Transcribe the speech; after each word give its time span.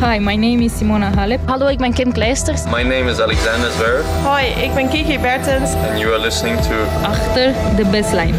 Hi, 0.00 0.18
my 0.18 0.36
name 0.36 0.64
is 0.64 0.76
Simona 0.76 1.10
Halep. 1.14 1.40
Hallo, 1.46 1.66
ik 1.66 1.78
ben 1.78 1.92
Kim 1.92 2.12
Kleisters. 2.12 2.64
My 2.64 2.82
name 2.82 3.10
is 3.10 3.20
Alexander 3.20 3.70
Zverev. 3.70 4.04
Hoi, 4.22 4.44
ik 4.46 4.74
ben 4.74 4.88
Kiki 4.88 5.18
Bertens. 5.18 5.70
And 5.88 5.98
you 5.98 6.12
are 6.12 6.20
listening 6.20 6.60
to... 6.60 6.74
Achter 7.02 7.52
de 7.76 7.84
baseline. 7.84 8.36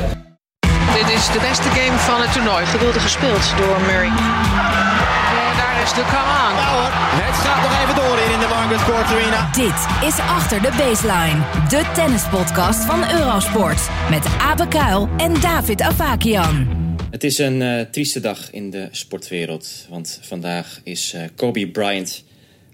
Dit 0.94 1.10
is 1.10 1.28
de 1.32 1.40
beste 1.50 1.70
game 1.70 1.98
van 1.98 2.22
het 2.22 2.34
toernooi. 2.34 2.66
Geweldig 2.66 3.02
gespeeld 3.02 3.54
door 3.58 3.82
Murray. 3.82 4.08
En 4.08 5.54
daar 5.58 5.82
is 5.84 5.94
de 5.94 6.02
come 6.02 6.32
on. 6.46 6.54
Ja 6.56 6.68
hoor, 6.76 6.92
het 7.24 7.36
gaat 7.36 7.62
nog 7.62 7.74
even 7.82 7.96
door 7.96 8.18
in 8.34 8.40
de 8.40 8.48
Margaret 8.50 8.84
Court 8.84 9.12
Arena. 9.12 9.50
Dit 9.52 10.08
is 10.08 10.20
Achter 10.20 10.62
de 10.62 10.72
Baseline. 10.78 11.40
De 11.68 11.84
tennispodcast 11.94 12.86
van 12.86 13.00
Eurosport. 13.20 13.90
Met 14.10 14.26
Abe 14.42 14.68
Kuil 14.68 15.10
en 15.18 15.34
David 15.42 15.82
Avakian. 15.82 16.85
Het 17.16 17.24
is 17.24 17.38
een 17.38 17.62
uh, 17.62 17.82
trieste 17.82 18.20
dag 18.20 18.52
in 18.52 18.70
de 18.70 18.88
sportwereld. 18.92 19.86
Want 19.90 20.20
vandaag 20.22 20.82
is 20.84 21.14
uh, 21.14 21.24
Kobe 21.36 21.68
Bryant 21.68 22.24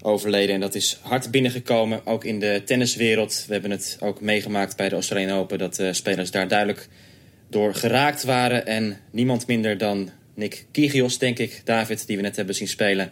overleden. 0.01 0.55
En 0.55 0.61
dat 0.61 0.75
is 0.75 0.99
hard 1.01 1.31
binnengekomen, 1.31 2.05
ook 2.05 2.23
in 2.23 2.39
de 2.39 2.61
tenniswereld. 2.65 3.43
We 3.47 3.53
hebben 3.53 3.71
het 3.71 3.97
ook 3.99 4.21
meegemaakt 4.21 4.75
bij 4.75 4.89
de 4.89 4.95
Australian 4.95 5.37
Open... 5.37 5.57
dat 5.57 5.75
de 5.75 5.93
spelers 5.93 6.31
daar 6.31 6.47
duidelijk 6.47 6.87
door 7.49 7.75
geraakt 7.75 8.23
waren. 8.23 8.65
En 8.65 8.97
niemand 9.11 9.47
minder 9.47 9.77
dan 9.77 10.09
Nick 10.33 10.65
Kyrgios, 10.71 11.17
denk 11.17 11.39
ik, 11.39 11.61
David... 11.63 12.07
die 12.07 12.15
we 12.15 12.21
net 12.21 12.35
hebben 12.35 12.55
zien 12.55 12.67
spelen 12.67 13.11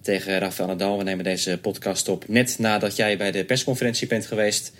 tegen 0.00 0.38
Rafael 0.38 0.68
Nadal. 0.68 0.98
We 0.98 1.04
nemen 1.04 1.24
deze 1.24 1.58
podcast 1.62 2.08
op 2.08 2.28
net 2.28 2.58
nadat 2.58 2.96
jij 2.96 3.16
bij 3.16 3.30
de 3.30 3.44
persconferentie 3.44 4.06
bent 4.06 4.26
geweest... 4.26 4.72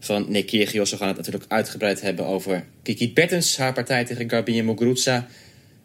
van 0.00 0.26
Nick 0.28 0.46
Kyrgios. 0.46 0.90
We 0.90 0.96
gaan 0.96 1.08
het 1.08 1.16
natuurlijk 1.16 1.44
uitgebreid 1.48 2.00
hebben 2.00 2.26
over 2.26 2.64
Kiki 2.82 3.12
Bertens... 3.12 3.56
haar 3.56 3.72
partij 3.72 4.04
tegen 4.04 4.30
Garbine 4.30 4.62
Muguruza... 4.62 5.26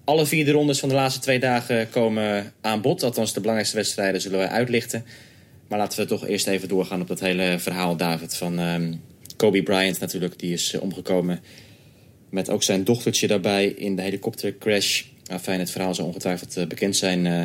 Alle 0.09 0.26
vier 0.26 0.45
de 0.45 0.52
rondes 0.52 0.80
van 0.80 0.90
de 0.90 0.95
laatste 0.95 1.20
twee 1.20 1.40
dagen 1.40 1.90
komen 1.90 2.54
aan 2.62 2.82
bod. 2.82 3.04
Althans, 3.04 3.34
de 3.34 3.40
belangrijkste 3.40 3.77
wedstrijden 3.77 4.21
zullen 4.21 4.37
wij 4.37 4.48
uitlichten. 4.48 5.05
Maar 5.68 5.80
laten 5.80 5.99
we 5.99 6.05
toch 6.05 6.27
eerst 6.27 6.48
even 6.48 6.68
doorgaan 6.68 7.02
op 7.02 7.07
dat 7.07 7.20
hele 7.20 7.60
verhaal, 7.60 7.98
David. 7.98 8.35
Van 8.35 8.60
um, 8.60 9.02
Kobe 9.35 9.63
Bryant 9.63 9.99
natuurlijk, 9.99 10.40
die 10.40 10.54
is 10.54 10.74
uh, 10.74 10.82
omgekomen. 10.82 11.40
Met 12.30 12.49
ook 12.49 12.63
zijn 12.63 12.84
dochtertje 12.84 13.27
daarbij 13.27 13.65
in 13.65 13.96
de 13.96 14.02
helikoptercrash. 14.02 15.04
Fijn, 15.41 15.60
het 15.60 15.71
verhaal 15.71 15.96
zal 15.96 16.05
ongetwijfeld 16.05 16.57
uh, 16.57 16.68
bekend 16.68 16.96
zijn 16.96 17.26
uh, 17.26 17.43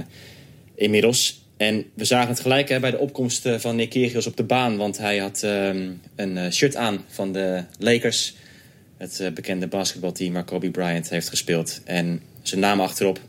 inmiddels. 0.75 1.44
En 1.57 1.85
we 1.95 2.05
zagen 2.05 2.29
het 2.29 2.41
gelijk 2.41 2.69
hè, 2.69 2.81
bij 2.81 2.91
de 2.91 2.99
opkomst 2.99 3.49
van 3.57 3.77
Nick 3.77 3.91
Kyrgios 3.91 4.27
op 4.27 4.37
de 4.37 4.45
baan. 4.45 4.77
Want 4.77 4.99
hij 4.99 5.19
had 5.19 5.43
um, 5.43 6.01
een 6.17 6.53
shirt 6.53 6.77
aan 6.77 7.05
van 7.09 7.33
de 7.33 7.65
Lakers. 7.79 8.35
Het 8.97 9.31
bekende 9.35 9.67
basketbalteam 9.67 10.33
waar 10.33 10.45
Kobe 10.45 10.71
Bryant 10.71 11.11
heeft 11.11 11.29
gespeeld. 11.29 11.81
En 11.85 12.21
zijn 12.43 12.61
naam 12.61 12.81
achterop. 12.81 13.21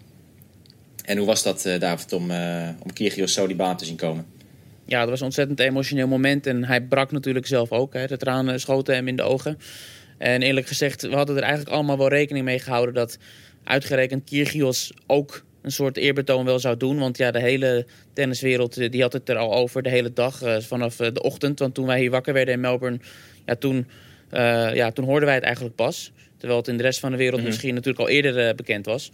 En 1.03 1.17
hoe 1.17 1.25
was 1.27 1.43
dat, 1.43 1.69
David, 1.79 2.13
om, 2.13 2.31
uh, 2.31 2.69
om 2.83 2.93
Kyrgios 2.93 3.33
zo 3.33 3.47
die 3.47 3.55
baan 3.55 3.77
te 3.77 3.85
zien 3.85 3.95
komen? 3.95 4.25
Ja, 4.85 4.99
dat 4.99 5.09
was 5.09 5.19
een 5.19 5.25
ontzettend 5.25 5.59
emotioneel 5.59 6.07
moment. 6.07 6.47
En 6.47 6.63
hij 6.63 6.81
brak 6.81 7.11
natuurlijk 7.11 7.47
zelf 7.47 7.71
ook. 7.71 7.93
Hè. 7.93 8.07
De 8.07 8.17
tranen 8.17 8.59
schoten 8.59 8.95
hem 8.95 9.07
in 9.07 9.15
de 9.15 9.23
ogen. 9.23 9.57
En 10.17 10.41
eerlijk 10.41 10.67
gezegd, 10.67 11.01
we 11.01 11.15
hadden 11.15 11.35
er 11.35 11.41
eigenlijk 11.41 11.75
allemaal 11.75 11.97
wel 11.97 12.07
rekening 12.07 12.45
mee 12.45 12.59
gehouden... 12.59 12.93
dat 12.93 13.17
uitgerekend 13.63 14.23
Kyrgios 14.23 14.93
ook 15.07 15.44
een 15.65 15.71
soort 15.71 15.97
eerbetoon 15.97 16.45
wel 16.45 16.59
zou 16.59 16.77
doen. 16.77 16.99
Want 16.99 17.17
ja, 17.17 17.31
de 17.31 17.39
hele 17.39 17.85
tenniswereld 18.13 18.91
die 18.91 19.01
had 19.01 19.13
het 19.13 19.29
er 19.29 19.37
al 19.37 19.53
over 19.53 19.81
de 19.81 19.89
hele 19.89 20.13
dag. 20.13 20.43
Uh, 20.43 20.59
vanaf 20.59 20.95
de 20.95 21.21
ochtend, 21.21 21.59
want 21.59 21.73
toen 21.73 21.85
wij 21.85 21.99
hier 21.99 22.11
wakker 22.11 22.33
werden 22.33 22.53
in 22.53 22.59
Melbourne... 22.59 22.99
Ja, 23.45 23.55
toen, 23.55 23.87
ja, 24.73 24.91
toen 24.91 25.05
hoorden 25.05 25.25
wij 25.25 25.35
het 25.35 25.43
eigenlijk 25.43 25.75
pas... 25.75 26.11
Terwijl 26.37 26.59
het 26.59 26.69
in 26.69 26.77
de 26.77 26.83
rest 26.83 26.99
van 26.99 27.11
de 27.11 27.17
wereld 27.17 27.35
mm-hmm. 27.35 27.49
misschien 27.49 27.73
natuurlijk 27.73 27.99
al 27.99 28.09
eerder 28.09 28.55
bekend 28.55 28.85
was. 28.85 29.11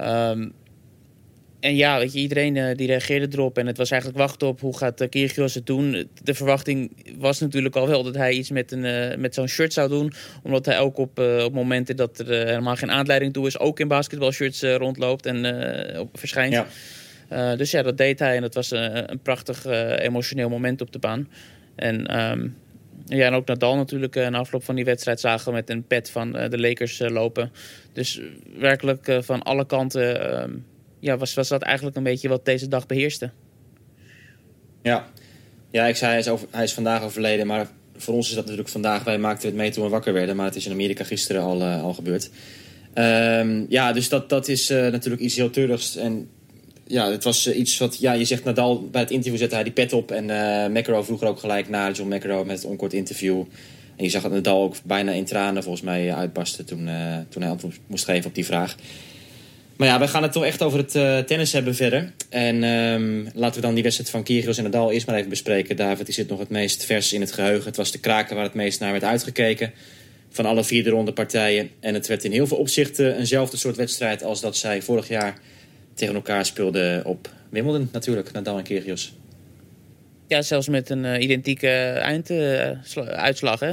Um, 0.00 0.52
en 1.62 1.76
ja, 1.76 1.98
weet 1.98 2.12
je, 2.12 2.18
iedereen 2.18 2.56
uh, 2.56 2.74
die 2.74 2.86
reageerde 2.86 3.36
erop. 3.36 3.58
En 3.58 3.66
het 3.66 3.76
was 3.76 3.90
eigenlijk 3.90 4.20
wachten 4.20 4.48
op 4.48 4.60
hoe 4.60 4.76
gaat 4.76 5.00
uh, 5.00 5.08
Kyrgios 5.08 5.54
het 5.54 5.66
doen. 5.66 6.08
De 6.22 6.34
verwachting 6.34 7.04
was 7.18 7.40
natuurlijk 7.40 7.76
al 7.76 7.88
wel 7.88 8.02
dat 8.02 8.14
hij 8.14 8.32
iets 8.32 8.50
met, 8.50 8.72
een, 8.72 9.20
met 9.20 9.34
zo'n 9.34 9.48
shirt 9.48 9.72
zou 9.72 9.88
doen. 9.88 10.12
Omdat 10.42 10.66
hij 10.66 10.78
ook 10.78 10.96
op, 10.96 11.18
op 11.18 11.52
momenten 11.52 11.96
dat 11.96 12.18
er 12.18 12.46
helemaal 12.46 12.76
geen 12.76 12.90
aanleiding 12.90 13.32
toe 13.32 13.46
is... 13.46 13.58
ook 13.58 13.80
in 13.80 13.88
basketbalshirts 13.88 14.62
rondloopt 14.62 15.26
en 15.26 15.46
op, 15.98 16.18
verschijnt. 16.18 16.64
Ja. 17.28 17.56
dus 17.56 17.70
ja, 17.70 17.82
dat 17.82 17.98
deed 17.98 18.18
hij. 18.18 18.36
En 18.36 18.42
dat 18.42 18.54
was 18.54 18.70
een 18.70 19.20
prachtig 19.22 19.64
emotioneel 19.98 20.48
moment 20.48 20.80
op 20.80 20.92
de 20.92 20.98
baan. 20.98 21.28
En... 21.76 22.20
Um, 22.20 22.56
ja, 23.06 23.26
en 23.26 23.34
ook 23.34 23.46
Nadal 23.46 23.76
natuurlijk 23.76 24.14
na 24.14 24.38
afloop 24.38 24.64
van 24.64 24.74
die 24.74 24.84
wedstrijd 24.84 25.20
zagen 25.20 25.46
we 25.46 25.52
met 25.52 25.70
een 25.70 25.86
pet 25.86 26.10
van 26.10 26.32
de 26.32 26.58
Lakers 26.58 26.98
lopen. 26.98 27.52
Dus 27.92 28.20
werkelijk 28.58 29.18
van 29.20 29.42
alle 29.42 29.66
kanten 29.66 30.32
uh, 30.50 30.54
ja, 31.02 31.16
was, 31.16 31.34
was 31.34 31.48
dat 31.48 31.62
eigenlijk 31.62 31.96
een 31.96 32.02
beetje 32.02 32.28
wat 32.28 32.44
deze 32.44 32.68
dag 32.68 32.86
beheerste. 32.86 33.30
Ja, 34.82 35.06
ja 35.70 35.86
ik 35.86 35.96
zei 35.96 36.10
hij 36.10 36.20
is, 36.20 36.40
hij 36.50 36.64
is 36.64 36.72
vandaag 36.72 37.02
overleden, 37.02 37.46
maar 37.46 37.70
voor 37.96 38.14
ons 38.14 38.28
is 38.28 38.34
dat 38.34 38.42
natuurlijk 38.42 38.70
vandaag. 38.70 39.04
Wij 39.04 39.18
maakten 39.18 39.48
het 39.48 39.56
mee 39.56 39.70
toen 39.70 39.84
we 39.84 39.90
wakker 39.90 40.12
werden, 40.12 40.36
maar 40.36 40.46
het 40.46 40.56
is 40.56 40.66
in 40.66 40.72
Amerika 40.72 41.04
gisteren 41.04 41.42
al, 41.42 41.60
uh, 41.60 41.82
al 41.82 41.94
gebeurd. 41.94 42.30
Um, 42.94 43.66
ja, 43.68 43.92
dus 43.92 44.08
dat, 44.08 44.28
dat 44.28 44.48
is 44.48 44.70
uh, 44.70 44.78
natuurlijk 44.88 45.22
iets 45.22 45.36
heel 45.36 45.50
treurigs. 45.50 45.96
En 45.96 46.28
ja, 46.86 47.10
het 47.10 47.24
was 47.24 47.46
uh, 47.46 47.58
iets 47.58 47.78
wat, 47.78 47.98
ja, 47.98 48.12
je 48.12 48.24
zegt 48.24 48.44
Nadal, 48.44 48.88
bij 48.88 49.00
het 49.00 49.10
interview 49.10 49.38
zette 49.40 49.54
hij 49.54 49.64
die 49.64 49.72
pet 49.72 49.92
op. 49.92 50.10
En 50.10 50.28
uh, 50.28 50.66
McEnroe 50.66 51.04
vroeg 51.04 51.22
er 51.22 51.28
ook 51.28 51.38
gelijk 51.38 51.68
naar, 51.68 51.92
John 51.92 52.14
McEnroe, 52.14 52.44
met 52.44 52.56
het 52.56 52.70
onkort 52.70 52.92
interview. 52.92 53.44
En 53.96 54.04
je 54.04 54.10
zag 54.10 54.22
dat 54.22 54.32
Nadal 54.32 54.62
ook 54.62 54.74
bijna 54.84 55.12
in 55.12 55.24
tranen 55.24 55.62
volgens 55.62 55.84
mij 55.84 56.14
uitbarsten 56.14 56.64
toen, 56.64 56.88
toen 57.28 57.42
hij 57.42 57.50
antwoord 57.50 57.78
moest 57.86 58.04
geven 58.04 58.28
op 58.28 58.34
die 58.34 58.44
vraag. 58.44 58.76
Maar 59.82 59.90
ja, 59.90 60.00
we 60.00 60.08
gaan 60.08 60.22
het 60.22 60.32
toch 60.32 60.44
echt 60.44 60.62
over 60.62 60.78
het 60.78 60.94
uh, 60.94 61.18
tennis 61.18 61.52
hebben 61.52 61.74
verder. 61.74 62.12
En 62.28 62.62
um, 62.62 63.28
laten 63.34 63.54
we 63.54 63.66
dan 63.66 63.74
die 63.74 63.82
wedstrijd 63.82 64.10
van 64.10 64.22
Kyrgios 64.22 64.56
en 64.56 64.62
Nadal 64.62 64.92
eerst 64.92 65.06
maar 65.06 65.16
even 65.16 65.28
bespreken. 65.28 65.76
David, 65.76 66.06
die 66.06 66.14
zit 66.14 66.28
nog 66.28 66.38
het 66.38 66.48
meest 66.48 66.84
vers 66.84 67.12
in 67.12 67.20
het 67.20 67.32
geheugen. 67.32 67.64
Het 67.64 67.76
was 67.76 67.92
de 67.92 67.98
kraken 67.98 68.36
waar 68.36 68.44
het 68.44 68.54
meest 68.54 68.80
naar 68.80 68.90
werd 68.92 69.04
uitgekeken. 69.04 69.72
Van 70.30 70.46
alle 70.46 70.64
vier 70.64 70.84
de 70.84 70.90
ronde 70.90 71.12
partijen. 71.12 71.70
En 71.80 71.94
het 71.94 72.06
werd 72.06 72.24
in 72.24 72.32
heel 72.32 72.46
veel 72.46 72.56
opzichten 72.56 73.18
eenzelfde 73.18 73.56
soort 73.56 73.76
wedstrijd 73.76 74.22
als 74.22 74.40
dat 74.40 74.56
zij 74.56 74.82
vorig 74.82 75.08
jaar 75.08 75.38
tegen 75.94 76.14
elkaar 76.14 76.46
speelden 76.46 77.04
op 77.04 77.30
Wimbledon 77.50 77.88
natuurlijk, 77.92 78.32
Nadal 78.32 78.58
en 78.58 78.64
Kyrgios. 78.64 79.12
Ja, 80.26 80.42
zelfs 80.42 80.68
met 80.68 80.90
een 80.90 81.04
uh, 81.04 81.22
identieke 81.22 81.68
einduitslag 81.68 83.62
uh, 83.62 83.72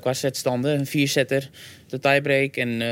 qua 0.00 0.12
setstanden. 0.12 0.78
Een 0.78 0.86
viersetter, 0.86 1.50
de 1.86 1.98
tiebreak 1.98 2.56
en... 2.56 2.82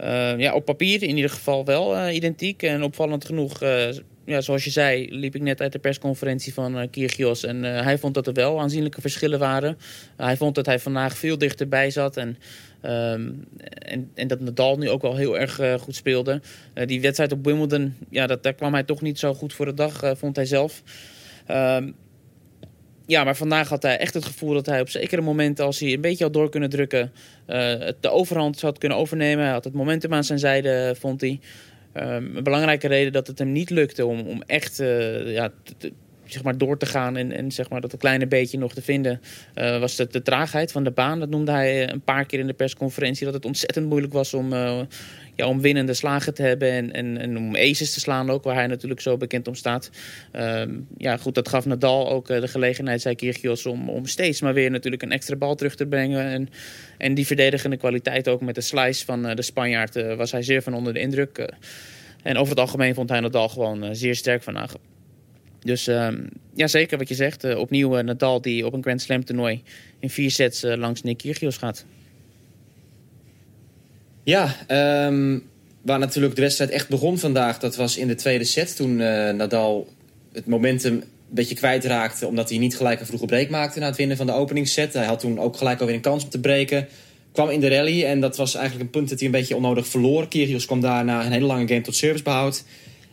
Uh, 0.00 0.38
ja, 0.38 0.54
op 0.54 0.64
papier 0.64 1.02
in 1.02 1.16
ieder 1.16 1.30
geval 1.30 1.64
wel 1.64 1.96
uh, 1.96 2.14
identiek. 2.14 2.62
En 2.62 2.82
opvallend 2.82 3.24
genoeg, 3.24 3.62
uh, 3.62 3.88
ja, 4.24 4.40
zoals 4.40 4.64
je 4.64 4.70
zei, 4.70 5.06
liep 5.10 5.34
ik 5.34 5.42
net 5.42 5.60
uit 5.60 5.72
de 5.72 5.78
persconferentie 5.78 6.54
van 6.54 6.90
Kyrgios. 6.90 7.44
En 7.44 7.62
hij 7.62 7.98
vond 7.98 8.14
dat 8.14 8.26
er 8.26 8.32
wel 8.32 8.60
aanzienlijke 8.60 9.00
verschillen 9.00 9.38
waren. 9.38 9.78
hij 10.16 10.36
vond 10.36 10.54
dat 10.54 10.66
hij 10.66 10.78
vandaag 10.78 11.16
veel 11.16 11.38
dichterbij 11.38 11.90
zat. 11.90 12.16
En, 12.16 12.36
um, 12.82 13.44
en, 13.78 14.10
en, 14.14 14.28
dat 14.28 14.40
Nadal 14.40 14.78
nu 14.78 14.90
ook 14.90 15.02
wel 15.02 15.16
heel 15.16 15.38
erg 15.38 15.80
goed 15.80 15.94
speelde. 15.94 16.40
die 16.86 17.00
wedstrijd 17.00 17.32
op 17.32 17.44
Wimbledon, 17.44 17.94
ja, 18.10 18.26
dat, 18.26 18.42
daar 18.42 18.54
kwam 18.54 18.72
hij 18.72 18.82
toch 18.82 19.00
niet 19.00 19.18
zo 19.18 19.34
goed 19.34 19.52
voor 19.52 19.66
de 19.66 19.74
dag, 19.74 20.12
vond 20.16 20.36
hij 20.36 20.46
zelf. 20.46 20.82
Ja, 23.06 23.24
maar 23.24 23.36
vandaag 23.36 23.68
had 23.68 23.82
hij 23.82 23.98
echt 23.98 24.14
het 24.14 24.24
gevoel 24.24 24.54
dat 24.54 24.66
hij 24.66 24.80
op 24.80 24.88
zekere 24.88 25.22
momenten, 25.22 25.64
als 25.64 25.80
hij 25.80 25.92
een 25.92 26.00
beetje 26.00 26.24
had 26.24 26.32
door 26.32 26.50
kunnen 26.50 26.70
drukken, 26.70 27.12
uh, 27.48 27.54
de 28.00 28.10
overhand 28.10 28.60
had 28.60 28.78
kunnen 28.78 28.98
overnemen. 28.98 29.44
Hij 29.44 29.52
had 29.52 29.64
het 29.64 29.72
momentum 29.72 30.14
aan 30.14 30.24
zijn 30.24 30.38
zijde, 30.38 30.94
vond 30.98 31.20
hij. 31.20 31.40
Um, 31.94 32.36
een 32.36 32.42
belangrijke 32.42 32.88
reden 32.88 33.12
dat 33.12 33.26
het 33.26 33.38
hem 33.38 33.52
niet 33.52 33.70
lukte 33.70 34.06
om, 34.06 34.20
om 34.20 34.42
echt 34.46 34.80
uh, 34.80 35.32
ja, 35.32 35.52
zeg 36.26 36.42
maar 36.42 36.58
door 36.58 36.78
te 36.78 36.86
gaan 36.86 37.16
en, 37.16 37.32
en 37.32 37.52
zeg 37.52 37.70
maar 37.70 37.80
dat 37.80 37.92
een 37.92 37.98
kleine 37.98 38.26
beetje 38.26 38.58
nog 38.58 38.74
te 38.74 38.82
vinden, 38.82 39.20
uh, 39.54 39.78
was 39.78 39.96
de, 39.96 40.06
de 40.10 40.22
traagheid 40.22 40.72
van 40.72 40.84
de 40.84 40.90
baan. 40.90 41.20
Dat 41.20 41.28
noemde 41.28 41.52
hij 41.52 41.90
een 41.90 42.00
paar 42.00 42.26
keer 42.26 42.38
in 42.38 42.46
de 42.46 42.52
persconferentie, 42.52 43.24
dat 43.24 43.34
het 43.34 43.44
ontzettend 43.44 43.88
moeilijk 43.88 44.12
was 44.12 44.34
om, 44.34 44.52
uh, 44.52 44.80
ja, 45.34 45.46
om 45.46 45.60
winnende 45.60 45.94
slagen 45.94 46.34
te 46.34 46.42
hebben 46.42 46.70
en, 46.70 46.92
en, 46.92 47.18
en, 47.18 47.36
om 47.36 47.56
aces 47.56 47.92
te 47.92 48.00
slaan 48.00 48.30
ook, 48.30 48.44
waar 48.44 48.54
hij 48.54 48.66
natuurlijk 48.66 49.00
zo 49.00 49.16
bekend 49.16 49.48
om 49.48 49.54
staat. 49.54 49.90
Um, 50.32 50.86
ja, 50.96 51.16
goed, 51.16 51.34
dat 51.34 51.48
gaf 51.48 51.64
Nadal 51.64 52.10
ook 52.10 52.26
de 52.26 52.48
gelegenheid, 52.48 53.00
zei 53.00 53.14
Kyrgios, 53.14 53.66
om, 53.66 53.88
om 53.88 54.06
steeds 54.06 54.40
maar 54.40 54.54
weer 54.54 54.70
natuurlijk 54.70 55.02
een 55.02 55.12
extra 55.12 55.36
bal 55.36 55.54
terug 55.54 55.74
te 55.74 55.86
brengen. 55.86 56.26
En, 56.26 56.48
en 56.98 57.14
die 57.14 57.26
verdedigende 57.26 57.76
kwaliteit 57.76 58.28
ook 58.28 58.40
met 58.40 58.54
de 58.54 58.60
slice 58.60 59.04
van 59.04 59.22
de 59.22 59.42
Spanjaard 59.42 60.16
was 60.16 60.32
hij 60.32 60.42
zeer 60.42 60.62
van 60.62 60.74
onder 60.74 60.92
de 60.92 61.00
indruk. 61.00 61.52
en 62.22 62.36
over 62.36 62.50
het 62.50 62.60
algemeen 62.60 62.94
vond 62.94 63.08
hij 63.08 63.20
Nadal 63.20 63.48
gewoon 63.48 63.94
zeer 63.94 64.14
sterk 64.14 64.42
vandaag. 64.42 64.72
Dus 65.66 65.86
um, 65.86 66.28
ja, 66.54 66.66
zeker 66.66 66.98
wat 66.98 67.08
je 67.08 67.14
zegt. 67.14 67.44
Uh, 67.44 67.58
opnieuw 67.58 67.98
uh, 67.98 68.04
Nadal 68.04 68.40
die 68.40 68.66
op 68.66 68.72
een 68.72 68.82
Grand 68.82 69.02
Slam 69.02 69.24
toernooi 69.24 69.62
in 69.98 70.10
vier 70.10 70.30
sets 70.30 70.64
uh, 70.64 70.76
langs 70.76 71.02
Nick 71.02 71.18
Kyrgios 71.18 71.56
gaat. 71.56 71.84
Ja, 74.22 74.56
um, 75.06 75.48
waar 75.82 75.98
natuurlijk 75.98 76.34
de 76.34 76.40
wedstrijd 76.40 76.70
echt 76.70 76.88
begon 76.88 77.18
vandaag... 77.18 77.58
dat 77.58 77.76
was 77.76 77.96
in 77.96 78.06
de 78.06 78.14
tweede 78.14 78.44
set 78.44 78.76
toen 78.76 78.96
Nadal 79.36 79.88
het 80.32 80.46
momentum 80.46 80.92
een 80.92 81.04
beetje 81.28 81.54
kwijtraakte... 81.54 82.26
omdat 82.26 82.48
hij 82.48 82.58
niet 82.58 82.76
gelijk 82.76 83.00
een 83.00 83.06
vroege 83.06 83.26
break 83.26 83.48
maakte 83.48 83.78
na 83.78 83.86
het 83.86 83.96
winnen 83.96 84.16
van 84.16 84.26
de 84.26 84.32
openingsset. 84.32 84.92
Hij 84.92 85.06
had 85.06 85.20
toen 85.20 85.38
ook 85.38 85.56
gelijk 85.56 85.80
alweer 85.80 85.94
een 85.94 86.00
kans 86.00 86.24
om 86.24 86.30
te 86.30 86.40
breken. 86.40 86.88
kwam 87.32 87.48
in 87.48 87.60
de 87.60 87.68
rally 87.68 88.04
en 88.04 88.20
dat 88.20 88.36
was 88.36 88.54
eigenlijk 88.54 88.84
een 88.84 88.90
punt 88.90 89.08
dat 89.08 89.18
hij 89.18 89.26
een 89.26 89.34
beetje 89.34 89.56
onnodig 89.56 89.86
verloor. 89.86 90.28
Kyrgios 90.28 90.66
kwam 90.66 90.80
daarna 90.80 91.24
een 91.24 91.32
hele 91.32 91.46
lange 91.46 91.68
game 91.68 91.80
tot 91.80 91.96
servicebehoud. 91.96 92.64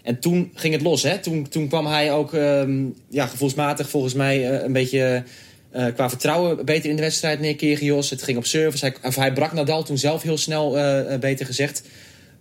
En 0.04 0.20
toen 0.20 0.52
ging 0.54 0.74
het 0.74 0.84
los. 0.84 1.04
Hè? 1.04 1.20
Toen, 1.20 1.50
toen 1.50 1.68
kwam 1.68 1.86
hij 1.86 2.14
ook 2.14 2.34
ehm, 2.34 2.86
ja, 3.10 3.28
gevoelsmatig 3.28 3.90
volgens 3.90 4.14
mij 4.14 4.50
eh, 4.50 4.64
een 4.64 4.74
beetje 4.74 5.24
eh, 5.72 5.86
qua 5.94 6.10
vertrouwen 6.10 6.66
beter 6.66 6.90
in 6.90 6.96
de 6.96 7.02
wedstrijd 7.02 7.40
neer. 7.40 7.56
Kyrgios. 7.56 8.10
Het 8.10 8.24
ging 8.24 8.38
op 8.38 8.46
service. 8.46 8.86
Hij, 8.86 9.12
hij 9.16 9.34
brak 9.34 9.54
Nadal 9.54 9.84
toen 9.84 9.98
zelf 9.98 10.22
heel 10.22 10.38
snel, 10.38 10.78
eh, 10.78 11.20
beter 11.20 11.46
gezegd. 11.46 11.84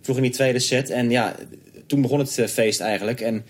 Vroeg 0.01 0.15
in 0.15 0.21
die 0.21 0.31
tweede 0.31 0.59
set. 0.59 0.89
En 0.89 1.09
ja, 1.09 1.35
toen 1.87 2.01
begon 2.01 2.19
het 2.19 2.41
feest 2.47 2.79
eigenlijk. 2.79 3.21
En 3.21 3.45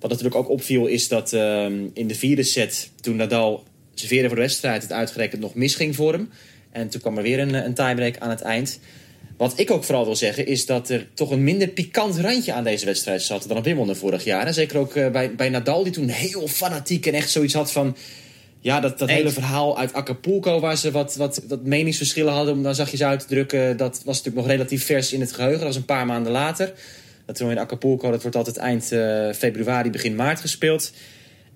wat 0.00 0.10
natuurlijk 0.10 0.36
ook 0.36 0.48
opviel 0.48 0.86
is 0.86 1.08
dat 1.08 1.32
ehm, 1.32 1.86
in 1.94 2.06
de 2.06 2.14
vierde 2.14 2.42
set... 2.42 2.90
toen 3.00 3.16
Nadal 3.16 3.64
serveerde 3.94 4.26
voor 4.26 4.36
de 4.36 4.42
wedstrijd... 4.42 4.82
het 4.82 4.92
uitgerekend 4.92 5.40
nog 5.40 5.54
misging 5.54 5.96
voor 5.96 6.12
hem. 6.12 6.30
En 6.72 6.88
toen 6.88 7.00
kwam 7.00 7.16
er 7.16 7.22
weer 7.22 7.38
een, 7.38 7.54
een 7.54 7.74
tiebreak 7.74 8.18
aan 8.18 8.30
het 8.30 8.40
eind... 8.40 8.80
Wat 9.38 9.58
ik 9.58 9.70
ook 9.70 9.84
vooral 9.84 10.04
wil 10.04 10.16
zeggen 10.16 10.46
is 10.46 10.66
dat 10.66 10.88
er 10.88 11.06
toch 11.14 11.30
een 11.30 11.44
minder 11.44 11.68
pikant 11.68 12.16
randje 12.16 12.52
aan 12.52 12.64
deze 12.64 12.84
wedstrijd 12.84 13.22
zat 13.22 13.44
dan 13.48 13.56
op 13.56 13.64
Wimbledon 13.64 13.96
vorig 13.96 14.24
jaar. 14.24 14.46
En 14.46 14.54
zeker 14.54 14.78
ook 14.78 14.94
uh, 14.94 15.10
bij, 15.10 15.34
bij 15.34 15.48
Nadal 15.48 15.82
die 15.82 15.92
toen 15.92 16.08
heel 16.08 16.48
fanatiek 16.48 17.06
en 17.06 17.14
echt 17.14 17.30
zoiets 17.30 17.54
had 17.54 17.72
van... 17.72 17.96
Ja, 18.60 18.80
dat, 18.80 18.98
dat 18.98 19.08
hele 19.08 19.30
verhaal 19.30 19.78
uit 19.78 19.92
Acapulco 19.92 20.60
waar 20.60 20.76
ze 20.76 20.90
wat, 20.90 21.16
wat, 21.16 21.42
wat 21.48 21.64
meningsverschillen 21.64 22.32
hadden... 22.32 22.62
dan 22.62 22.74
zag 22.74 22.90
je 22.90 22.96
ze 22.96 23.04
uitdrukken, 23.04 23.76
dat 23.76 24.02
was 24.04 24.16
natuurlijk 24.16 24.46
nog 24.46 24.46
relatief 24.46 24.84
vers 24.84 25.12
in 25.12 25.20
het 25.20 25.32
geheugen. 25.32 25.58
Dat 25.58 25.68
was 25.68 25.76
een 25.76 25.84
paar 25.84 26.06
maanden 26.06 26.32
later. 26.32 26.72
Dat 27.26 27.36
toen 27.36 27.50
in 27.50 27.58
Acapulco, 27.58 28.10
dat 28.10 28.22
wordt 28.22 28.36
altijd 28.36 28.56
eind 28.56 28.92
uh, 28.92 29.32
februari, 29.32 29.90
begin 29.90 30.14
maart 30.14 30.40
gespeeld. 30.40 30.92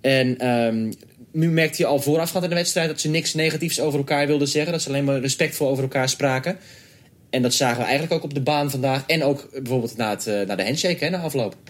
En 0.00 0.48
um, 0.48 0.92
nu 1.32 1.50
merkte 1.50 1.82
je 1.82 1.88
al 1.88 2.00
voorafgaand 2.00 2.44
in 2.44 2.50
de 2.50 2.56
wedstrijd 2.56 2.88
dat 2.88 3.00
ze 3.00 3.08
niks 3.08 3.34
negatiefs 3.34 3.80
over 3.80 3.98
elkaar 3.98 4.26
wilden 4.26 4.48
zeggen. 4.48 4.72
Dat 4.72 4.82
ze 4.82 4.88
alleen 4.88 5.04
maar 5.04 5.20
respectvol 5.20 5.68
over 5.68 5.82
elkaar 5.82 6.08
spraken. 6.08 6.58
En 7.32 7.42
dat 7.42 7.54
zagen 7.54 7.78
we 7.78 7.82
eigenlijk 7.82 8.12
ook 8.12 8.22
op 8.22 8.34
de 8.34 8.40
baan 8.40 8.70
vandaag. 8.70 9.06
En 9.06 9.22
ook 9.22 9.48
bijvoorbeeld 9.52 9.96
na, 9.96 10.10
het, 10.10 10.46
na 10.46 10.54
de 10.54 10.64
handshake, 10.64 11.04
hè, 11.04 11.10
na 11.10 11.18
afloop. 11.18 11.54
100%. 11.54 11.60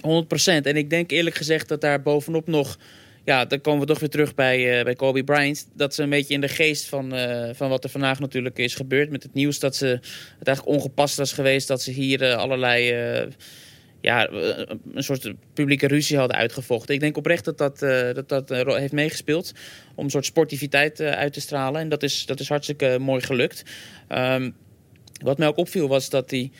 En 0.44 0.76
ik 0.76 0.90
denk 0.90 1.10
eerlijk 1.10 1.36
gezegd 1.36 1.68
dat 1.68 1.80
daar 1.80 2.02
bovenop 2.02 2.46
nog... 2.46 2.78
Ja, 3.24 3.44
dan 3.44 3.60
komen 3.60 3.80
we 3.80 3.86
toch 3.86 3.98
weer 3.98 4.08
terug 4.08 4.34
bij, 4.34 4.78
uh, 4.78 4.84
bij 4.84 4.94
Kobe 4.94 5.24
Bryant. 5.24 5.68
Dat 5.74 5.94
ze 5.94 6.02
een 6.02 6.10
beetje 6.10 6.34
in 6.34 6.40
de 6.40 6.48
geest 6.48 6.88
van, 6.88 7.14
uh, 7.14 7.48
van 7.52 7.68
wat 7.68 7.84
er 7.84 7.90
vandaag 7.90 8.18
natuurlijk 8.18 8.58
is 8.58 8.74
gebeurd. 8.74 9.10
Met 9.10 9.22
het 9.22 9.34
nieuws 9.34 9.58
dat 9.58 9.76
ze, 9.76 9.86
het 10.38 10.46
eigenlijk 10.46 10.76
ongepast 10.76 11.16
was 11.16 11.32
geweest. 11.32 11.68
Dat 11.68 11.82
ze 11.82 11.90
hier 11.90 12.34
allerlei... 12.34 12.94
ja, 14.00 14.28
een 14.30 15.02
soort 15.04 15.32
publieke 15.54 15.86
ruzie 15.86 16.18
hadden 16.18 16.36
uitgevochten. 16.36 16.94
Ik 16.94 17.00
denk 17.00 17.16
oprecht 17.16 17.44
dat 17.44 17.58
dat, 17.58 17.78
dat, 18.28 18.28
dat 18.28 18.48
heeft 18.48 18.92
meegespeeld. 18.92 19.52
Om 19.94 20.04
een 20.04 20.10
soort 20.10 20.26
sportiviteit 20.26 21.00
uit 21.00 21.32
te 21.32 21.40
stralen. 21.40 21.80
En 21.80 21.88
dat 21.88 22.02
is, 22.02 22.26
dat 22.26 22.40
is 22.40 22.48
hartstikke 22.48 22.96
mooi 23.00 23.22
gelukt. 23.22 23.62
Um, 24.08 24.54
wat 25.22 25.38
mij 25.38 25.48
ook 25.48 25.56
opviel 25.56 25.88
was 25.88 26.10
dat 26.10 26.28
die, 26.28 26.50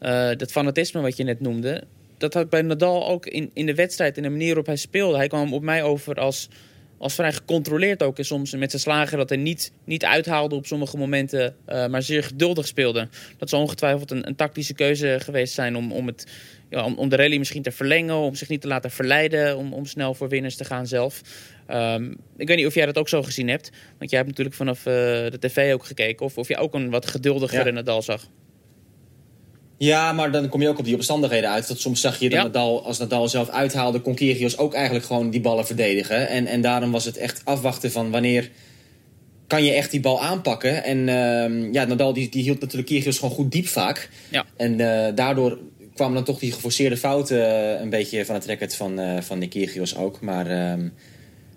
uh, 0.00 0.30
dat 0.36 0.50
fanatisme 0.50 1.00
wat 1.00 1.16
je 1.16 1.24
net 1.24 1.40
noemde... 1.40 1.84
dat 2.18 2.34
had 2.34 2.50
bij 2.50 2.62
Nadal 2.62 3.08
ook 3.08 3.26
in, 3.26 3.50
in 3.54 3.66
de 3.66 3.74
wedstrijd, 3.74 4.16
in 4.16 4.22
de 4.22 4.28
manier 4.28 4.46
waarop 4.46 4.66
hij 4.66 4.76
speelde. 4.76 5.16
Hij 5.16 5.28
kwam 5.28 5.54
op 5.54 5.62
mij 5.62 5.82
over 5.82 6.14
als, 6.14 6.48
als 6.98 7.14
vrij 7.14 7.32
gecontroleerd 7.32 8.02
ook. 8.02 8.18
En 8.18 8.24
soms 8.24 8.54
met 8.54 8.70
zijn 8.70 8.82
slagen 8.82 9.18
dat 9.18 9.28
hij 9.28 9.38
niet, 9.38 9.72
niet 9.84 10.04
uithaalde 10.04 10.54
op 10.54 10.66
sommige 10.66 10.96
momenten... 10.96 11.56
Uh, 11.68 11.86
maar 11.86 12.02
zeer 12.02 12.24
geduldig 12.24 12.66
speelde. 12.66 13.08
Dat 13.38 13.48
zou 13.48 13.62
ongetwijfeld 13.62 14.10
een, 14.10 14.26
een 14.26 14.36
tactische 14.36 14.74
keuze 14.74 15.18
geweest 15.20 15.54
zijn... 15.54 15.76
om, 15.76 15.92
om, 15.92 16.06
het, 16.06 16.26
ja, 16.70 16.84
om, 16.84 17.08
de 17.08 17.16
rally 17.16 17.38
misschien 17.38 17.62
te 17.62 17.72
verlengen, 17.72 18.16
om 18.16 18.34
zich 18.34 18.48
niet 18.48 18.60
te 18.60 18.68
laten 18.68 18.90
verleiden... 18.90 19.56
om, 19.56 19.72
om 19.72 19.86
snel 19.86 20.14
voor 20.14 20.28
winners 20.28 20.56
te 20.56 20.64
gaan 20.64 20.86
zelf. 20.86 21.20
Um, 21.70 22.16
ik 22.36 22.48
weet 22.48 22.56
niet 22.56 22.66
of 22.66 22.74
jij 22.74 22.86
dat 22.86 22.98
ook 22.98 23.08
zo 23.08 23.22
gezien 23.22 23.48
hebt. 23.48 23.70
Want 23.98 24.10
jij 24.10 24.18
hebt 24.18 24.30
natuurlijk 24.30 24.56
vanaf 24.56 24.78
uh, 24.78 24.84
de 24.84 25.38
tv 25.40 25.72
ook 25.72 25.84
gekeken. 25.84 26.26
Of, 26.26 26.38
of 26.38 26.48
je 26.48 26.56
ook 26.56 26.74
een 26.74 26.90
wat 26.90 27.06
geduldigere 27.06 27.64
ja. 27.64 27.70
Nadal 27.70 28.02
zag. 28.02 28.28
Ja, 29.78 30.12
maar 30.12 30.32
dan 30.32 30.48
kom 30.48 30.62
je 30.62 30.68
ook 30.68 30.78
op 30.78 30.84
die 30.84 30.94
omstandigheden 30.94 31.50
uit. 31.50 31.68
Dat 31.68 31.80
soms 31.80 32.00
zag 32.00 32.18
je 32.18 32.28
dat 32.28 32.38
ja. 32.38 32.44
Nadal, 32.44 32.84
als 32.84 32.98
Nadal 32.98 33.28
zelf 33.28 33.48
uithaalde... 33.48 34.00
kon 34.00 34.14
Kyrgios 34.14 34.58
ook 34.58 34.74
eigenlijk 34.74 35.04
gewoon 35.04 35.30
die 35.30 35.40
ballen 35.40 35.66
verdedigen. 35.66 36.28
En, 36.28 36.46
en 36.46 36.60
daarom 36.60 36.90
was 36.90 37.04
het 37.04 37.16
echt 37.16 37.40
afwachten 37.44 37.90
van 37.90 38.10
wanneer... 38.10 38.50
kan 39.46 39.64
je 39.64 39.72
echt 39.72 39.90
die 39.90 40.00
bal 40.00 40.22
aanpakken. 40.22 40.84
En 40.84 40.98
uh, 40.98 41.72
ja, 41.72 41.84
Nadal 41.84 42.12
die, 42.12 42.28
die 42.28 42.42
hield 42.42 42.60
natuurlijk 42.60 42.88
Kyrgios 42.88 43.18
gewoon 43.18 43.34
goed 43.34 43.52
diep 43.52 43.66
vaak. 43.66 44.10
Ja. 44.28 44.44
En 44.56 44.78
uh, 44.78 45.06
daardoor 45.14 45.58
kwamen 45.94 46.14
dan 46.14 46.24
toch 46.24 46.38
die 46.38 46.52
geforceerde 46.52 46.96
fouten... 46.96 47.80
een 47.82 47.90
beetje 47.90 48.24
van 48.24 48.34
het 48.34 48.44
record 48.44 48.74
van, 48.74 49.00
uh, 49.00 49.20
van 49.20 49.40
de 49.40 49.48
Kyrgios 49.48 49.96
ook. 49.96 50.20
Maar... 50.20 50.78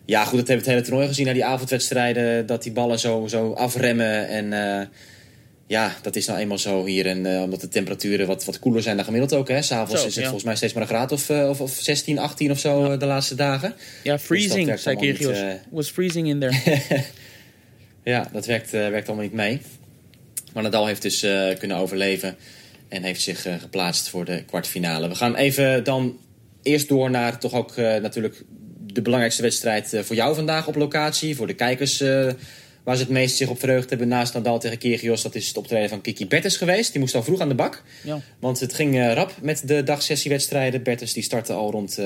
Ja, 0.05 0.25
goed, 0.25 0.37
dat 0.37 0.47
hebben 0.47 0.65
we 0.65 0.71
het 0.71 0.71
hele 0.71 0.81
toernooi 0.81 1.07
gezien 1.07 1.25
naar 1.25 1.33
die 1.33 1.45
avondwedstrijden. 1.45 2.45
Dat 2.45 2.63
die 2.63 2.71
ballen 2.71 2.99
zo, 2.99 3.27
zo 3.27 3.51
afremmen. 3.51 4.27
En 4.27 4.45
uh, 4.45 4.87
ja, 5.67 5.95
dat 6.01 6.15
is 6.15 6.25
nou 6.25 6.39
eenmaal 6.39 6.57
zo 6.57 6.85
hier. 6.85 7.05
En 7.05 7.25
uh, 7.25 7.41
omdat 7.41 7.61
de 7.61 7.67
temperaturen 7.67 8.27
wat, 8.27 8.45
wat 8.45 8.59
koeler 8.59 8.81
zijn 8.81 8.95
dan 8.95 9.05
gemiddeld 9.05 9.33
ook. 9.33 9.49
S'avonds 9.59 10.05
is 10.05 10.05
het 10.05 10.15
ja. 10.15 10.21
volgens 10.21 10.43
mij 10.43 10.55
steeds 10.55 10.73
maar 10.73 10.81
een 10.81 10.87
graad 10.87 11.11
of, 11.11 11.29
uh, 11.29 11.49
of, 11.49 11.61
of 11.61 11.71
16, 11.71 12.19
18 12.19 12.51
of 12.51 12.59
zo 12.59 12.91
ja. 12.91 12.97
de 12.97 13.05
laatste 13.05 13.35
dagen. 13.35 13.73
Ja, 14.03 14.19
freezing, 14.19 14.69
dus 14.69 14.81
zei 14.81 14.95
Kyrgios. 14.95 15.37
Was 15.69 15.89
freezing 15.89 16.27
in 16.27 16.39
there. 16.39 16.81
ja, 18.13 18.29
dat 18.31 18.45
werkt, 18.45 18.71
werkt 18.71 19.07
allemaal 19.07 19.25
niet 19.25 19.33
mee. 19.33 19.61
Maar 20.53 20.63
Nadal 20.63 20.87
heeft 20.87 21.01
dus 21.01 21.25
kunnen 21.59 21.77
overleven. 21.77 22.35
En 22.87 23.03
heeft 23.03 23.21
zich 23.21 23.47
geplaatst 23.59 24.09
voor 24.09 24.25
de 24.25 24.43
kwartfinale. 24.43 25.07
We 25.07 25.15
gaan 25.15 25.35
even 25.35 25.83
dan 25.83 26.17
eerst 26.61 26.87
door 26.87 27.09
naar 27.09 27.39
toch 27.39 27.53
ook 27.53 27.75
natuurlijk 27.75 28.43
de 28.95 29.01
belangrijkste 29.01 29.41
wedstrijd 29.41 29.93
uh, 29.93 30.01
voor 30.01 30.15
jou 30.15 30.35
vandaag 30.35 30.67
op 30.67 30.75
locatie. 30.75 31.35
Voor 31.35 31.47
de 31.47 31.53
kijkers 31.53 32.01
uh, 32.01 32.31
waar 32.83 32.95
ze 32.95 33.01
het 33.01 33.11
meest 33.11 33.35
zich 33.35 33.49
op 33.49 33.59
verheugd 33.59 33.89
hebben 33.89 34.07
naast 34.07 34.33
Nadal 34.33 34.59
tegen 34.59 34.77
Kyrgios. 34.77 35.21
Dat 35.21 35.35
is 35.35 35.47
het 35.47 35.57
optreden 35.57 35.89
van 35.89 36.01
Kiki 36.01 36.27
Bertens 36.27 36.57
geweest. 36.57 36.91
Die 36.91 37.01
moest 37.01 37.15
al 37.15 37.23
vroeg 37.23 37.39
aan 37.39 37.49
de 37.49 37.55
bak. 37.55 37.83
Ja. 38.03 38.21
Want 38.39 38.59
het 38.59 38.73
ging 38.73 38.95
uh, 38.95 39.13
rap 39.13 39.33
met 39.41 39.67
de 39.67 39.83
dagsessiewedstrijden. 39.83 40.83
Bertens 40.83 41.13
die 41.13 41.23
startte 41.23 41.53
al 41.53 41.71
rond, 41.71 41.99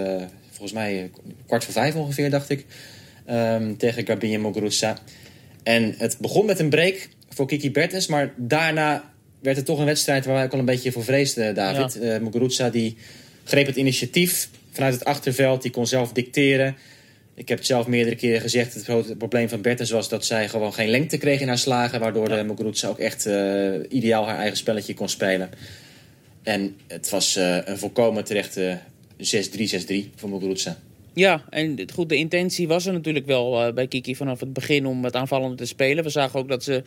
volgens 0.50 0.72
mij, 0.72 1.12
kwart 1.46 1.64
voor 1.64 1.74
vijf 1.74 1.96
ongeveer, 1.96 2.30
dacht 2.30 2.50
ik. 2.50 2.66
Um, 3.32 3.78
tegen 3.78 4.06
Garbine 4.06 4.38
Muguruza. 4.38 4.98
En 5.64 5.96
het 5.98 6.18
begon 6.20 6.46
met 6.46 6.60
een 6.60 6.70
break 6.70 7.10
voor 7.30 7.48
Kiki 7.48 7.72
Bertens. 7.72 8.08
Maar 8.08 8.34
daarna 8.38 9.12
werd 9.42 9.58
het 9.58 9.66
toch 9.66 9.80
een 9.80 9.86
wedstrijd 9.86 10.26
waar 10.26 10.36
wij 10.36 10.44
ook 10.44 10.54
al 10.54 10.60
een 10.60 10.66
beetje 10.66 10.92
voor 10.92 11.04
vreesden, 11.04 11.56
David. 11.56 11.98
Ja. 12.02 12.20
Muguruza 12.20 12.70
die 12.70 12.98
greep 13.44 13.66
het 13.66 13.76
initiatief 13.76 14.50
vanuit 14.80 15.00
het 15.00 15.06
achterveld. 15.06 15.62
Die 15.62 15.72
kon 15.72 15.88
zelf 15.88 16.12
dicteren. 16.12 16.78
Ik 17.36 17.50
heb 17.50 17.58
het 17.58 17.68
zelf 17.68 17.88
meerdere 17.88 18.16
keren 18.16 18.42
gezegd. 18.42 18.74
Het 18.74 18.84
grote 18.84 19.16
probleem 19.16 19.50
van 19.50 19.62
Bertens 19.62 19.90
was 19.92 20.10
dat 20.10 20.26
zij 20.26 20.50
gewoon 20.50 20.74
geen 20.74 20.90
lengte 20.90 21.18
kreeg 21.18 21.42
in 21.42 21.48
haar 21.48 21.58
slagen. 21.58 22.00
Waardoor 22.00 22.30
ja. 22.30 22.44
Muguruza 22.44 22.88
ook 22.88 23.00
echt 23.00 23.28
uh, 23.28 23.76
ideaal 23.90 24.26
haar 24.26 24.38
eigen 24.38 24.58
spelletje 24.58 24.94
kon 24.94 25.10
spelen. 25.10 25.50
En 26.44 26.76
het 26.88 27.10
was 27.10 27.38
uh, 27.38 27.58
een 27.66 27.78
volkomen 27.78 28.24
terechte 28.24 28.80
6-3, 29.18 29.22
6-3 29.22 29.95
voor 30.16 30.30
Muguruza. 30.30 30.78
Ja, 31.13 31.44
en 31.49 31.80
goed, 31.94 32.09
de 32.09 32.16
intentie 32.16 32.68
was 32.68 32.85
er 32.85 32.94
natuurlijk 32.94 33.25
wel 33.25 33.68
uh, 33.68 33.73
bij 33.73 33.87
Kiki 33.87 34.16
vanaf 34.16 34.39
het 34.39 34.54
begin 34.54 34.85
om 34.85 35.04
het 35.04 35.16
aanvallende 35.16 35.56
te 35.56 35.66
spelen. 35.66 36.04
We 36.04 36.09
zagen 36.09 36.39
ook 36.39 36.47
dat 36.47 36.63
ze, 36.63 36.83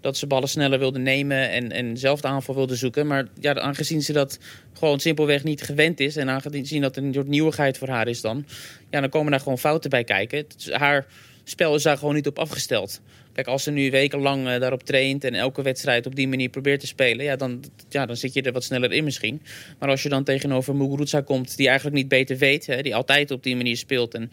dat 0.00 0.16
ze 0.16 0.26
ballen 0.26 0.48
sneller 0.48 0.78
wilde 0.78 0.98
nemen 0.98 1.50
en, 1.50 1.72
en 1.72 1.96
zelf 1.96 2.20
de 2.20 2.28
aanval 2.28 2.54
wilde 2.54 2.76
zoeken. 2.76 3.06
Maar 3.06 3.26
ja, 3.40 3.54
aangezien 3.54 4.02
ze 4.02 4.12
dat 4.12 4.38
gewoon 4.72 5.00
simpelweg 5.00 5.44
niet 5.44 5.62
gewend 5.62 6.00
is 6.00 6.16
en 6.16 6.30
aangezien 6.30 6.82
dat 6.82 6.96
een 6.96 7.12
soort 7.14 7.28
nieuwigheid 7.28 7.78
voor 7.78 7.88
haar 7.88 8.08
is 8.08 8.20
dan, 8.20 8.44
ja, 8.90 9.00
dan 9.00 9.10
komen 9.10 9.30
daar 9.30 9.40
gewoon 9.40 9.58
fouten 9.58 9.90
bij 9.90 10.04
kijken. 10.04 10.46
Haar 10.70 11.06
spel 11.44 11.74
is 11.74 11.82
daar 11.82 11.98
gewoon 11.98 12.14
niet 12.14 12.26
op 12.26 12.38
afgesteld. 12.38 13.00
Kijk, 13.32 13.46
als 13.46 13.62
ze 13.62 13.70
nu 13.70 13.90
wekenlang 13.90 14.46
uh, 14.46 14.60
daarop 14.60 14.82
traint 14.82 15.24
en 15.24 15.34
elke 15.34 15.62
wedstrijd 15.62 16.06
op 16.06 16.14
die 16.14 16.28
manier 16.28 16.48
probeert 16.48 16.80
te 16.80 16.86
spelen, 16.86 17.24
ja 17.24 17.36
dan, 17.36 17.64
ja, 17.88 18.06
dan 18.06 18.16
zit 18.16 18.32
je 18.32 18.42
er 18.42 18.52
wat 18.52 18.64
sneller 18.64 18.92
in 18.92 19.04
misschien. 19.04 19.42
Maar 19.78 19.88
als 19.88 20.02
je 20.02 20.08
dan 20.08 20.24
tegenover 20.24 20.76
Muguruza 20.76 21.20
komt, 21.20 21.56
die 21.56 21.66
eigenlijk 21.66 21.96
niet 21.96 22.08
beter 22.08 22.36
weet, 22.36 22.66
hè, 22.66 22.82
die 22.82 22.94
altijd 22.94 23.30
op 23.30 23.42
die 23.42 23.56
manier 23.56 23.76
speelt 23.76 24.14
en, 24.14 24.30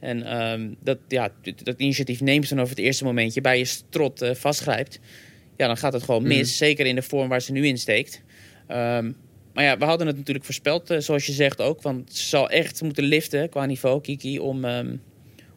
en 0.00 0.42
um, 0.42 0.76
dat, 0.82 0.98
ja, 1.08 1.32
dat 1.62 1.80
initiatief 1.80 2.20
neemt 2.20 2.48
dan 2.48 2.60
over 2.60 2.76
het 2.76 2.84
eerste 2.84 3.04
momentje 3.04 3.40
bij 3.40 3.58
je 3.58 3.64
strot 3.64 4.22
uh, 4.22 4.34
vastgrijpt, 4.34 5.00
ja, 5.56 5.66
dan 5.66 5.76
gaat 5.76 5.92
het 5.92 6.02
gewoon 6.02 6.22
mis. 6.22 6.38
Mm. 6.38 6.44
Zeker 6.44 6.86
in 6.86 6.94
de 6.94 7.02
vorm 7.02 7.28
waar 7.28 7.42
ze 7.42 7.52
nu 7.52 7.66
in 7.66 7.78
steekt. 7.78 8.22
Um, 8.68 9.16
maar 9.54 9.64
ja, 9.64 9.78
we 9.78 9.84
hadden 9.84 10.06
het 10.06 10.16
natuurlijk 10.16 10.44
voorspeld, 10.44 10.90
uh, 10.90 10.98
zoals 10.98 11.26
je 11.26 11.32
zegt 11.32 11.60
ook. 11.60 11.82
Want 11.82 12.14
ze 12.14 12.26
zal 12.26 12.50
echt 12.50 12.82
moeten 12.82 13.04
liften 13.04 13.48
qua 13.48 13.66
niveau, 13.66 14.00
Kiki, 14.00 14.38
om, 14.38 14.64
um, 14.64 15.02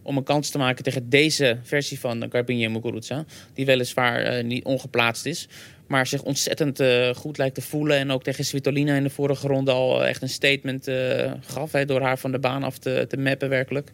om 0.03 0.17
een 0.17 0.24
kans 0.24 0.50
te 0.50 0.57
maken 0.57 0.83
tegen 0.83 1.10
deze 1.10 1.57
versie 1.63 2.00
van 2.00 2.25
Garbine 2.29 2.69
Muguruza. 2.69 3.25
Die 3.53 3.65
weliswaar 3.65 4.38
uh, 4.38 4.43
niet 4.43 4.63
ongeplaatst 4.63 5.25
is. 5.25 5.48
Maar 5.88 6.07
zich 6.07 6.24
ontzettend 6.24 6.79
uh, 6.79 7.10
goed 7.10 7.38
lijkt 7.38 7.55
te 7.55 7.62
voelen. 7.62 7.98
En 7.98 8.12
ook 8.12 8.24
tegen 8.24 8.45
Svitolina 8.45 8.95
in 8.95 9.03
de 9.03 9.10
vorige 9.10 9.48
ronde 9.48 9.72
al 9.72 10.05
echt 10.05 10.22
een 10.22 10.29
statement 10.29 10.91
gaf. 11.41 11.72
Hè, 11.72 11.86
door 11.86 12.01
haar 12.01 12.17
van 12.17 12.31
de 12.31 12.39
baan 12.39 12.63
af 12.63 12.77
te, 12.77 13.05
te 13.10 13.17
mappen 13.17 13.50
werkelijk. 13.50 13.91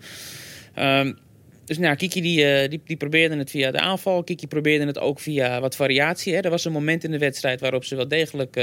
Um, 0.79 1.17
dus 1.65 1.77
nou, 1.77 1.95
Kiki 1.95 2.21
die, 2.21 2.67
die, 2.67 2.81
die, 2.85 2.97
probeerde 2.97 3.37
het 3.37 3.49
via 3.49 3.71
de 3.71 3.79
aanval. 3.79 4.23
Kiki 4.23 4.47
probeerde 4.47 4.85
het 4.85 4.99
ook 4.99 5.19
via 5.19 5.59
wat 5.59 5.75
variatie. 5.75 6.33
Hè. 6.33 6.39
Er 6.39 6.49
was 6.49 6.65
een 6.65 6.71
moment 6.71 7.03
in 7.03 7.11
de 7.11 7.17
wedstrijd 7.17 7.59
waarop 7.59 7.83
ze 7.83 7.95
wel 7.95 8.07
degelijk 8.07 8.55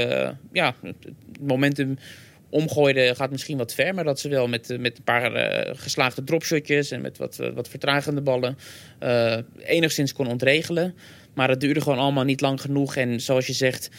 ja, 0.51 0.75
het 0.81 1.15
momentum 1.39 1.97
omgooide 2.49 3.15
gaat 3.15 3.31
misschien 3.31 3.57
wat 3.57 3.73
ver, 3.73 3.93
maar 3.93 4.03
dat 4.03 4.19
ze 4.19 4.29
wel 4.29 4.47
met, 4.47 4.77
met 4.79 4.97
een 4.97 5.03
paar 5.03 5.35
uh, 5.35 5.73
geslaagde 5.75 6.23
dropshotjes 6.23 6.91
en 6.91 7.01
met 7.01 7.17
wat, 7.17 7.35
wat 7.53 7.69
vertragende 7.69 8.21
ballen 8.21 8.57
enigszins 9.65 10.13
kon 10.13 10.27
ontregelen. 10.27 10.95
Maar 11.33 11.49
het 11.49 11.59
duurde 11.59 11.81
gewoon 11.81 11.99
allemaal 11.99 12.23
niet 12.23 12.41
lang 12.41 12.61
genoeg. 12.61 12.95
En 12.95 13.21
zoals 13.21 13.47
je 13.47 13.53
zegt, 13.53 13.89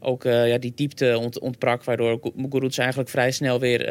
ook 0.00 0.22
ja, 0.22 0.58
die 0.58 0.72
diepte 0.74 1.18
ont, 1.18 1.38
ontbrak, 1.38 1.84
waardoor 1.84 2.32
Muguruza 2.34 2.80
eigenlijk 2.80 3.10
vrij 3.10 3.30
snel 3.30 3.60
weer 3.60 3.90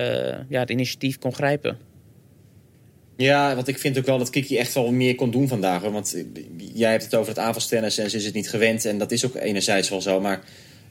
ja, 0.49 0.59
het 0.59 0.69
initiatief 0.69 1.17
kon 1.17 1.33
grijpen. 1.33 1.77
Ja, 3.17 3.55
want 3.55 3.67
ik 3.67 3.77
vind 3.77 3.97
ook 3.97 4.05
wel 4.05 4.17
dat 4.17 4.29
Kiki 4.29 4.57
echt 4.57 4.73
wel 4.73 4.91
meer 4.91 5.15
kon 5.15 5.31
doen 5.31 5.47
vandaag. 5.47 5.81
Want 5.81 6.23
jij 6.73 6.91
hebt 6.91 7.03
het 7.03 7.15
over 7.15 7.29
het 7.29 7.39
aanvalstennis 7.39 7.97
en 7.97 8.09
ze 8.09 8.17
is 8.17 8.25
het 8.25 8.33
niet 8.33 8.49
gewend. 8.49 8.85
En 8.85 8.97
dat 8.97 9.11
is 9.11 9.25
ook 9.25 9.35
enerzijds 9.35 9.89
wel 9.89 10.01
zo. 10.01 10.19
Maar 10.19 10.43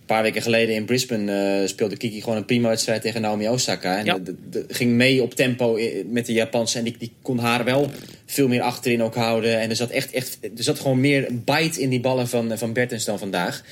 paar 0.07 0.23
weken 0.23 0.43
geleden 0.43 0.75
in 0.75 0.85
Brisbane 0.85 1.61
uh, 1.61 1.69
speelde 1.69 1.97
Kiki 1.97 2.21
gewoon 2.21 2.37
een 2.37 2.45
prima 2.45 2.69
wedstrijd 2.69 3.03
tegen 3.03 3.21
Naomi 3.21 3.49
Osaka. 3.49 3.99
En 3.99 4.05
ja. 4.05 4.19
de, 4.19 4.35
de, 4.51 4.65
ging 4.69 4.93
mee 4.93 5.23
op 5.23 5.35
tempo 5.35 5.79
met 6.07 6.27
de 6.27 6.33
Japanse. 6.33 6.79
En 6.79 6.85
die, 6.85 6.97
die 6.99 7.13
kon 7.23 7.39
haar 7.39 7.65
wel 7.65 7.91
veel 8.27 8.49
meer 8.49 8.61
achterin 8.61 9.03
ook 9.03 9.15
houden. 9.15 9.61
En 9.61 9.71
er 9.71 9.77
zat, 9.77 9.91
echt, 9.91 10.13
echt, 10.13 10.39
er 10.43 10.63
zat 10.63 10.81
gewoon 10.81 11.01
meer 11.01 11.29
bite 11.45 11.81
in 11.81 11.89
die 11.89 12.01
ballen 12.01 12.29
van, 12.29 12.59
van 12.59 12.73
Bertens 12.73 13.05
dan 13.05 13.19
vandaag. 13.19 13.65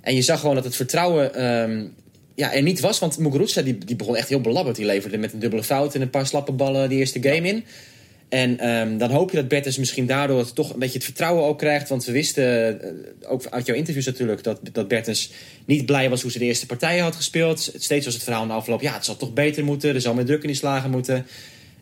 En 0.00 0.14
je 0.14 0.22
zag 0.22 0.40
gewoon 0.40 0.54
dat 0.54 0.64
het 0.64 0.76
vertrouwen 0.76 1.44
um, 1.44 1.94
ja, 2.34 2.52
er 2.52 2.62
niet 2.62 2.80
was. 2.80 2.98
Want 2.98 3.18
Muguruza 3.18 3.62
die, 3.62 3.78
die 3.78 3.96
begon 3.96 4.16
echt 4.16 4.28
heel 4.28 4.40
belabberd. 4.40 4.76
Die 4.76 4.86
leverde 4.86 5.18
met 5.18 5.32
een 5.32 5.38
dubbele 5.38 5.64
fout 5.64 5.94
en 5.94 6.00
een 6.00 6.10
paar 6.10 6.26
slappe 6.26 6.52
ballen 6.52 6.88
die 6.88 6.98
eerste 6.98 7.22
game 7.22 7.48
in. 7.48 7.64
En 8.32 8.68
um, 8.68 8.98
dan 8.98 9.10
hoop 9.10 9.30
je 9.30 9.36
dat 9.36 9.48
Bertens 9.48 9.78
misschien 9.78 10.06
daardoor 10.06 10.52
toch 10.52 10.72
een 10.72 10.78
beetje 10.78 10.94
het 10.94 11.04
vertrouwen 11.04 11.44
ook 11.44 11.58
krijgt. 11.58 11.88
Want 11.88 12.04
we 12.04 12.12
wisten, 12.12 12.80
uh, 13.22 13.30
ook 13.30 13.46
uit 13.50 13.66
jouw 13.66 13.76
interviews 13.76 14.06
natuurlijk, 14.06 14.42
dat, 14.42 14.60
dat 14.72 14.88
Bertens 14.88 15.30
niet 15.64 15.86
blij 15.86 16.10
was 16.10 16.22
hoe 16.22 16.30
ze 16.30 16.38
de 16.38 16.44
eerste 16.44 16.66
partijen 16.66 17.02
had 17.02 17.16
gespeeld. 17.16 17.72
Steeds 17.76 18.04
was 18.04 18.14
het 18.14 18.22
verhaal 18.22 18.46
na 18.46 18.54
afloop, 18.54 18.80
ja, 18.80 18.94
het 18.94 19.04
zal 19.04 19.16
toch 19.16 19.32
beter 19.32 19.64
moeten. 19.64 19.94
Er 19.94 20.00
zal 20.00 20.14
meer 20.14 20.24
druk 20.24 20.40
in 20.42 20.46
die 20.46 20.56
slagen 20.56 20.90
moeten. 20.90 21.26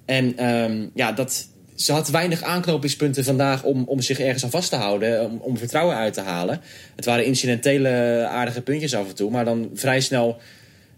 En 0.04 0.46
um, 0.46 0.90
ja, 0.94 1.12
dat, 1.12 1.48
ze 1.74 1.92
had 1.92 2.08
weinig 2.08 2.42
aanknopingspunten 2.42 3.24
vandaag 3.24 3.62
om, 3.62 3.84
om 3.84 4.00
zich 4.00 4.20
ergens 4.20 4.44
aan 4.44 4.50
vast 4.50 4.70
te 4.70 4.76
houden. 4.76 5.24
Om, 5.24 5.38
om 5.42 5.58
vertrouwen 5.58 5.96
uit 5.96 6.12
te 6.12 6.20
halen. 6.20 6.60
Het 6.96 7.04
waren 7.04 7.24
incidentele 7.24 7.90
aardige 8.30 8.62
puntjes 8.62 8.94
af 8.94 9.08
en 9.08 9.14
toe. 9.14 9.30
Maar 9.30 9.44
dan 9.44 9.70
vrij 9.74 10.00
snel 10.00 10.40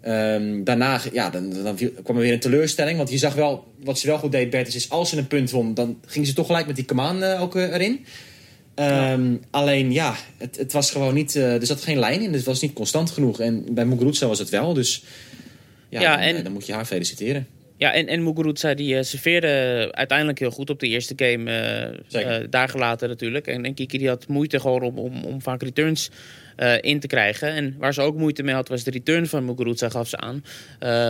um, 0.06 0.64
daarna 0.64 1.00
ja, 1.12 1.30
dan, 1.30 1.62
dan, 1.62 1.76
kwam 2.02 2.16
er 2.16 2.22
weer 2.22 2.32
een 2.32 2.40
teleurstelling. 2.40 2.96
Want 2.96 3.10
je 3.10 3.18
zag 3.18 3.34
wel, 3.34 3.72
wat 3.82 3.98
ze 3.98 4.06
wel 4.06 4.18
goed 4.18 4.32
deed, 4.32 4.50
Bertens, 4.50 4.74
is 4.74 4.90
als 4.90 5.08
ze 5.08 5.16
een 5.16 5.26
punt 5.26 5.50
won... 5.50 5.74
dan 5.74 5.98
ging 6.06 6.26
ze 6.26 6.32
toch 6.32 6.46
gelijk 6.46 6.66
met 6.66 6.76
die 6.76 6.84
kamaan 6.84 7.22
uh, 7.22 7.42
ook 7.42 7.56
uh, 7.56 7.72
erin. 7.72 8.06
Um, 8.74 9.32
ja. 9.32 9.38
Alleen 9.50 9.92
ja, 9.92 10.14
het, 10.38 10.56
het, 10.56 10.72
was 10.72 10.90
gewoon 10.90 11.14
niet... 11.14 11.34
Uh, 11.34 11.54
er 11.54 11.66
zat 11.66 11.82
geen 11.82 11.98
lijn 11.98 12.20
in, 12.20 12.28
dus 12.28 12.36
het 12.36 12.48
was 12.48 12.60
niet 12.60 12.72
constant 12.72 13.10
genoeg. 13.10 13.40
En 13.40 13.74
bij 13.74 13.84
Muguruza 13.84 14.26
was 14.26 14.38
het 14.38 14.48
wel, 14.48 14.74
dus 14.74 15.04
ja, 15.88 16.20
en... 16.20 16.42
dan 16.42 16.52
moet 16.52 16.66
je 16.66 16.72
haar 16.72 16.84
feliciteren. 16.84 17.46
Ja, 17.76 17.92
en, 17.92 18.06
en 18.06 18.22
Muguruza 18.22 18.74
die 18.74 19.02
serveerde 19.02 19.88
uiteindelijk 19.90 20.38
heel 20.38 20.50
goed 20.50 20.70
op 20.70 20.80
de 20.80 20.86
eerste 20.86 21.14
game. 21.16 22.46
Daar 22.50 22.68
gelaten 22.68 23.08
natuurlijk. 23.08 23.46
En, 23.46 23.64
en 23.64 23.74
Kiki 23.74 23.98
die 23.98 24.08
had 24.08 24.28
moeite 24.28 24.60
gewoon 24.60 24.82
om, 24.82 24.98
om, 24.98 25.24
om 25.24 25.42
vaak 25.42 25.62
returns 25.62 26.10
in 26.80 27.00
te 27.00 27.06
krijgen. 27.06 27.48
En 27.48 27.74
waar 27.78 27.94
ze 27.94 28.00
ook 28.00 28.16
moeite 28.16 28.42
mee 28.42 28.54
had 28.54 28.68
was 28.68 28.84
de 28.84 28.90
return 28.90 29.26
van 29.26 29.44
Muguruza 29.44 29.88
gaf 29.88 30.08
ze 30.08 30.16
aan. 30.16 30.44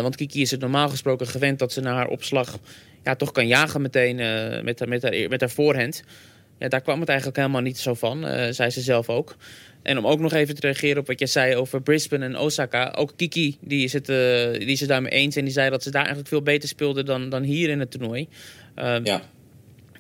want 0.03 0.17
Kiki 0.17 0.41
is 0.41 0.51
het 0.51 0.61
normaal 0.61 0.89
gesproken 0.89 1.27
gewend 1.27 1.59
dat 1.59 1.73
ze 1.73 1.81
naar 1.81 1.95
haar 1.95 2.09
opslag 2.09 2.59
ja, 3.05 3.17
toch 3.17 3.33
kan 3.33 3.47
jagen 3.47 3.83
meteen 3.83 4.17
met, 4.65 4.79
haar, 4.79 4.89
met, 4.89 5.03
haar, 5.03 5.29
met 5.29 5.41
haar 5.41 5.51
voorhand. 5.51 6.03
Ja, 6.59 6.69
daar 6.69 6.81
kwam 6.81 7.01
het 7.01 7.09
eigenlijk 7.09 7.39
helemaal 7.39 7.61
niet 7.61 7.79
zo 7.79 7.95
van, 7.95 8.27
zei 8.51 8.71
ze 8.71 8.81
zelf 8.81 9.09
ook. 9.09 9.37
En 9.83 9.99
om 9.99 10.07
ook 10.07 10.21
nog 10.21 10.33
even 10.33 10.55
te 10.55 10.61
reageren 10.61 10.99
op 10.99 11.07
wat 11.07 11.19
je 11.19 11.27
zei 11.27 11.57
over 11.57 11.83
Brisbane 11.83 12.25
en 12.25 12.39
Osaka. 12.39 12.93
Ook 12.97 13.13
Kiki 13.17 13.57
die 13.61 13.85
is, 13.85 13.93
het, 13.93 14.07
die 14.07 14.67
is 14.67 14.81
daarmee 14.81 15.13
eens. 15.13 15.37
En 15.37 15.45
die 15.45 15.53
zei 15.53 15.71
dat 15.71 15.83
ze 15.83 15.91
daar 15.91 16.01
eigenlijk 16.01 16.29
veel 16.29 16.43
beter 16.43 16.69
speelden 16.69 17.05
dan, 17.05 17.29
dan 17.29 17.43
hier 17.43 17.69
in 17.69 17.81
het 17.81 17.91
toernooi. 17.91 18.29
Uh, 18.79 18.97
ja. 19.03 19.23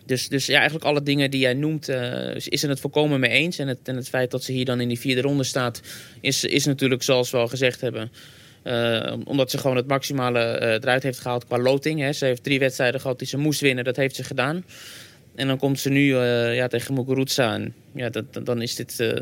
Dus, 0.06 0.28
dus 0.28 0.47
ja, 0.47 0.54
eigenlijk 0.54 0.85
alle 0.85 1.02
dingen 1.02 1.30
die 1.30 1.40
jij 1.40 1.54
noemt, 1.54 1.88
uh, 1.88 2.35
is 2.35 2.61
ze 2.61 2.68
het 2.68 2.80
volkomen 2.80 3.21
mee 3.21 3.30
eens. 3.30 3.59
En 3.59 3.68
het, 3.68 3.78
en 3.85 3.97
het 3.97 4.09
feit 4.09 4.30
dat 4.30 4.44
ze 4.44 4.52
hier 4.52 4.64
dan 4.64 4.80
in 4.80 4.88
die 4.88 4.99
vierde 4.99 5.21
ronde 5.21 5.44
staat, 5.44 5.80
is, 6.21 6.44
is 6.44 6.64
natuurlijk 6.64 7.02
zoals 7.02 7.30
we 7.30 7.37
al 7.37 7.49
gezegd 7.49 7.80
hebben. 7.80 8.12
Uh, 8.64 9.16
omdat 9.25 9.50
ze 9.50 9.59
gewoon 9.59 9.76
het 9.76 9.87
maximale 9.87 10.59
uh, 10.61 10.68
eruit 10.68 11.02
heeft 11.02 11.18
gehaald 11.18 11.47
qua 11.47 11.59
loting. 11.59 12.00
Hè. 12.00 12.12
Ze 12.12 12.25
heeft 12.25 12.42
drie 12.42 12.59
wedstrijden 12.59 13.00
gehad 13.00 13.18
die 13.18 13.28
ze 13.28 13.37
moest 13.37 13.61
winnen, 13.61 13.85
dat 13.85 13.97
heeft 13.97 14.16
ze 14.16 14.25
gedaan. 14.25 14.64
En 15.35 15.47
dan 15.47 15.59
komt 15.59 15.80
ze 15.80 15.88
nu 15.88 16.16
ja, 16.16 16.68
tegen 16.68 16.94
Muguruza. 16.94 17.54
En 17.54 17.75
ja, 17.94 18.09
dat, 18.09 18.25
dan 18.44 18.62
is 18.62 18.75
dit 18.75 19.12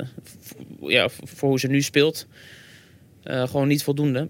ja, 0.80 1.08
voor 1.08 1.48
hoe 1.48 1.58
ze 1.60 1.66
nu 1.66 1.82
speelt 1.82 2.26
gewoon 3.24 3.68
niet 3.68 3.82
voldoende. 3.82 4.28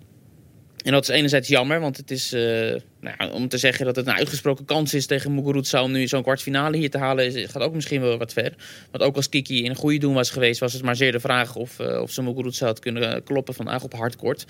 En 0.83 0.93
dat 0.93 1.03
is 1.03 1.09
enerzijds 1.09 1.49
jammer, 1.49 1.81
want 1.81 1.97
het 1.97 2.11
is, 2.11 2.31
nou 2.31 3.15
ja, 3.19 3.31
om 3.31 3.49
te 3.49 3.59
zeggen 3.59 3.85
dat 3.85 3.97
het 3.97 4.07
een 4.07 4.13
uitgesproken 4.13 4.65
kans 4.65 4.95
is 4.95 5.07
tegen 5.07 5.35
Muguruza 5.35 5.83
om 5.83 5.93
nu 5.93 6.09
zo'n 6.09 6.23
kwartfinale 6.23 6.77
hier 6.77 6.91
te 6.91 6.99
halen, 6.99 7.27
is, 7.27 7.51
gaat 7.51 7.63
ook 7.63 7.75
misschien 7.75 8.01
wel 8.01 8.19
wat 8.19 8.33
ver. 8.33 8.55
Want 8.91 9.05
ook 9.05 9.17
als 9.17 9.29
Kiki 9.29 9.65
in 9.65 9.71
een 9.71 9.77
goede 9.77 9.99
doen 9.99 10.15
was 10.15 10.31
geweest, 10.31 10.61
was 10.61 10.73
het 10.73 10.83
maar 10.83 10.97
zeer 10.97 11.13
de 11.13 11.21
vraag 11.21 11.57
of, 11.57 11.81
of 11.81 12.11
ze 12.11 12.23
Muguruza 12.23 12.67
had 12.67 12.79
kunnen 12.79 13.23
kloppen 13.23 13.55
vandaag 13.55 13.83
op 13.83 13.95
hardcourt. 13.95 14.47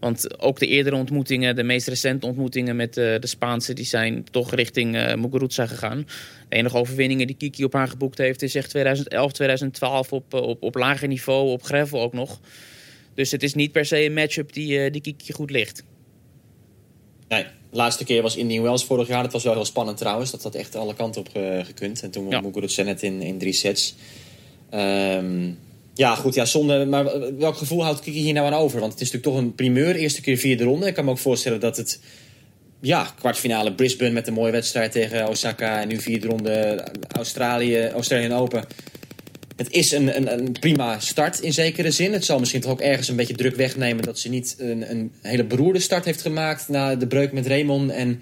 Want 0.00 0.40
ook 0.40 0.58
de 0.58 0.66
eerdere 0.66 0.96
ontmoetingen, 0.96 1.56
de 1.56 1.62
meest 1.62 1.88
recente 1.88 2.26
ontmoetingen 2.26 2.76
met 2.76 2.96
uh, 2.96 3.18
de 3.18 3.26
Spaanse, 3.26 3.72
die 3.72 3.84
zijn 3.84 4.24
toch 4.30 4.54
richting 4.54 4.96
uh, 4.96 5.14
Muguruza 5.14 5.66
gegaan. 5.66 6.06
De 6.48 6.56
enige 6.56 6.76
overwinningen 6.76 7.26
die 7.26 7.36
Kiki 7.36 7.64
op 7.64 7.72
haar 7.72 7.88
geboekt 7.88 8.18
heeft 8.18 8.42
is 8.42 8.54
echt 8.54 8.70
2011, 8.70 9.32
2012 9.32 10.12
op, 10.12 10.34
op, 10.34 10.62
op 10.62 10.74
lager 10.74 11.08
niveau, 11.08 11.50
op 11.50 11.62
gravel 11.62 12.00
ook 12.00 12.12
nog. 12.12 12.40
Dus 13.20 13.30
het 13.30 13.42
is 13.42 13.54
niet 13.54 13.72
per 13.72 13.84
se 13.84 14.04
een 14.04 14.14
matchup 14.14 14.52
die, 14.52 14.84
uh, 14.84 14.92
die 14.92 15.00
Kiki 15.00 15.32
goed 15.32 15.50
ligt. 15.50 15.84
Nee, 17.28 17.42
de 17.42 17.76
laatste 17.76 18.04
keer 18.04 18.22
was 18.22 18.36
Indian 18.36 18.62
Wells 18.62 18.84
vorig 18.84 19.08
jaar. 19.08 19.22
Dat 19.22 19.32
was 19.32 19.44
wel 19.44 19.52
heel 19.52 19.64
spannend 19.64 19.98
trouwens. 19.98 20.30
Dat 20.30 20.42
had 20.42 20.54
echt 20.54 20.74
alle 20.74 20.94
kanten 20.94 21.20
op 21.20 21.28
gekund. 21.62 22.02
En 22.02 22.10
toen 22.10 22.28
ja. 22.28 22.40
Muguruza 22.40 22.82
net 22.82 23.02
in, 23.02 23.22
in 23.22 23.38
drie 23.38 23.52
sets. 23.52 23.94
Um, 24.74 25.58
ja, 25.94 26.14
goed, 26.14 26.34
ja, 26.34 26.44
zonde. 26.44 26.86
Maar 26.86 27.36
welk 27.36 27.56
gevoel 27.56 27.82
houdt 27.82 28.00
Kiki 28.00 28.18
hier 28.18 28.32
nou 28.32 28.46
aan 28.46 28.60
over? 28.60 28.80
Want 28.80 28.92
het 28.92 29.00
is 29.00 29.10
natuurlijk 29.10 29.36
toch 29.36 29.44
een 29.44 29.54
primeur, 29.54 29.94
eerste 29.94 30.20
keer 30.20 30.36
vierde 30.36 30.64
ronde. 30.64 30.86
Ik 30.86 30.94
kan 30.94 31.04
me 31.04 31.10
ook 31.10 31.18
voorstellen 31.18 31.60
dat 31.60 31.76
het, 31.76 32.00
ja, 32.80 33.14
kwartfinale 33.18 33.72
Brisbane 33.72 34.10
met 34.10 34.26
een 34.26 34.34
mooie 34.34 34.52
wedstrijd 34.52 34.92
tegen 34.92 35.28
Osaka. 35.28 35.80
En 35.80 35.88
nu 35.88 35.98
vierde 35.98 36.26
ronde 36.26 36.84
Australië, 37.08 37.88
Australian 37.88 38.40
Open. 38.40 38.64
Het 39.60 39.72
is 39.72 39.92
een, 39.92 40.16
een, 40.16 40.32
een, 40.32 40.52
prima 40.52 41.00
start 41.00 41.40
in 41.40 41.52
zekere 41.52 41.90
zin. 41.90 42.12
Het 42.12 42.24
zal 42.24 42.38
misschien 42.38 42.60
toch 42.60 42.70
ook 42.70 42.80
ergens 42.80 43.08
een 43.08 43.16
beetje 43.16 43.34
druk 43.34 43.56
wegnemen 43.56 44.04
dat 44.04 44.18
ze 44.18 44.28
niet 44.28 44.56
een, 44.58 44.90
een 44.90 45.12
hele 45.22 45.44
beroerde 45.44 45.78
start 45.78 46.04
heeft 46.04 46.22
gemaakt 46.22 46.68
na 46.68 46.94
de 46.96 47.06
breuk 47.06 47.32
met 47.32 47.46
Raymond. 47.46 47.90
En 47.90 48.20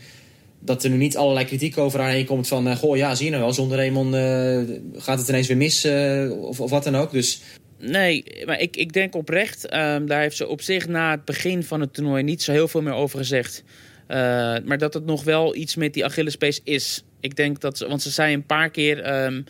dat 0.58 0.84
er 0.84 0.90
nu 0.90 0.96
niet 0.96 1.16
allerlei 1.16 1.46
kritiek 1.46 1.78
over 1.78 2.00
haar 2.00 2.10
heen 2.10 2.24
komt 2.24 2.48
van... 2.48 2.68
Uh, 2.68 2.76
goh, 2.76 2.96
ja, 2.96 3.14
zie 3.14 3.24
je 3.24 3.30
nou 3.30 3.42
wel, 3.42 3.52
zonder 3.52 3.76
Raymond 3.76 4.14
uh, 4.14 4.76
gaat 5.00 5.18
het 5.18 5.28
ineens 5.28 5.46
weer 5.46 5.56
mis 5.56 5.84
uh, 5.84 6.42
of, 6.42 6.60
of 6.60 6.70
wat 6.70 6.84
dan 6.84 6.96
ook. 6.96 7.12
Dus 7.12 7.40
Nee, 7.78 8.24
maar 8.44 8.60
ik, 8.60 8.76
ik 8.76 8.92
denk 8.92 9.14
oprecht, 9.14 9.74
um, 9.74 10.06
daar 10.06 10.20
heeft 10.20 10.36
ze 10.36 10.46
op 10.46 10.60
zich 10.62 10.88
na 10.88 11.10
het 11.10 11.24
begin 11.24 11.62
van 11.62 11.80
het 11.80 11.94
toernooi 11.94 12.22
niet 12.22 12.42
zo 12.42 12.52
heel 12.52 12.68
veel 12.68 12.82
meer 12.82 12.94
over 12.94 13.18
gezegd. 13.18 13.62
Maar 14.64 14.78
dat 14.78 14.94
het 14.94 15.04
nog 15.04 15.24
wel 15.24 15.56
iets 15.56 15.76
met 15.76 15.94
die 15.94 16.04
Achillespees 16.04 16.60
is. 16.64 17.02
Ik 17.20 17.36
denk 17.36 17.60
dat, 17.60 17.78
want 17.78 18.02
ze 18.02 18.10
zei 18.10 18.34
een 18.34 18.46
paar 18.46 18.70
keer, 18.70 19.24
um, 19.24 19.44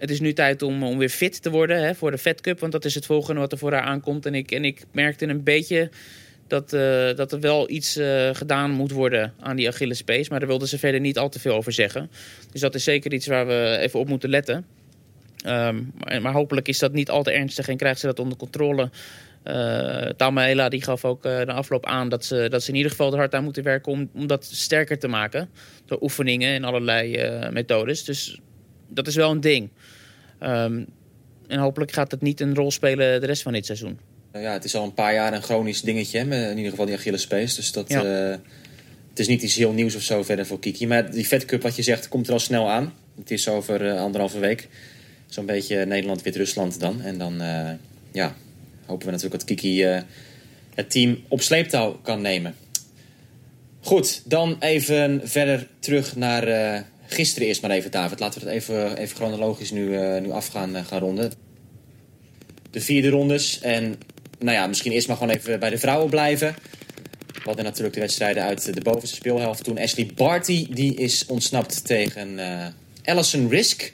het 0.00 0.10
is 0.10 0.20
nu 0.20 0.32
tijd 0.32 0.62
om, 0.62 0.82
om 0.82 0.98
weer 0.98 1.08
fit 1.08 1.42
te 1.42 1.50
worden 1.50 1.82
hè, 1.82 1.94
voor 1.94 2.10
de 2.10 2.18
Fed 2.18 2.40
Cup. 2.40 2.60
Want 2.60 2.72
dat 2.72 2.84
is 2.84 2.94
het 2.94 3.06
volgende 3.06 3.40
wat 3.40 3.52
er 3.52 3.58
voor 3.58 3.72
haar 3.72 3.82
aankomt. 3.82 4.26
En 4.26 4.34
ik, 4.34 4.50
en 4.50 4.64
ik 4.64 4.82
merkte 4.92 5.26
een 5.26 5.42
beetje 5.42 5.90
dat, 6.46 6.72
uh, 6.72 7.14
dat 7.14 7.32
er 7.32 7.40
wel 7.40 7.70
iets 7.70 7.96
uh, 7.96 8.30
gedaan 8.32 8.70
moet 8.70 8.90
worden 8.90 9.32
aan 9.40 9.56
die 9.56 9.68
Achillespees. 9.68 10.28
Maar 10.28 10.38
daar 10.38 10.48
wilde 10.48 10.66
ze 10.66 10.78
verder 10.78 11.00
niet 11.00 11.18
al 11.18 11.28
te 11.28 11.40
veel 11.40 11.54
over 11.54 11.72
zeggen. 11.72 12.10
Dus 12.52 12.60
dat 12.60 12.74
is 12.74 12.84
zeker 12.84 13.12
iets 13.12 13.26
waar 13.26 13.46
we 13.46 13.76
even 13.80 14.00
op 14.00 14.08
moeten 14.08 14.30
letten. 14.30 14.64
Um, 15.46 15.92
maar, 16.20 16.32
hopelijk 16.32 16.68
is 16.68 16.78
dat 16.78 16.92
niet 16.92 17.10
al 17.10 17.22
te 17.22 17.30
ernstig 17.30 17.68
en 17.68 17.76
krijgt 17.76 18.00
ze 18.00 18.06
dat 18.06 18.18
onder 18.18 18.38
controle. 18.38 18.90
Uh, 19.44 20.08
Tamaela 20.16 20.68
die 20.68 20.82
gaf 20.82 21.04
ook 21.04 21.26
uh, 21.26 21.38
de 21.38 21.52
afloop 21.52 21.86
aan 21.86 22.08
dat 22.08 22.24
ze, 22.24 22.46
dat 22.48 22.62
ze 22.62 22.70
in 22.70 22.76
ieder 22.76 22.90
geval 22.90 23.12
er 23.12 23.18
hard 23.18 23.34
aan 23.34 23.44
moeten 23.44 23.62
werken 23.62 23.92
om, 23.92 24.10
om 24.14 24.26
dat 24.26 24.44
sterker 24.44 24.98
te 24.98 25.08
maken. 25.08 25.50
Door 25.86 25.98
oefeningen 26.00 26.54
en 26.54 26.64
allerlei 26.64 27.30
methodes. 27.50 28.04
Dus 28.04 28.40
dat 28.90 29.06
is 29.06 29.14
wel 29.14 29.30
een 29.30 29.40
ding. 29.40 29.68
Um, 30.42 30.86
en 31.46 31.58
hopelijk 31.58 31.92
gaat 31.92 32.10
het 32.10 32.22
niet 32.22 32.40
een 32.40 32.54
rol 32.54 32.70
spelen 32.70 33.20
de 33.20 33.26
rest 33.26 33.42
van 33.42 33.52
dit 33.52 33.66
seizoen. 33.66 33.98
Ja, 34.32 34.52
het 34.52 34.64
is 34.64 34.74
al 34.74 34.84
een 34.84 34.94
paar 34.94 35.14
jaar 35.14 35.32
een 35.32 35.42
chronisch 35.42 35.82
dingetje, 35.82 36.18
in 36.18 36.56
ieder 36.56 36.70
geval 36.70 36.86
die 36.86 36.94
Achillespees. 36.94 37.54
Dus 37.54 37.72
dat, 37.72 37.88
ja. 37.88 38.04
het 39.08 39.18
is 39.18 39.28
niet 39.28 39.42
iets 39.42 39.54
heel 39.54 39.72
nieuws 39.72 39.94
of 39.94 40.02
zo 40.02 40.22
verder 40.22 40.46
voor 40.46 40.58
Kiki. 40.58 40.86
Maar 40.86 41.10
die 41.10 41.24
Fed 41.24 41.44
Cup, 41.44 41.62
wat 41.62 41.76
je 41.76 41.82
zegt, 41.82 42.08
komt 42.08 42.26
er 42.26 42.32
al 42.32 42.38
snel 42.38 42.70
aan. 42.70 42.92
Het 43.18 43.30
is 43.30 43.48
over 43.48 43.98
anderhalve 43.98 44.38
week 44.38 44.68
zo'n 45.30 45.46
beetje 45.46 45.84
Nederland, 45.84 46.22
Wit-Rusland 46.22 46.80
dan. 46.80 47.02
En 47.02 47.18
dan 47.18 47.42
uh, 47.42 47.70
ja, 48.12 48.34
hopen 48.86 49.06
we 49.06 49.12
natuurlijk 49.12 49.40
dat 49.40 49.44
Kiki 49.44 49.94
uh, 49.94 50.00
het 50.74 50.90
team 50.90 51.18
op 51.28 51.40
sleeptouw 51.40 52.00
kan 52.02 52.20
nemen. 52.20 52.54
Goed, 53.80 54.22
dan 54.24 54.56
even 54.60 55.20
verder 55.24 55.68
terug 55.78 56.16
naar 56.16 56.48
uh, 56.48 56.80
gisteren 57.10 57.48
eerst 57.48 57.62
maar 57.62 57.70
even, 57.70 57.90
David. 57.90 58.20
Laten 58.20 58.40
we 58.40 58.46
het 58.46 58.54
even, 58.54 58.96
even 58.96 59.16
chronologisch 59.16 59.70
nu, 59.70 60.20
nu 60.20 60.30
af 60.30 60.46
gaan, 60.46 60.84
gaan 60.84 61.00
ronden. 61.00 61.32
De 62.70 62.80
vierde 62.80 63.08
rondes. 63.08 63.60
En 63.60 63.98
nou 64.38 64.56
ja, 64.56 64.66
misschien 64.66 64.92
eerst 64.92 65.08
maar 65.08 65.16
gewoon 65.16 65.34
even 65.34 65.60
bij 65.60 65.70
de 65.70 65.78
vrouwen 65.78 66.10
blijven. 66.10 66.54
We 67.32 67.46
hadden 67.46 67.64
natuurlijk 67.64 67.94
de 67.94 68.00
wedstrijden 68.00 68.42
uit 68.42 68.74
de 68.74 68.80
bovenste 68.80 69.16
speelhelft. 69.16 69.64
Toen 69.64 69.78
Ashley 69.78 70.10
Barty 70.14 70.66
die 70.70 70.94
is 70.94 71.26
ontsnapt 71.26 71.86
tegen 71.86 72.38
uh, 72.38 72.66
Alison 73.04 73.48
Risk. 73.48 73.92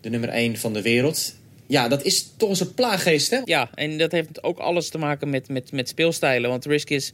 De 0.00 0.08
nummer 0.08 0.28
1 0.28 0.58
van 0.58 0.72
de 0.72 0.82
wereld. 0.82 1.34
Ja, 1.66 1.88
dat 1.88 2.04
is 2.04 2.32
toch 2.36 2.48
eens 2.48 2.60
een 2.60 2.74
plaaggeest, 2.74 3.30
hè? 3.30 3.40
Ja, 3.44 3.70
en 3.74 3.98
dat 3.98 4.12
heeft 4.12 4.42
ook 4.42 4.58
alles 4.58 4.88
te 4.88 4.98
maken 4.98 5.30
met, 5.30 5.48
met, 5.48 5.72
met 5.72 5.88
speelstijlen. 5.88 6.50
Want 6.50 6.64
Risk 6.64 6.90
is 6.90 7.12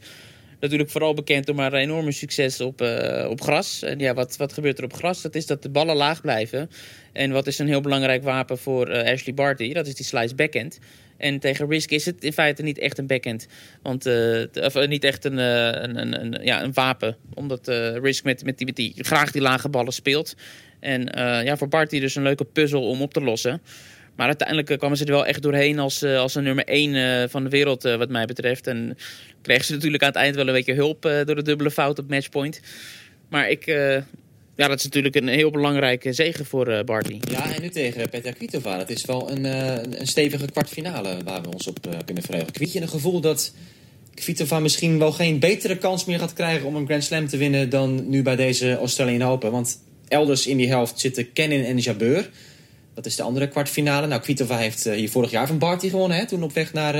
natuurlijk 0.59 0.89
vooral 0.89 1.13
bekend 1.13 1.45
door 1.45 1.59
haar 1.59 1.73
enorme 1.73 2.11
succes 2.11 2.61
op, 2.61 2.81
uh, 2.81 3.27
op 3.29 3.41
gras. 3.41 3.81
En 3.81 3.99
ja, 3.99 4.13
wat, 4.13 4.37
wat 4.37 4.53
gebeurt 4.53 4.77
er 4.77 4.83
op 4.83 4.93
gras? 4.93 5.21
Dat 5.21 5.35
is 5.35 5.45
dat 5.45 5.61
de 5.61 5.69
ballen 5.69 5.95
laag 5.95 6.21
blijven. 6.21 6.69
En 7.13 7.31
wat 7.31 7.47
is 7.47 7.59
een 7.59 7.67
heel 7.67 7.81
belangrijk 7.81 8.23
wapen 8.23 8.57
voor 8.57 8.89
uh, 8.89 9.11
Ashley 9.11 9.33
Barty? 9.33 9.73
Dat 9.73 9.87
is 9.87 9.95
die 9.95 10.05
slice 10.05 10.35
backhand. 10.35 10.79
En 11.17 11.39
tegen 11.39 11.69
Risk 11.69 11.91
is 11.91 12.05
het 12.05 12.23
in 12.23 12.33
feite 12.33 12.61
niet 12.61 12.77
echt 12.77 12.97
een 12.97 13.07
backhand. 13.07 13.47
Want, 13.81 14.07
uh, 14.07 14.43
of 14.53 14.87
niet 14.87 15.03
echt 15.03 15.25
een, 15.25 15.37
een, 15.37 15.97
een, 15.99 16.21
een, 16.21 16.43
ja, 16.43 16.63
een 16.63 16.73
wapen. 16.73 17.17
Omdat 17.33 17.67
Risk 18.01 18.23
met, 18.23 18.43
met, 18.43 18.57
die, 18.57 18.65
met 18.65 18.75
die, 18.75 18.93
graag 18.97 19.31
die 19.31 19.41
lage 19.41 19.69
ballen 19.69 19.93
speelt. 19.93 20.35
En 20.79 21.01
ja, 21.45 21.57
voor 21.57 21.67
Barty 21.67 21.99
dus 21.99 22.15
een 22.15 22.23
leuke 22.23 22.43
puzzel 22.45 22.89
om 22.89 23.01
op 23.01 23.13
te 23.13 23.21
lossen. 23.21 23.61
Maar 24.15 24.27
uiteindelijk 24.27 24.79
kwamen 24.79 24.97
ze 24.97 25.05
er 25.05 25.11
wel 25.11 25.25
echt 25.25 25.41
doorheen 25.41 25.79
als, 25.79 26.03
als 26.03 26.35
een 26.35 26.43
nummer 26.43 26.65
1 26.65 27.29
van 27.29 27.43
de 27.43 27.49
wereld, 27.49 27.83
wat 27.83 28.09
mij 28.09 28.25
betreft. 28.25 28.67
En 28.67 28.97
kregen 29.41 29.65
ze 29.65 29.73
natuurlijk 29.73 30.03
aan 30.03 30.09
het 30.09 30.17
eind 30.17 30.35
wel 30.35 30.47
een 30.47 30.53
beetje 30.53 30.73
hulp 30.73 31.01
door 31.01 31.35
de 31.35 31.43
dubbele 31.43 31.71
fout 31.71 31.99
op 31.99 32.09
matchpoint. 32.09 32.61
Maar 33.29 33.49
ik, 33.49 33.67
ja, 34.55 34.67
dat 34.67 34.77
is 34.77 34.83
natuurlijk 34.83 35.15
een 35.15 35.27
heel 35.27 35.51
belangrijke 35.51 36.13
zegen 36.13 36.45
voor 36.45 36.69
uh, 36.69 36.79
Barty. 36.83 37.19
Ja, 37.31 37.53
en 37.53 37.61
nu 37.61 37.69
tegen 37.69 38.09
Petja 38.09 38.31
Kvitova. 38.31 38.77
Dat 38.77 38.89
is 38.89 39.05
wel 39.05 39.31
een, 39.31 39.45
uh, 39.45 39.99
een 39.99 40.07
stevige 40.07 40.45
kwartfinale 40.51 41.17
waar 41.23 41.41
we 41.41 41.51
ons 41.51 41.67
op 41.67 41.87
uh, 41.87 41.93
kunnen 42.05 42.23
verheugen. 42.23 42.53
Kwiet 42.53 42.73
je 42.73 42.81
een 42.81 42.89
gevoel 42.89 43.19
dat 43.19 43.53
Kvitova 44.13 44.59
misschien 44.59 44.99
wel 44.99 45.11
geen 45.11 45.39
betere 45.39 45.77
kans 45.77 46.05
meer 46.05 46.19
gaat 46.19 46.33
krijgen 46.33 46.67
om 46.67 46.75
een 46.75 46.85
Grand 46.85 47.03
Slam 47.03 47.27
te 47.27 47.37
winnen 47.37 47.69
dan 47.69 48.09
nu 48.09 48.21
bij 48.21 48.35
deze 48.35 48.77
Australian 48.77 49.29
Open? 49.29 49.51
Want 49.51 49.79
elders 50.07 50.47
in 50.47 50.57
die 50.57 50.67
helft 50.67 50.99
zitten 50.99 51.33
Kenin 51.33 51.65
en 51.65 51.77
Jabeur. 51.77 52.29
Dat 52.95 53.05
is 53.05 53.15
de 53.15 53.23
andere 53.23 53.47
kwartfinale. 53.47 54.07
Nou, 54.07 54.21
Kvitova 54.21 54.57
heeft 54.57 54.83
hier 54.83 55.09
vorig 55.09 55.31
jaar 55.31 55.47
van 55.47 55.57
Barty 55.57 55.89
gewonnen, 55.89 56.17
hè? 56.17 56.25
Toen 56.25 56.43
op 56.43 56.53
weg 56.53 56.73
naar, 56.73 56.93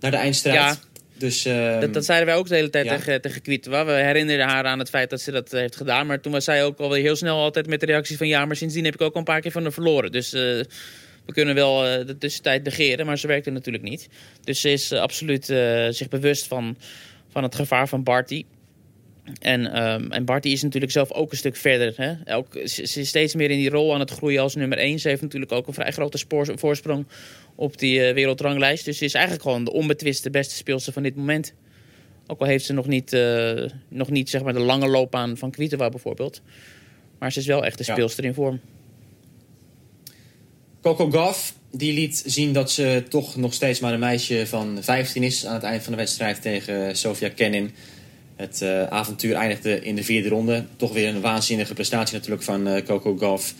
naar 0.00 0.10
de 0.10 0.16
eindstrijd. 0.16 0.56
Ja. 0.56 0.76
Dus, 1.22 1.46
uh, 1.46 1.80
dat, 1.80 1.94
dat, 1.94 2.04
zeiden 2.04 2.26
wij 2.26 2.36
ook 2.36 2.48
de 2.48 2.54
hele 2.54 2.70
tijd 2.70 2.84
ja. 2.84 2.96
tegen, 2.96 3.20
tegen 3.20 3.42
Kvitova. 3.42 3.84
We 3.84 3.92
herinnerden 3.92 4.46
haar 4.46 4.64
aan 4.64 4.78
het 4.78 4.88
feit 4.88 5.10
dat 5.10 5.20
ze 5.20 5.30
dat 5.30 5.50
heeft 5.50 5.76
gedaan. 5.76 6.06
Maar 6.06 6.20
toen 6.20 6.32
was 6.32 6.44
zij 6.44 6.64
ook 6.64 6.78
alweer 6.78 7.02
heel 7.02 7.16
snel 7.16 7.38
altijd 7.38 7.66
met 7.66 7.80
de 7.80 7.86
reactie 7.86 8.16
van... 8.16 8.28
ja, 8.28 8.44
maar 8.44 8.56
sindsdien 8.56 8.84
heb 8.84 8.94
ik 8.94 9.00
ook 9.00 9.12
al 9.12 9.18
een 9.18 9.24
paar 9.24 9.40
keer 9.40 9.50
van 9.50 9.62
haar 9.62 9.72
verloren. 9.72 10.12
Dus 10.12 10.34
uh, 10.34 10.40
we 11.26 11.32
kunnen 11.32 11.54
wel 11.54 11.86
uh, 11.86 12.06
de 12.06 12.18
tussentijd 12.18 12.64
negeren, 12.64 13.06
maar 13.06 13.18
ze 13.18 13.26
werkte 13.26 13.50
natuurlijk 13.50 13.84
niet. 13.84 14.08
Dus 14.44 14.60
ze 14.60 14.70
is 14.72 14.92
absoluut 14.92 15.44
zich 15.90 16.08
bewust 16.08 16.46
van, 16.46 16.76
van 17.28 17.42
het 17.42 17.54
gevaar 17.54 17.88
van 17.88 18.02
Barty. 18.02 18.44
En, 19.38 19.82
um, 19.82 20.12
en 20.12 20.24
Barty 20.24 20.48
is 20.48 20.62
natuurlijk 20.62 20.92
zelf 20.92 21.12
ook 21.12 21.30
een 21.30 21.36
stuk 21.36 21.56
verder. 21.56 21.92
Hè? 21.96 22.12
Elk, 22.24 22.60
ze, 22.64 22.86
ze 22.86 23.00
is 23.00 23.08
steeds 23.08 23.34
meer 23.34 23.50
in 23.50 23.58
die 23.58 23.70
rol 23.70 23.94
aan 23.94 24.00
het 24.00 24.10
groeien 24.10 24.42
als 24.42 24.54
nummer 24.54 24.78
1. 24.78 24.98
Ze 24.98 25.08
heeft 25.08 25.22
natuurlijk 25.22 25.52
ook 25.52 25.66
een 25.66 25.74
vrij 25.74 25.92
grote 25.92 26.18
spoor, 26.18 26.58
voorsprong 26.58 27.06
op 27.54 27.78
die 27.78 28.08
uh, 28.08 28.14
wereldranglijst. 28.14 28.84
Dus 28.84 28.98
ze 28.98 29.04
is 29.04 29.14
eigenlijk 29.14 29.44
gewoon 29.44 29.64
de 29.64 29.72
onbetwiste 29.72 30.30
beste 30.30 30.54
speelster 30.54 30.92
van 30.92 31.02
dit 31.02 31.16
moment. 31.16 31.54
Ook 32.26 32.40
al 32.40 32.46
heeft 32.46 32.64
ze 32.64 32.72
nog 32.72 32.86
niet, 32.86 33.12
uh, 33.12 33.64
nog 33.88 34.10
niet 34.10 34.30
zeg 34.30 34.42
maar, 34.42 34.52
de 34.52 34.60
lange 34.60 34.88
loopbaan 34.88 35.36
van 35.36 35.50
Kvitova 35.50 35.88
bijvoorbeeld. 35.88 36.40
Maar 37.18 37.32
ze 37.32 37.38
is 37.38 37.46
wel 37.46 37.64
echt 37.64 37.78
de 37.78 37.84
speelster 37.84 38.22
ja. 38.22 38.28
in 38.28 38.34
vorm. 38.34 38.60
Coco 40.82 41.10
Gauff 41.10 41.54
die 41.70 41.92
liet 41.92 42.22
zien 42.26 42.52
dat 42.52 42.70
ze 42.70 43.04
toch 43.08 43.36
nog 43.36 43.54
steeds 43.54 43.80
maar 43.80 43.92
een 43.92 43.98
meisje 43.98 44.46
van 44.46 44.78
15 44.80 45.22
is... 45.22 45.46
aan 45.46 45.54
het 45.54 45.62
eind 45.62 45.82
van 45.82 45.92
de 45.92 45.98
wedstrijd 45.98 46.42
tegen 46.42 46.96
Sofia 46.96 47.28
Kenin. 47.28 47.74
Het 48.42 48.60
uh, 48.62 48.82
avontuur 48.86 49.34
eindigde 49.34 49.80
in 49.80 49.94
de 49.94 50.04
vierde 50.04 50.28
ronde. 50.28 50.64
Toch 50.76 50.92
weer 50.92 51.08
een 51.08 51.20
waanzinnige 51.20 51.74
prestatie 51.74 52.14
natuurlijk 52.14 52.42
van 52.42 52.68
uh, 52.68 52.82
Coco 52.82 53.16
Gauff. 53.16 53.54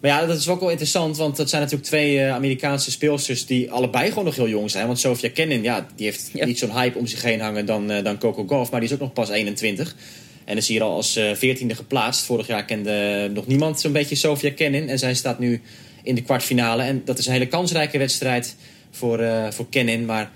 Maar 0.00 0.10
ja, 0.10 0.26
dat 0.26 0.38
is 0.38 0.48
ook 0.48 0.60
wel 0.60 0.68
interessant, 0.68 1.16
want 1.16 1.36
dat 1.36 1.48
zijn 1.48 1.62
natuurlijk 1.62 1.88
twee 1.88 2.16
uh, 2.16 2.32
Amerikaanse 2.32 2.90
speelsters 2.90 3.46
die 3.46 3.70
allebei 3.70 4.08
gewoon 4.08 4.24
nog 4.24 4.36
heel 4.36 4.48
jong 4.48 4.70
zijn. 4.70 4.86
Want 4.86 4.98
Sofia 4.98 5.30
Kenin, 5.30 5.62
ja, 5.62 5.86
die 5.96 6.06
heeft 6.06 6.30
ja. 6.32 6.46
niet 6.46 6.58
zo'n 6.58 6.72
hype 6.72 6.98
om 6.98 7.06
zich 7.06 7.22
heen 7.22 7.40
hangen 7.40 7.66
dan, 7.66 7.86
dan 7.86 8.18
Coco 8.18 8.46
Gauff, 8.46 8.70
maar 8.70 8.80
die 8.80 8.88
is 8.88 8.94
ook 8.94 9.00
nog 9.00 9.12
pas 9.12 9.28
21. 9.28 9.96
En 10.44 10.56
is 10.56 10.68
hier 10.68 10.82
al 10.82 10.94
als 10.94 11.12
veertiende 11.34 11.74
geplaatst. 11.74 12.24
Vorig 12.24 12.46
jaar 12.46 12.64
kende 12.64 13.30
nog 13.34 13.46
niemand 13.46 13.80
zo'n 13.80 13.92
beetje 13.92 14.14
Sofia 14.14 14.52
Kenin. 14.52 14.88
En 14.88 14.98
zij 14.98 15.14
staat 15.14 15.38
nu 15.38 15.60
in 16.02 16.14
de 16.14 16.22
kwartfinale. 16.22 16.82
En 16.82 17.02
dat 17.04 17.18
is 17.18 17.26
een 17.26 17.32
hele 17.32 17.46
kansrijke 17.46 17.98
wedstrijd 17.98 18.56
voor, 18.90 19.20
voor 19.50 19.66
Kenin. 19.70 20.04
Maar 20.04 20.30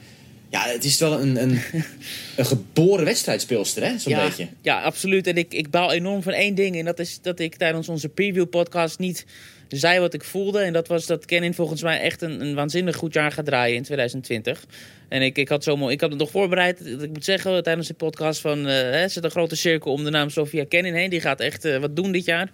ja, 0.53 0.67
het 0.67 0.85
is 0.85 0.99
wel 0.99 1.21
een, 1.21 1.43
een, 1.43 1.61
een 2.37 2.47
geboren 2.47 3.05
wedstrijdspeelster, 3.05 3.83
hè? 3.83 3.99
Zo'n 3.99 4.13
ja, 4.13 4.25
beetje. 4.25 4.49
Ja, 4.61 4.83
absoluut. 4.83 5.27
En 5.27 5.37
ik, 5.37 5.55
ik 5.55 5.71
baal 5.71 5.93
enorm 5.93 6.23
van 6.23 6.33
één 6.33 6.55
ding. 6.55 6.77
En 6.79 6.85
dat 6.85 6.99
is 6.99 7.19
dat 7.23 7.39
ik 7.39 7.57
tijdens 7.57 7.89
onze 7.89 8.09
preview 8.09 8.49
podcast 8.49 8.99
niet 8.99 9.27
zei 9.69 10.01
wat 10.01 10.15
ik 10.15 10.25
voelde. 10.25 10.61
En 10.61 10.73
dat 10.73 10.89
was 10.89 11.07
dat 11.07 11.25
Kenin 11.25 11.55
volgens 11.55 11.83
mij 11.83 12.01
echt 12.01 12.23
een, 12.23 12.41
een 12.41 12.55
waanzinnig 12.55 12.97
goed 12.97 13.15
jaar 13.15 13.33
gaat 13.33 13.45
draaien 13.45 13.77
in 13.77 13.83
2020. 13.83 14.65
En 15.13 15.23
ik, 15.23 15.39
ik, 15.39 15.49
had 15.49 15.65
zo, 15.65 15.89
ik 15.89 16.01
had 16.01 16.11
het 16.11 16.19
nog 16.19 16.31
voorbereid. 16.31 16.87
Ik 16.87 17.09
moet 17.09 17.25
zeggen 17.25 17.63
tijdens 17.63 17.89
de 17.89 17.95
podcast 17.95 18.41
van... 18.41 18.67
Uh, 18.67 19.03
er 19.03 19.11
zit 19.11 19.25
een 19.25 19.31
grote 19.31 19.57
cirkel 19.57 19.93
om 19.93 20.05
de 20.05 20.11
naam 20.11 20.31
Sofia 20.31 20.65
Kenin 20.65 20.95
heen. 20.95 21.11
Die 21.11 21.21
gaat 21.21 21.41
echt 21.41 21.65
uh, 21.65 21.77
wat 21.77 21.97
doen 21.97 22.13
dit 22.13 22.25
jaar. 22.25 22.51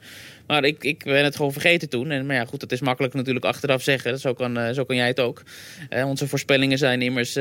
Maar 0.46 0.64
ik, 0.64 0.84
ik 0.84 1.04
ben 1.04 1.24
het 1.24 1.36
gewoon 1.36 1.52
vergeten 1.52 1.88
toen. 1.88 2.10
En, 2.10 2.26
maar 2.26 2.36
ja, 2.36 2.44
goed, 2.44 2.60
dat 2.60 2.72
is 2.72 2.80
makkelijk 2.80 3.14
natuurlijk 3.14 3.44
achteraf 3.44 3.82
zeggen. 3.82 4.18
Zo 4.18 4.34
kan, 4.34 4.58
uh, 4.58 4.70
zo 4.70 4.84
kan 4.84 4.96
jij 4.96 5.06
het 5.06 5.20
ook. 5.20 5.42
onze 5.90 6.28
voorspellingen 6.28 6.78
zijn 6.78 7.02
immers 7.02 7.32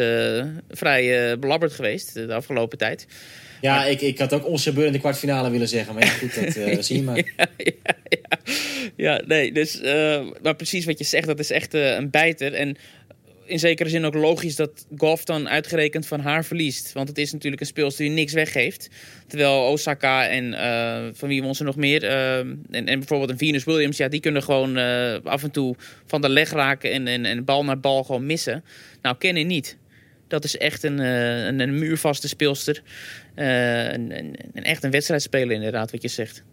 vrij 0.69 1.39
belabberd 1.39 1.73
geweest 1.73 2.13
de 2.13 2.33
afgelopen 2.33 2.77
tijd. 2.77 3.07
Ja, 3.61 3.85
ik, 3.85 4.01
ik 4.01 4.19
had 4.19 4.33
ook 4.33 4.47
onze 4.47 4.85
in 4.85 4.91
de 4.91 4.99
kwartfinale 4.99 5.49
willen 5.49 5.67
zeggen. 5.67 5.93
Maar 5.93 6.05
ja, 6.05 6.11
goed, 6.11 6.35
dat 6.35 6.55
uh, 6.57 6.77
zie 6.79 6.95
je 6.95 7.03
maar. 7.03 7.17
Ja, 7.17 7.47
ja, 7.57 7.95
ja. 8.03 8.37
ja 8.95 9.21
nee, 9.25 9.51
dus, 9.51 9.81
maar 10.41 10.55
precies 10.55 10.85
wat 10.85 10.97
je 10.97 11.03
zegt, 11.03 11.27
dat 11.27 11.39
is 11.39 11.51
echt 11.51 11.73
een 11.73 12.09
bijter. 12.09 12.53
En 12.53 12.77
in 13.47 13.59
zekere 13.59 13.89
zin 13.89 14.05
ook 14.05 14.13
logisch 14.13 14.55
dat 14.55 14.85
Golf 14.97 15.23
dan 15.23 15.49
uitgerekend 15.49 16.07
van 16.07 16.19
haar 16.19 16.45
verliest. 16.45 16.93
Want 16.93 17.07
het 17.07 17.17
is 17.17 17.31
natuurlijk 17.31 17.61
een 17.61 17.67
speelster 17.67 18.05
die 18.05 18.13
niks 18.13 18.33
weggeeft. 18.33 18.89
Terwijl 19.27 19.71
Osaka 19.71 20.27
en 20.27 20.53
van 21.15 21.27
wie 21.27 21.41
we 21.41 21.47
ons 21.47 21.59
er 21.59 21.65
nog 21.65 21.75
meer... 21.75 22.03
En, 22.03 22.65
en, 22.69 22.85
bijvoorbeeld 22.85 23.29
een 23.29 23.37
Venus 23.37 23.63
Williams, 23.63 23.97
ja, 23.97 24.07
die 24.07 24.19
kunnen 24.19 24.43
gewoon 24.43 24.77
af 25.23 25.43
en 25.43 25.51
toe 25.51 25.75
van 26.05 26.21
de 26.21 26.29
leg 26.29 26.51
raken... 26.51 26.91
en, 26.91 27.07
en, 27.07 27.25
en 27.25 27.45
bal 27.45 27.63
naar 27.63 27.79
bal 27.79 28.03
gewoon 28.03 28.25
missen. 28.25 28.63
Nou, 29.01 29.17
Kennen 29.17 29.47
niet. 29.47 29.77
Dat 30.27 30.43
is 30.43 30.57
echt 30.57 30.83
een, 30.83 30.99
een, 30.99 31.59
een 31.59 31.79
muurvaste 31.79 32.27
speelster. 32.27 32.81
Een, 33.35 34.35
echt 34.53 34.83
een 34.83 34.91
wedstrijdspeler 34.91 35.55
inderdaad, 35.55 35.91
wat 35.91 36.01
je 36.01 36.07
zegt. 36.07 36.43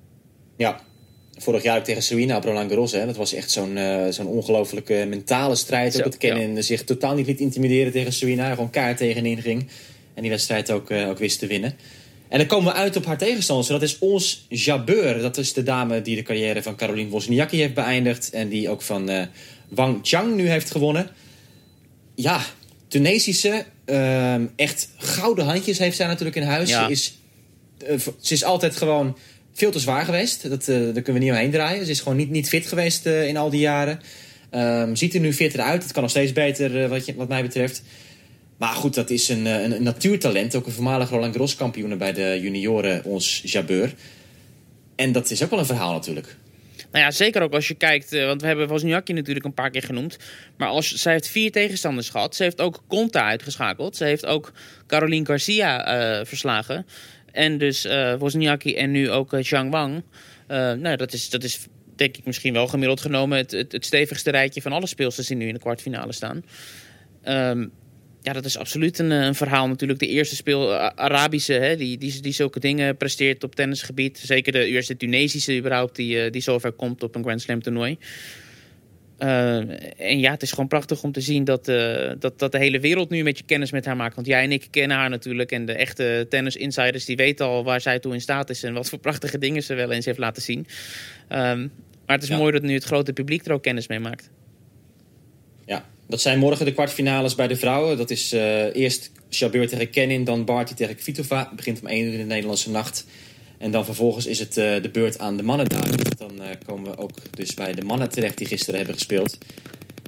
Ja, 0.57 0.81
vorig 1.39 1.63
jaar 1.63 1.79
ook 1.79 1.85
tegen 1.85 2.03
Serena 2.03 2.37
op 2.37 2.45
Roland 2.45 2.71
Garros. 2.71 2.93
Hè. 2.93 3.07
Dat 3.07 3.17
was 3.17 3.33
echt 3.33 3.51
zo'n 3.51 3.77
uh, 3.77 4.07
zo'n 4.11 4.27
ongelofelijke 4.27 5.07
mentale 5.09 5.55
strijd. 5.55 5.99
Ook 5.99 6.05
het 6.05 6.17
kennen 6.17 6.55
ja. 6.55 6.63
zich 6.63 6.85
totaal 6.85 7.15
niet 7.15 7.27
liet 7.27 7.41
intimideren 7.41 7.93
tegen 7.93 8.13
Serena. 8.13 8.51
Gewoon 8.51 8.71
kaart 8.71 8.97
tegenin 8.97 9.41
ging. 9.43 9.67
En 10.15 10.23
die 10.23 10.31
wedstrijd 10.31 10.71
ook, 10.71 10.91
uh, 10.91 11.09
ook 11.09 11.19
wist 11.19 11.39
te 11.39 11.47
winnen. 11.47 11.77
En 12.29 12.39
dan 12.39 12.47
komen 12.47 12.73
we 12.73 12.79
uit 12.79 12.97
op 12.97 13.05
haar 13.05 13.19
tegenstander. 13.19 13.69
Dat 13.69 13.83
is 13.83 13.99
ons 13.99 14.47
Jabeur. 14.49 15.21
Dat 15.21 15.37
is 15.37 15.53
de 15.53 15.63
dame 15.63 16.03
die 16.03 16.17
de 16.17 16.23
carrière 16.23 16.63
van 16.63 16.77
Caroline 16.77 17.11
Wozniacki 17.11 17.59
heeft 17.59 17.75
beëindigd. 17.75 18.31
En 18.31 18.49
die 18.49 18.69
ook 18.69 18.83
van 18.83 19.11
uh, 19.11 19.23
Wang 19.69 19.99
Chang 20.03 20.35
nu 20.35 20.49
heeft 20.49 20.71
gewonnen. 20.71 21.11
Ja, 22.15 22.41
Tunesische, 22.89 23.65
uh, 23.87 24.35
echt 24.57 24.89
gouden 24.97 25.45
handjes 25.45 25.79
heeft 25.79 25.97
zij 25.97 26.07
natuurlijk 26.07 26.37
in 26.37 26.43
huis. 26.43 26.69
Ja. 26.69 26.85
Ze, 26.85 26.91
is, 26.91 27.19
ze 28.21 28.35
is 28.35 28.45
altijd 28.45 28.77
gewoon 28.77 29.17
veel 29.55 29.71
te 29.71 29.79
zwaar 29.79 30.05
geweest. 30.05 30.49
Dat, 30.49 30.69
uh, 30.69 30.77
daar 30.77 30.93
kunnen 30.93 31.15
we 31.15 31.19
niet 31.19 31.31
omheen 31.31 31.51
draaien. 31.51 31.85
Ze 31.85 31.91
is 31.91 32.01
gewoon 32.01 32.17
niet, 32.17 32.31
niet 32.31 32.49
fit 32.49 32.67
geweest 32.67 33.07
uh, 33.07 33.27
in 33.29 33.37
al 33.37 33.51
die 33.51 33.61
jaren. 33.61 34.01
Um, 34.51 34.97
ziet 34.97 35.15
er 35.15 35.21
nu 35.21 35.33
fitter 35.33 35.61
uit. 35.61 35.83
Het 35.83 35.93
kan 35.93 36.03
nog 36.03 36.11
steeds 36.11 36.33
beter 36.33 36.89
wat, 36.89 37.07
je, 37.07 37.15
wat 37.15 37.29
mij 37.29 37.43
betreft. 37.43 37.83
Maar 38.57 38.75
goed, 38.75 38.95
dat 38.95 39.11
is 39.11 39.29
een, 39.29 39.47
een, 39.47 39.83
natuurtalent. 39.83 40.55
Ook 40.55 40.67
een 40.67 40.73
voormalig 40.73 41.11
Roland 41.11 41.33
Garros 41.33 41.57
kampioen 41.57 41.99
bij 41.99 42.13
de 42.13 42.39
junioren, 42.43 43.05
ons 43.05 43.43
Jabeur. 43.45 43.95
En 44.97 45.13
dat 45.13 45.31
is 45.31 45.43
ook 45.43 45.51
wel 45.51 45.59
een 45.59 45.67
verhaal 45.67 45.93
natuurlijk. 45.93 46.37
Nou 46.93 47.05
ja, 47.05 47.11
zeker 47.11 47.43
ook 47.43 47.53
als 47.53 47.69
je 47.69 47.75
kijkt, 47.75 48.11
want 48.11 48.41
we 48.41 48.47
hebben 48.47 48.69
Wozniacki 48.69 49.13
natuurlijk 49.13 49.45
een 49.45 49.55
paar 49.55 49.71
keer 49.71 49.83
genoemd. 49.83 50.17
Maar 50.57 50.69
als, 50.69 50.95
zij 50.95 51.13
heeft 51.13 51.29
vier 51.29 51.53
tegenstanders 51.53 52.09
gehad. 52.09 52.37
Ze 52.37 52.43
heeft 52.43 52.61
ook 52.61 52.83
Conta 52.89 53.27
uitgeschakeld. 53.27 53.97
Ze 53.97 54.05
heeft 54.05 54.27
ook 54.27 54.53
Caroline 54.87 55.27
Garcia 55.27 56.25
verslagen. 56.25 56.87
En 57.35 57.59
dus 57.59 57.87
uh, 57.87 58.15
Wozniacki 58.15 58.75
en 58.75 58.91
nu 58.91 59.11
ook 59.11 59.37
Zhang 59.41 59.71
Wang. 59.71 60.03
nou, 60.47 60.97
dat 60.97 61.13
is, 61.13 61.31
dat 61.31 61.45
is 61.45 61.67
denk 61.97 62.17
ik 62.17 62.25
misschien 62.25 62.53
wel 62.53 62.67
gemiddeld 62.67 63.01
genomen 63.01 63.39
het, 63.39 63.51
het, 63.51 63.85
stevigste 63.85 64.31
rijtje 64.31 64.63
van 64.63 64.73
alle 64.73 64.87
speelsters 64.87 65.27
die 65.27 65.37
nu 65.37 65.47
in 65.47 65.55
de 65.55 65.61
kwartfinale 65.61 66.13
staan. 66.13 66.45
Um, 67.29 67.73
ja, 68.23 68.33
dat 68.33 68.45
is 68.45 68.59
absoluut 68.59 68.99
een, 68.99 69.11
een, 69.11 69.35
verhaal. 69.35 69.69
Natuurlijk 69.69 70.01
de 70.01 70.07
eerste 70.07 70.37
speel, 70.37 70.75
Arabische, 70.75 71.53
hè, 71.53 71.77
die, 71.77 71.99
die, 71.99 72.21
die 72.21 72.33
zulke 72.33 72.61
dingen 72.61 72.97
presteert 72.97 73.45
op 73.45 73.55
tennisgebied. 73.55 74.19
Zeker 74.19 74.53
de 74.53 74.67
eerste 74.67 74.97
Tunesische 74.97 75.57
überhaupt, 75.57 75.97
die, 75.97 76.31
die 76.31 76.43
zover 76.43 76.73
komt 76.73 77.03
op 77.03 77.15
een 77.15 77.23
Grand 77.23 77.41
Slam 77.41 77.63
toernooi. 77.63 77.99
Uh, 79.25 79.57
en 80.11 80.19
ja, 80.19 80.31
het 80.31 80.43
is 80.43 80.51
gewoon 80.51 80.69
prachtig 80.69 81.03
om 81.03 81.13
te 81.13 81.21
zien 81.21 81.45
dat, 81.45 81.69
uh, 81.69 82.11
dat, 82.19 82.39
dat 82.39 82.53
de 82.53 82.59
hele 82.59 82.81
wereld 82.81 83.11
nu 83.11 83.19
een 83.19 83.25
beetje 83.25 83.45
kennis 83.45 83.71
met 83.71 83.85
haar 83.85 83.97
maakt. 83.97 84.15
Want 84.15 84.27
jij 84.27 84.43
en 84.43 84.53
ik 84.53 84.67
kennen 84.71 84.97
haar 84.97 85.11
natuurlijk. 85.11 85.53
En 85.53 85.67
de 85.67 85.73
echte 85.73 86.27
tennis-insiders 86.29 87.05
die 87.05 87.17
weten 87.17 87.47
al 87.47 87.65
waar 87.65 87.81
zij 87.81 87.99
toe 87.99 88.13
in 88.13 88.21
staat 88.21 88.51
is. 88.51 88.63
En 88.63 88.75
wat 88.75 88.89
voor 88.89 88.99
prachtige 88.99 89.39
dingen 89.39 89.63
ze 89.63 89.75
wel 89.75 89.91
eens 89.91 90.05
heeft 90.05 90.19
laten 90.19 90.43
zien. 90.43 90.67
Um, 91.29 91.73
maar 92.07 92.17
het 92.17 92.23
is 92.23 92.29
ja. 92.29 92.37
mooi 92.37 92.53
dat 92.53 92.63
nu 92.63 92.75
het 92.75 92.85
grote 92.85 93.13
publiek 93.13 93.47
er 93.47 93.53
ook 93.53 93.63
kennis 93.63 93.87
mee 93.89 94.01
maakt. 94.01 94.31
Ja, 95.67 95.87
dat 96.07 96.21
zijn 96.21 96.39
morgen 96.39 96.65
de 96.65 96.73
kwartfinales 96.73 97.35
bij 97.35 97.49
de 97.49 97.57
vrouwen. 97.57 97.97
Dat 97.97 98.11
is 98.11 98.33
uh, 98.33 98.75
eerst 98.75 99.13
Jabeur 99.29 99.69
tegen 99.69 99.91
Kenin, 99.91 100.25
dan 100.25 100.45
Barty 100.45 100.75
tegen 100.75 100.97
Kvitova. 100.97 101.39
Het 101.39 101.57
begint 101.57 101.81
om 101.81 101.87
1 101.87 102.07
uur 102.07 102.13
in 102.13 102.19
de 102.19 102.25
Nederlandse 102.25 102.71
nacht. 102.71 103.07
En 103.59 103.71
dan 103.71 103.85
vervolgens 103.85 104.27
is 104.27 104.39
het 104.39 104.57
uh, 104.57 104.83
de 104.83 104.91
beurt 104.93 105.19
aan 105.19 105.37
de 105.37 105.43
mannen 105.43 105.69
daar. 105.69 105.89
Dan 106.19 106.33
uh, 106.41 106.47
komen 106.67 106.91
we 106.91 106.99
ook 106.99 107.13
dus 107.31 107.55
bij 107.55 107.73
de 107.73 107.85
mannen 107.85 108.09
terecht 108.09 108.39
die 108.39 108.47
gisteren 108.47 108.77
hebben 108.77 108.95
gespeeld. 108.95 109.39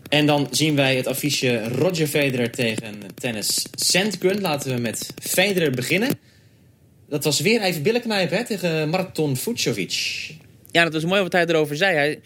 En 0.08 0.26
dan 0.26 0.48
zien 0.50 0.76
wij 0.76 0.96
het 0.96 1.06
affiche 1.06 1.68
Roger 1.68 2.06
Federer 2.06 2.50
tegen 2.50 2.94
tennis 3.14 3.66
Sandgren. 3.74 4.40
Laten 4.40 4.74
we 4.74 4.80
met 4.80 5.12
Federer 5.22 5.70
beginnen. 5.70 6.18
Dat 7.08 7.24
was 7.24 7.40
weer 7.40 7.60
even 7.60 7.82
billenknijpen 7.82 8.36
hè, 8.36 8.44
tegen 8.44 8.88
Marton 8.88 9.36
Fucsovic. 9.36 10.30
Ja, 10.70 10.84
dat 10.84 10.92
was 10.92 11.04
mooi 11.04 11.22
wat 11.22 11.32
hij 11.32 11.46
erover 11.46 11.76
zei. 11.76 11.96
Hij, 11.96 12.20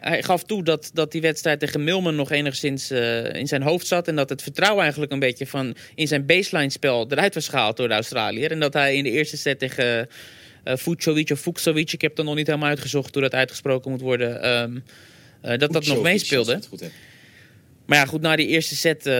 hij, 0.00 0.22
gaf 0.22 0.44
toe 0.44 0.62
dat, 0.62 0.90
dat 0.92 1.12
die 1.12 1.20
wedstrijd 1.20 1.60
tegen 1.60 1.84
Milman 1.84 2.14
nog 2.14 2.30
enigszins 2.30 2.90
uh, 2.90 3.34
in 3.34 3.46
zijn 3.46 3.62
hoofd 3.62 3.86
zat. 3.86 4.08
En 4.08 4.16
dat 4.16 4.28
het 4.28 4.42
vertrouwen 4.42 4.82
eigenlijk 4.82 5.12
een 5.12 5.18
beetje 5.18 5.46
van 5.46 5.76
in 5.94 6.08
zijn 6.08 6.26
baseline 6.26 6.70
spel 6.70 7.06
eruit 7.08 7.34
was 7.34 7.48
gehaald 7.48 7.76
door 7.76 7.88
de 7.88 7.94
Australiër. 7.94 8.50
En 8.50 8.60
dat 8.60 8.72
hij 8.72 8.96
in 8.96 9.04
de 9.04 9.10
eerste 9.10 9.36
set 9.36 9.58
tegen 9.58 10.08
Fucsovic 10.64 11.30
of 11.30 11.40
Fucsovic, 11.40 11.92
ik 11.92 12.00
heb 12.00 12.16
dat 12.16 12.24
nog 12.24 12.34
niet 12.34 12.46
helemaal 12.46 12.68
uitgezocht 12.68 13.14
hoe 13.14 13.22
dat 13.22 13.34
uitgesproken 13.34 13.90
moet 13.90 14.00
worden, 14.00 14.60
um, 14.62 14.84
uh, 15.44 15.58
dat 15.58 15.72
dat 15.72 15.86
nog 15.86 16.02
meespeelde. 16.02 16.60
Maar 17.86 17.98
ja, 17.98 18.04
goed, 18.04 18.20
na 18.20 18.36
die 18.36 18.46
eerste 18.46 18.76
set 18.76 19.06
uh, 19.06 19.12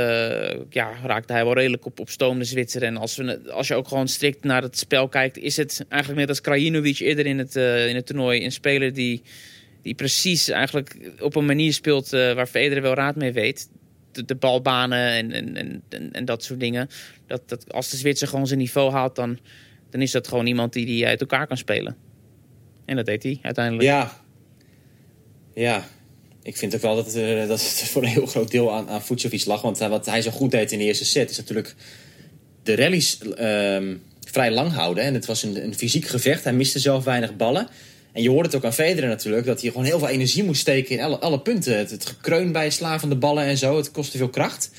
ja, 0.71 0.93
raakte 1.03 1.33
hij 1.33 1.45
wel 1.45 1.55
redelijk 1.55 1.87
op, 1.87 2.01
op 2.01 2.11
stoom, 2.11 2.39
de 2.39 2.45
Zwitser. 2.45 2.83
En 2.83 2.97
als, 2.97 3.17
we, 3.17 3.51
als 3.51 3.69
je 3.69 3.75
ook 3.75 3.89
gewoon 3.89 4.09
strikt 4.09 4.45
naar 4.45 4.63
het 4.63 4.79
spel 4.79 5.09
kijkt, 5.09 5.39
is 5.39 5.57
het 5.57 5.85
eigenlijk 5.89 6.21
net 6.21 6.29
als 6.29 6.41
Krajinovic 6.41 6.99
eerder 6.99 7.27
in 7.27 7.39
het, 7.39 7.57
uh, 7.57 7.89
in 7.89 7.95
het 7.95 8.07
toernooi 8.07 8.45
een 8.45 8.53
speler 8.53 8.93
die, 8.93 9.23
die 9.83 9.95
precies 9.95 10.49
eigenlijk 10.49 10.97
op 11.21 11.37
een 11.37 11.45
manier 11.45 11.73
speelt 11.73 12.13
uh, 12.13 12.33
waar 12.33 12.47
Federer 12.47 12.83
wel 12.83 12.95
raad 12.95 13.17
mee 13.17 13.33
weet. 13.33 13.69
De, 14.13 14.25
de 14.25 14.35
balbanen 14.35 15.09
en, 15.09 15.33
en, 15.33 15.83
en, 15.89 16.13
en, 16.13 16.25
dat 16.25 16.45
soort 16.45 16.61
dingen. 16.61 16.89
Dat, 17.27 17.49
dat, 17.49 17.73
als 17.73 17.91
de 17.91 17.97
Zwitser 17.97 18.29
gewoon 18.29 18.47
zijn 18.47 18.59
niveau 18.59 18.93
haalt, 18.93 19.17
dan, 19.17 19.39
dan 19.95 20.03
is 20.03 20.11
dat 20.11 20.29
gewoon 20.29 20.47
iemand 20.47 20.73
die, 20.73 20.87
die 20.87 21.07
uit 21.07 21.21
elkaar 21.21 21.47
kan 21.47 21.57
spelen. 21.57 21.97
En 22.85 22.97
dat 22.97 23.07
deed 23.07 23.23
hij 23.23 23.39
uiteindelijk. 23.43 23.85
Ja. 23.85 24.23
Ja, 25.55 25.87
ik 26.43 26.57
vind 26.57 26.75
ook 26.75 26.81
wel 26.81 26.97
dat, 26.97 27.17
uh, 27.17 27.49
dat 27.49 27.61
het 27.61 27.89
voor 27.91 28.03
een 28.03 28.09
heel 28.09 28.27
groot 28.27 28.51
deel 28.51 28.73
aan, 28.73 28.89
aan 28.89 29.03
lag. 29.45 29.63
Want 29.63 29.79
wat 29.79 30.07
hij 30.07 30.23
zo 30.23 30.31
goed 30.31 30.51
deed 30.51 30.73
in 30.73 30.79
de 30.79 30.85
eerste 30.85 31.05
set 31.05 31.31
is 31.31 31.37
natuurlijk 31.37 31.75
de 32.63 32.77
rallies 32.77 33.19
uh, 33.23 33.95
vrij 34.25 34.51
lang 34.51 34.73
houden. 34.73 35.05
En 35.05 35.15
het 35.15 35.27
was 35.27 35.43
een, 35.43 35.65
een 35.65 35.75
fysiek 35.75 36.07
gevecht. 36.07 36.45
Hij 36.45 36.53
miste 36.53 36.79
zelf 36.79 37.05
weinig 37.05 37.37
ballen. 37.37 37.69
En 38.13 38.23
je 38.23 38.31
hoort 38.31 38.47
het 38.47 38.55
ook 38.55 38.65
aan 38.65 38.73
Federer 38.73 39.09
natuurlijk, 39.09 39.47
dat 39.47 39.61
hij 39.61 39.71
gewoon 39.71 39.87
heel 39.87 39.99
veel 39.99 40.09
energie 40.09 40.45
moest 40.45 40.61
steken 40.61 40.99
in 40.99 41.21
alle, 41.21 41.41
punten. 41.41 41.79
Het, 41.79 42.07
gekreun 42.07 42.53
bij 42.53 42.65
het 42.65 42.73
slaan 42.73 43.01
van 43.01 43.09
de 43.09 43.17
ballen 43.17 43.45
en 43.45 43.59
zo, 43.59 43.77
het 43.77 43.91
kostte 43.91 44.19
veel 44.19 44.29
kracht. 44.29 44.71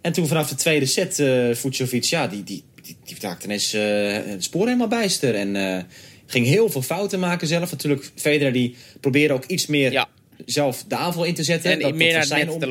En 0.00 0.12
toen 0.12 0.26
vanaf 0.26 0.48
de 0.48 0.54
tweede 0.54 0.86
set, 0.86 1.18
uh, 1.18 2.00
ja, 2.00 2.26
die, 2.26 2.44
die, 2.44 2.64
die, 2.86 2.96
die 3.04 3.16
raakte 3.20 3.44
ineens 3.44 3.72
het 3.72 4.44
spoor 4.44 4.64
helemaal 4.64 4.88
bijster. 4.88 5.34
En 5.34 5.86
ging 6.26 6.46
heel 6.46 6.70
veel 6.70 6.82
fouten 6.82 7.20
maken 7.20 7.46
zelf. 7.46 7.70
Natuurlijk, 7.70 8.10
Federer 8.14 8.52
die 8.52 8.76
probeerde 9.00 9.34
ook 9.34 9.44
iets 9.44 9.66
meer... 9.66 9.92
Ja 9.92 10.08
zelf 10.44 10.84
de 10.88 10.96
aanval 10.96 11.24
in 11.24 11.34
te 11.34 11.44
zetten. 11.44 11.70
En 11.70 11.80
dat, 11.80 11.94
meer 11.94 12.12
naar 12.12 12.24
zijn 12.24 12.50
om, 12.50 12.62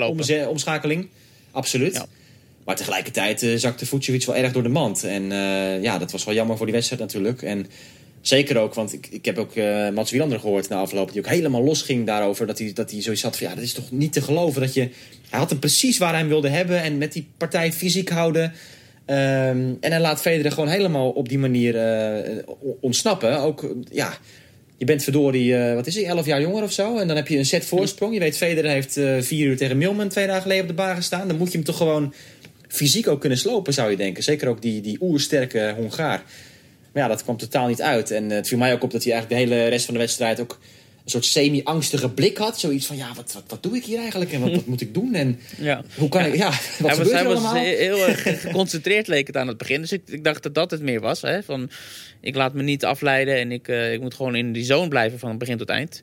omschakeling. 0.47 1.07
Absoluut. 1.51 1.93
Ja. 1.93 2.05
Maar 2.65 2.75
tegelijkertijd 2.75 3.43
uh, 3.43 3.57
zakte 3.57 3.85
Vucevic 3.85 4.25
wel 4.25 4.35
erg 4.35 4.51
door 4.51 4.63
de 4.63 4.69
mand. 4.69 5.03
En 5.03 5.23
uh, 5.23 5.83
ja, 5.83 5.97
dat 5.97 6.11
was 6.11 6.23
wel 6.23 6.33
jammer 6.33 6.57
voor 6.57 6.65
die 6.65 6.75
wedstrijd 6.75 7.01
natuurlijk. 7.01 7.41
En 7.41 7.67
zeker 8.21 8.57
ook, 8.57 8.73
want 8.73 8.93
ik, 8.93 9.07
ik 9.07 9.25
heb 9.25 9.37
ook 9.37 9.55
uh, 9.55 9.89
Mats 9.89 10.11
Wielander 10.11 10.39
gehoord 10.39 10.69
na 10.69 10.77
afloop... 10.77 11.11
die 11.11 11.21
ook 11.21 11.27
helemaal 11.27 11.63
los 11.63 11.81
ging 11.81 12.05
daarover. 12.05 12.47
Dat 12.47 12.59
hij, 12.59 12.73
dat 12.73 12.91
hij 12.91 13.01
zoiets 13.01 13.21
had 13.21 13.37
van, 13.37 13.47
ja, 13.47 13.55
dat 13.55 13.63
is 13.63 13.73
toch 13.73 13.91
niet 13.91 14.13
te 14.13 14.21
geloven 14.21 14.61
dat 14.61 14.73
je... 14.73 14.89
Hij 15.29 15.39
had 15.39 15.49
hem 15.49 15.59
precies 15.59 15.97
waar 15.97 16.09
hij 16.09 16.19
hem 16.19 16.27
wilde 16.27 16.49
hebben. 16.49 16.81
En 16.81 16.97
met 16.97 17.13
die 17.13 17.27
partij 17.37 17.73
fysiek 17.73 18.09
houden... 18.09 18.53
Um, 19.07 19.77
en 19.79 19.91
hij 19.91 19.99
laat 19.99 20.21
Federer 20.21 20.51
gewoon 20.51 20.69
helemaal 20.69 21.09
op 21.11 21.29
die 21.29 21.39
manier 21.39 21.75
ontsnappen. 22.79 23.39
Ook, 23.39 23.75
ja 23.91 24.17
je 24.77 24.85
bent 24.85 25.03
verdorie, 25.03 25.51
uh, 25.51 25.73
wat 25.73 25.87
is 25.87 25.95
hij, 25.95 26.05
11 26.05 26.25
jaar 26.25 26.41
jonger 26.41 26.63
of 26.63 26.71
zo. 26.71 26.97
En 26.97 27.07
dan 27.07 27.15
heb 27.15 27.27
je 27.27 27.37
een 27.37 27.45
set 27.45 27.65
voorsprong. 27.65 28.13
Je 28.13 28.19
weet, 28.19 28.37
Federer 28.37 28.71
heeft 28.71 28.97
uh, 28.97 29.21
vier 29.21 29.47
uur 29.47 29.57
tegen 29.57 29.77
Milman 29.77 30.07
twee 30.07 30.27
dagen 30.27 30.41
geleden 30.41 30.61
op 30.61 30.69
de 30.69 30.75
baan 30.75 30.95
gestaan. 30.95 31.27
Dan 31.27 31.37
moet 31.37 31.51
je 31.51 31.57
hem 31.57 31.65
toch 31.65 31.77
gewoon 31.77 32.13
fysiek 32.67 33.07
ook 33.07 33.19
kunnen 33.19 33.37
slopen, 33.37 33.73
zou 33.73 33.89
je 33.89 33.97
denken. 33.97 34.23
Zeker 34.23 34.47
ook 34.47 34.61
die, 34.61 34.81
die 34.81 34.97
oersterke 35.01 35.73
Hongaar. 35.77 36.23
Maar 36.91 37.03
ja, 37.03 37.09
dat 37.09 37.23
kwam 37.23 37.37
totaal 37.37 37.67
niet 37.67 37.81
uit. 37.81 38.11
En 38.11 38.29
het 38.29 38.47
viel 38.47 38.57
mij 38.57 38.73
ook 38.73 38.83
op 38.83 38.91
dat 38.91 39.03
hij 39.03 39.13
eigenlijk 39.13 39.41
de 39.41 39.55
hele 39.55 39.67
rest 39.67 39.85
van 39.85 39.93
de 39.93 39.99
wedstrijd 39.99 40.39
ook 40.39 40.59
een 41.05 41.11
soort 41.11 41.25
semi-angstige 41.25 42.09
blik 42.09 42.37
had. 42.37 42.59
Zoiets 42.59 42.85
van, 42.85 42.97
ja, 42.97 43.13
wat, 43.15 43.33
wat, 43.33 43.43
wat 43.47 43.63
doe 43.63 43.75
ik 43.75 43.83
hier 43.83 43.99
eigenlijk? 43.99 44.31
En 44.31 44.41
wat, 44.41 44.51
wat 44.51 44.65
moet 44.65 44.81
ik 44.81 44.93
doen? 44.93 45.13
En 45.13 45.39
ja. 45.57 45.83
hoe 45.95 46.09
kan 46.09 46.25
ik, 46.25 46.35
ja, 46.35 46.51
wat 46.79 47.11
hij 47.11 47.23
was 47.23 47.51
heel 47.53 48.07
erg 48.07 48.21
geconcentreerd, 48.41 49.07
leek 49.07 49.27
het 49.27 49.37
aan 49.37 49.47
het 49.47 49.57
begin. 49.57 49.81
Dus 49.81 49.91
ik, 49.91 50.01
ik 50.05 50.23
dacht 50.23 50.43
dat 50.43 50.55
dat 50.55 50.71
het 50.71 50.81
meer 50.81 50.99
was. 50.99 51.21
Hè? 51.21 51.43
Van, 51.43 51.69
ik 52.21 52.35
laat 52.35 52.53
me 52.53 52.63
niet 52.63 52.85
afleiden 52.85 53.35
en 53.35 53.51
ik, 53.51 53.67
uh, 53.67 53.93
ik 53.93 54.01
moet 54.01 54.13
gewoon 54.13 54.35
in 54.35 54.51
die 54.51 54.63
zone 54.63 54.87
blijven 54.87 55.19
van 55.19 55.37
begin 55.37 55.57
tot 55.57 55.69
eind. 55.69 56.01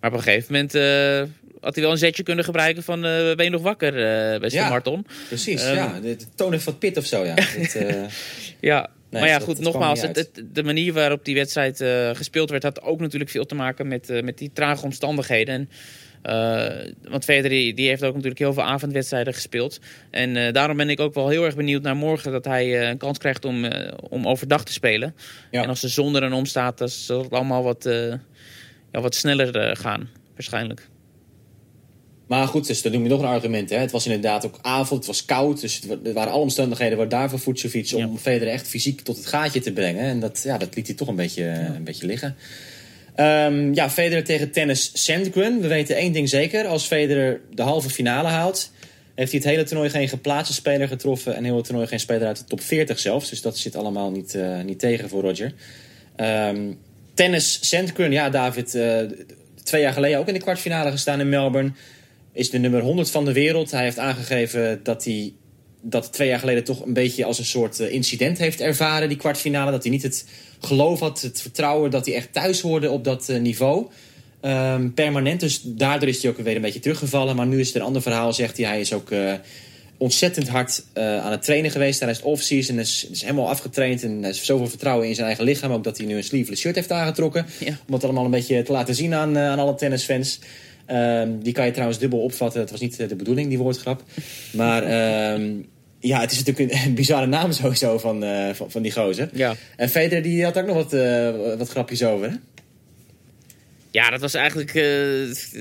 Maar 0.00 0.10
op 0.10 0.16
een 0.16 0.22
gegeven 0.22 0.52
moment 0.52 0.74
uh, 0.74 1.22
had 1.60 1.74
hij 1.74 1.82
wel 1.82 1.92
een 1.92 1.98
zetje 1.98 2.22
kunnen 2.22 2.44
gebruiken 2.44 2.82
van 2.82 2.98
uh, 2.98 3.34
ben 3.34 3.44
je 3.44 3.50
nog 3.50 3.62
wakker, 3.62 3.92
beste 4.40 4.58
ja, 4.58 4.68
Marton? 4.68 5.06
Precies, 5.28 5.64
Um, 5.64 5.74
ja. 5.74 6.00
De, 6.00 6.16
toon 6.34 6.52
heeft 6.52 6.64
wat 6.64 6.78
pit 6.78 6.96
of 6.96 7.04
zo, 7.04 7.24
ja. 7.24 7.34
het, 7.58 7.78
ja, 8.60 8.90
Nee, 9.14 9.22
maar 9.22 9.30
ja, 9.30 9.38
dat- 9.38 9.46
goed, 9.46 9.56
dat 9.56 9.64
nogmaals, 9.64 10.00
het, 10.02 10.16
het- 10.16 10.54
de 10.54 10.62
manier 10.62 10.92
waarop 10.92 11.24
die 11.24 11.34
wedstrijd 11.34 11.80
eh, 11.80 12.10
gespeeld 12.14 12.50
werd, 12.50 12.62
had 12.62 12.82
ook 12.82 13.00
natuurlijk 13.00 13.30
veel 13.30 13.46
te 13.46 13.54
maken 13.54 13.88
met, 13.88 14.10
eh, 14.10 14.22
met 14.22 14.38
die 14.38 14.50
trage 14.52 14.84
omstandigheden. 14.84 15.54
En, 15.54 15.68
eh, 16.22 16.92
want 17.10 17.24
Federer 17.24 17.50
die, 17.50 17.74
die 17.74 17.88
heeft 17.88 18.02
ook 18.04 18.12
natuurlijk 18.12 18.38
heel 18.40 18.52
veel 18.52 18.62
avondwedstrijden 18.62 19.34
gespeeld. 19.34 19.80
En 20.10 20.52
daarom 20.52 20.76
ben 20.76 20.90
ik 20.90 21.00
ook 21.00 21.14
wel 21.14 21.28
heel 21.28 21.44
erg 21.44 21.56
benieuwd 21.56 21.82
naar 21.82 21.96
morgen 21.96 22.32
dat 22.32 22.44
hij 22.44 22.90
een 22.90 22.96
kans 22.98 23.18
krijgt 23.18 23.44
om, 23.44 23.64
om 24.08 24.26
overdag 24.28 24.64
te 24.64 24.72
spelen. 24.72 25.14
Ja. 25.50 25.62
En 25.62 25.68
als 25.68 25.80
de 25.80 25.88
zon 25.88 26.14
er 26.14 26.20
dan 26.20 26.32
om 26.32 26.46
staat, 26.46 26.78
dan 26.78 26.88
zal 26.88 27.22
het 27.22 27.30
allemaal 27.32 27.62
wat, 27.62 27.84
ja, 28.92 29.00
wat 29.00 29.14
sneller 29.14 29.76
gaan, 29.76 30.08
waarschijnlijk. 30.34 30.88
Maar 32.26 32.46
goed, 32.46 32.66
dus 32.66 32.82
dan 32.82 32.92
noem 32.92 33.02
je 33.02 33.08
nog 33.08 33.20
een 33.20 33.26
argument. 33.26 33.70
Hè. 33.70 33.76
Het 33.76 33.90
was 33.90 34.06
inderdaad 34.06 34.46
ook 34.46 34.58
avond, 34.62 34.98
het 34.98 35.06
was 35.06 35.24
koud. 35.24 35.60
Dus 35.60 35.80
het 35.86 36.06
er 36.06 36.12
waren 36.12 36.32
alle 36.32 36.42
omstandigheden 36.42 36.98
waar 36.98 37.08
daar 37.08 37.30
voor 37.30 37.38
Vucevic... 37.38 37.92
om 37.94 38.00
Ja. 38.00 38.18
Federer 38.18 38.52
echt 38.52 38.68
fysiek 38.68 39.00
tot 39.00 39.16
het 39.16 39.26
gaatje 39.26 39.60
te 39.60 39.72
brengen. 39.72 40.02
En 40.02 40.20
dat, 40.20 40.40
ja, 40.44 40.58
dat 40.58 40.74
liet 40.74 40.86
hij 40.86 40.96
toch 40.96 41.08
een 41.08 41.16
beetje, 41.16 41.44
een 41.44 41.84
beetje 41.84 42.06
liggen. 42.06 42.36
Ehm, 43.14 43.74
ja, 43.74 43.90
Federer 43.90 44.24
tegen 44.24 44.50
tennis 44.50 44.90
Sandgren. 44.92 45.60
We 45.60 45.68
weten 45.68 45.96
één 45.96 46.12
ding 46.12 46.28
zeker. 46.28 46.66
Als 46.66 46.86
Federer 46.86 47.40
de 47.54 47.62
halve 47.62 47.90
finale 47.90 48.28
haalt... 48.28 48.70
heeft 49.14 49.30
hij 49.30 49.40
het 49.40 49.50
hele 49.50 49.62
toernooi 49.62 49.90
geen 49.90 50.08
geplaatste 50.08 50.54
speler 50.54 50.88
getroffen... 50.88 51.36
en 51.36 51.44
heel 51.44 51.56
het 51.56 51.64
toernooi 51.64 51.86
geen 51.86 52.00
speler 52.00 52.26
uit 52.26 52.38
de 52.38 52.44
top 52.44 52.60
40 52.60 52.98
zelfs. 52.98 53.30
Dus 53.30 53.42
dat 53.42 53.58
zit 53.58 53.76
allemaal 53.76 54.10
niet, 54.10 54.34
eh, 54.34 54.60
niet 54.60 54.78
tegen 54.78 55.08
voor 55.08 55.22
Roger. 55.22 55.52
Ehm, 56.16 56.72
tennis 57.14 57.58
Sandgren, 57.68 58.12
ja 58.12 58.30
David... 58.30 58.74
eh, 58.74 58.98
twee 59.62 59.82
jaar 59.82 59.92
geleden 59.92 60.18
ook 60.18 60.28
in 60.28 60.34
de 60.34 60.40
kwartfinale 60.40 60.90
gestaan 60.90 61.20
in 61.20 61.28
Melbourne 61.28 61.72
is 62.34 62.50
de 62.50 62.58
nummer 62.58 62.82
100 62.82 63.10
van 63.10 63.24
de 63.24 63.32
wereld. 63.32 63.70
Hij 63.70 63.82
heeft 63.82 63.98
aangegeven 63.98 64.80
dat 64.82 65.04
hij 65.04 65.32
dat 65.84 66.12
twee 66.12 66.28
jaar 66.28 66.38
geleden 66.38 66.64
toch 66.64 66.84
een 66.84 66.92
beetje 66.92 67.24
als 67.24 67.38
een 67.38 67.44
soort 67.44 67.80
eh, 67.80 67.92
incident 67.92 68.38
heeft 68.38 68.60
ervaren, 68.60 69.08
die 69.08 69.18
kwartfinale. 69.18 69.70
Dat 69.70 69.82
hij 69.82 69.92
niet 69.92 70.02
het 70.02 70.26
geloof 70.60 71.00
had, 71.00 71.20
het 71.20 71.40
vertrouwen 71.40 71.90
dat 71.90 72.06
hij 72.06 72.14
echt 72.14 72.32
thuis 72.32 72.60
hoorde 72.60 72.90
op 72.90 73.04
dat 73.04 73.28
eh, 73.28 73.40
niveau. 73.40 73.86
Ehm, 74.40 74.90
permanent, 74.90 75.40
dus 75.40 75.60
daardoor 75.64 76.08
is 76.08 76.22
hij 76.22 76.30
ook 76.30 76.38
weer 76.38 76.56
een 76.56 76.62
beetje 76.62 76.80
teruggevallen. 76.80 77.36
Maar 77.36 77.46
nu 77.46 77.60
is 77.60 77.66
het 77.66 77.76
een 77.76 77.82
ander 77.82 78.02
verhaal, 78.02 78.32
zegt 78.32 78.56
hij. 78.56 78.66
Hij 78.66 78.80
is 78.80 78.92
ook 78.92 79.10
eh, 79.10 79.32
ontzettend 79.96 80.48
hard 80.48 80.84
aan 80.94 81.30
het 81.30 81.42
trainen 81.42 81.70
geweest 81.70 81.98
tijdens 81.98 82.18
het 82.18 82.28
off-season. 82.28 82.78
Is, 82.78 83.06
is 83.10 83.22
helemaal 83.22 83.48
afgetraind 83.48 84.02
en 84.02 84.16
hij 84.16 84.26
heeft 84.26 84.44
zoveel 84.44 84.68
vertrouwen 84.68 85.08
in 85.08 85.14
zijn 85.14 85.26
eigen 85.26 85.44
lichaam. 85.44 85.72
Ook 85.72 85.84
dat 85.84 85.96
hij 85.96 86.06
nu 86.06 86.16
een 86.16 86.24
sleeveless 86.24 86.62
shirt 86.62 86.74
heeft 86.74 86.90
aangetrokken. 86.90 87.46
Ja. 87.58 87.78
Om 87.86 87.94
het 87.94 88.04
allemaal 88.04 88.24
een 88.24 88.30
beetje 88.30 88.62
te 88.62 88.72
laten 88.72 88.94
zien 88.94 89.14
aan, 89.14 89.38
aan 89.38 89.58
alle 89.58 89.74
tennisfans. 89.74 90.38
Ehm, 90.86 91.38
die 91.38 91.52
kan 91.52 91.66
je 91.66 91.70
trouwens 91.70 91.98
dubbel 91.98 92.18
opvatten. 92.18 92.60
Dat 92.60 92.70
was 92.70 92.80
niet 92.80 93.00
eh, 93.00 93.08
de 93.08 93.16
bedoeling, 93.16 93.48
die 93.48 93.58
woordgrap. 93.58 94.02
Maar 94.52 94.82
ehm, 94.82 95.52
ja, 96.00 96.20
het 96.20 96.32
is 96.32 96.44
natuurlijk 96.44 96.74
een, 96.84 96.94
bizarre 96.94 97.26
naam 97.26 97.52
sowieso 97.52 97.98
van, 97.98 98.24
eh, 98.24 98.54
van, 98.54 98.70
van 98.70 98.82
die 98.82 98.92
gozer. 98.92 99.28
Ja. 99.32 99.54
En 99.76 99.88
Federer 99.88 100.22
die 100.22 100.44
had 100.44 100.58
ook 100.58 100.66
nog 100.66 100.76
wat, 100.76 100.92
eh, 100.92 101.30
wat 101.58 101.68
grapjes 101.68 102.04
over. 102.04 102.30
Hè? 102.30 102.36
Ja, 103.90 104.10
dat 104.10 104.20
was 104.20 104.34
eigenlijk 104.34 104.72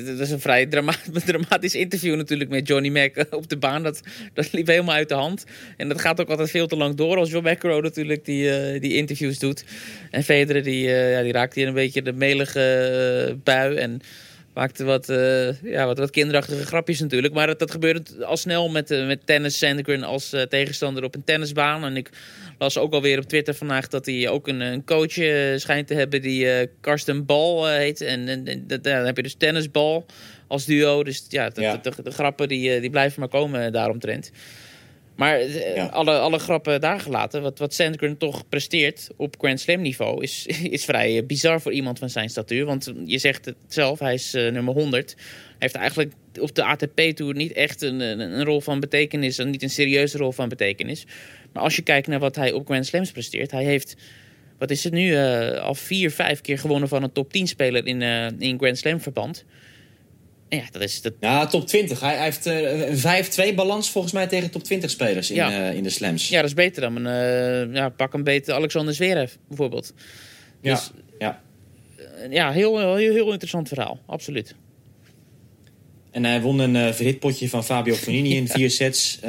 dat 0.05 0.19
is 0.19 0.31
een 0.31 0.39
vrij 0.39 0.65
drama 0.65 0.93
dramatisch 1.25 1.75
interview 1.75 2.15
natuurlijk 2.15 2.49
met 2.49 2.67
Johnny 2.67 2.89
Mac 2.89 3.25
op 3.29 3.49
de 3.49 3.57
baan. 3.57 3.83
Dat, 3.83 4.01
dat 4.33 4.51
liep 4.51 4.67
helemaal 4.67 4.95
uit 4.95 5.09
de 5.09 5.15
hand. 5.15 5.45
En 5.77 5.87
dat 5.87 6.01
gaat 6.01 6.21
ook 6.21 6.29
altijd 6.29 6.49
veel 6.49 6.67
te 6.67 6.75
lang 6.75 6.95
door 6.95 7.17
als 7.17 7.29
John 7.29 7.49
McEnroe 7.49 7.81
natuurlijk 7.81 8.25
die, 8.25 8.79
die 8.79 8.95
interviews 8.95 9.39
doet. 9.39 9.63
En 10.11 10.23
Federer 10.23 10.63
die, 10.63 10.87
eh, 10.87 11.11
ja, 11.11 11.21
die 11.21 11.31
raakt 11.31 11.55
hier 11.55 11.67
een 11.67 11.73
beetje 11.73 12.01
de 12.01 12.13
melige 12.13 13.37
bui. 13.43 13.75
En 13.75 14.01
Maakte 14.53 14.83
wat, 14.83 15.09
eh, 15.09 15.61
ja, 15.61 15.85
wat, 15.85 15.97
wat 15.97 16.09
kinderachtige 16.09 16.65
grapjes 16.65 16.99
natuurlijk. 16.99 17.33
Maar 17.33 17.47
dat, 17.47 17.59
dat 17.59 17.71
gebeurde 17.71 18.25
al 18.25 18.37
snel 18.37 18.69
met, 18.69 18.91
eh, 18.91 19.05
met 19.07 19.25
Tennis 19.25 19.57
Sandgren 19.57 20.03
als 20.03 20.33
eh, 20.33 20.41
tegenstander 20.41 21.03
op 21.03 21.15
een 21.15 21.23
tennisbaan. 21.23 21.83
En 21.83 21.97
ik 21.97 22.09
las 22.57 22.77
ook 22.77 22.93
alweer 22.93 23.17
op 23.17 23.23
Twitter 23.25 23.53
vandaag 23.53 23.87
dat 23.87 24.05
hij 24.05 24.29
ook 24.29 24.47
een, 24.47 24.59
een 24.61 24.83
coach 24.85 25.11
schijnt 25.59 25.87
te 25.87 25.93
hebben 25.93 26.21
die 26.21 26.67
Karsten 26.81 27.25
Bal 27.25 27.67
heet. 27.67 28.01
En, 28.01 28.27
en, 28.27 28.47
en 28.47 28.63
dat- 28.67 28.83
dan 28.83 29.05
heb 29.05 29.15
je 29.17 29.23
dus 29.23 29.35
tennisbal 29.37 30.05
als 30.47 30.65
duo. 30.65 31.03
Dus 31.03 31.25
ja, 31.29 31.49
de, 31.49 31.61
Ja. 31.61 31.77
De, 31.77 31.91
de, 31.95 32.03
de 32.03 32.11
grappen 32.11 32.47
die, 32.47 32.79
die 32.79 32.89
blijven 32.89 33.19
maar 33.19 33.29
komen 33.29 33.71
daaromtrent. 33.71 34.31
Maar 35.15 35.39
eh, 35.39 35.75
Ja. 35.75 35.85
alle, 35.85 36.19
alle 36.19 36.39
grappen 36.39 36.81
daar 36.81 36.99
gelaten. 36.99 37.41
Wat, 37.41 37.59
wat 37.59 37.73
Sandgren 37.73 38.17
toch 38.17 38.49
presteert 38.49 39.09
op 39.15 39.35
Grand 39.37 39.59
Slam 39.59 39.81
niveau 39.81 40.23
is, 40.23 40.45
is 40.75 40.85
vrij 40.85 41.17
eh, 41.17 41.25
bizar 41.25 41.61
voor 41.61 41.71
iemand 41.71 41.99
van 41.99 42.09
zijn 42.09 42.29
statuur. 42.29 42.65
Want 42.65 42.93
je 43.05 43.17
zegt 43.17 43.45
het 43.45 43.55
zelf, 43.67 43.99
hij 43.99 44.13
is 44.13 44.33
eh, 44.33 44.51
nummer 44.51 44.73
100. 44.73 45.13
Hij 45.17 45.55
heeft 45.57 45.75
eigenlijk 45.75 46.13
op 46.39 46.55
de 46.55 46.63
ATP-tour 46.63 47.35
niet 47.35 47.51
echt 47.53 47.81
een, 47.81 47.99
een, 47.99 48.19
een 48.19 48.43
rol 48.43 48.61
van 48.61 48.79
betekenis. 48.79 49.37
En 49.37 49.49
niet 49.49 49.63
een 49.63 49.69
serieuze 49.69 50.17
rol 50.17 50.31
van 50.31 50.49
betekenis. 50.49 51.05
Maar 51.53 51.63
als 51.63 51.75
je 51.75 51.81
kijkt 51.81 52.07
naar 52.07 52.19
wat 52.19 52.35
hij 52.35 52.51
op 52.51 52.65
Grand 52.65 52.85
Slams 52.85 53.11
presteert. 53.11 53.51
Hij 53.51 53.63
heeft, 53.63 53.95
wat 54.57 54.71
is 54.71 54.83
het 54.83 54.93
nu, 54.93 55.17
al 55.57 55.75
vier, 55.75 56.11
vijf 56.11 56.41
keer 56.41 56.59
gewonnen 56.59 56.89
van 56.89 57.03
een 57.03 57.11
top 57.11 57.31
10 57.31 57.47
speler 57.47 57.85
in, 57.85 58.01
eh, 58.01 58.27
in 58.39 58.57
Grand 58.57 58.77
Slam 58.77 58.99
verband. 58.99 59.45
Ja, 60.55 60.63
dat 60.71 60.81
is... 60.81 61.01
Dat, 61.01 61.13
Ja, 61.19 61.45
top 61.47 61.67
20. 61.67 61.99
Hij, 61.99 62.15
hij 62.15 62.23
heeft 62.23 62.45
eh, 62.45 62.87
een 63.41 63.51
5-2 63.51 63.55
balans 63.55 63.89
volgens 63.91 64.13
mij 64.13 64.27
tegen 64.27 64.49
top 64.51 64.63
20 64.63 64.89
spelers 64.89 65.29
in, 65.29 65.35
Ja. 65.35 65.51
eh, 65.69 65.75
in 65.75 65.83
de 65.83 65.89
slams. 65.89 66.29
ja, 66.29 66.35
dat 66.39 66.45
is 66.49 66.53
beter 66.55 66.81
dan 66.81 67.05
een... 67.05 67.67
eh, 67.69 67.75
ja, 67.75 67.89
pak 67.89 68.13
een 68.13 68.23
beter 68.23 68.53
Alexander 68.53 68.93
Zverev 68.93 69.31
bijvoorbeeld. 69.47 69.93
ja. 70.61 70.73
dus- 70.75 70.91
ja. 71.19 71.41
Ja, 72.29 72.51
heel, 72.51 72.79
heel, 72.79 73.13
heel 73.13 73.31
interessant 73.31 73.67
verhaal. 73.67 73.99
Absoluut. 74.05 74.55
En 76.11 76.25
hij 76.25 76.41
won 76.41 76.59
een 76.59 76.75
uh, 76.75 76.91
verhitpotje 76.91 77.49
van 77.49 77.63
Fabio 77.63 77.93
Fognini 77.95 78.35
in 78.35 78.47
vier 78.55 78.71
sets. 78.71 79.19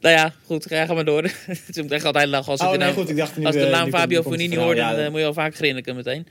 Nou 0.00 0.14
ja, 0.14 0.32
goed, 0.46 0.66
ga 0.68 0.94
maar 0.94 1.04
door. 1.04 1.22
Het 1.66 1.76
moet 1.82 1.90
echt 1.92 2.04
altijd 2.04 2.28
lachen 2.28 2.50
als 2.52 2.60
ik 2.60 2.66
Oh, 2.66 2.72
nee, 2.72 2.78
naam, 2.80 2.92
goed, 2.94 3.08
ik 3.08 3.16
dacht 3.16 3.36
nu, 3.36 3.44
als 3.44 3.54
de 3.54 3.66
naam 3.66 3.88
Fabio 3.88 4.22
hoort, 4.22 4.76
ja. 4.76 4.94
dan 4.94 5.10
moet 5.10 5.20
je 5.20 5.26
al 5.26 5.32
vaak 5.32 5.54
grinniken 5.54 5.96
meteen. 5.96 6.26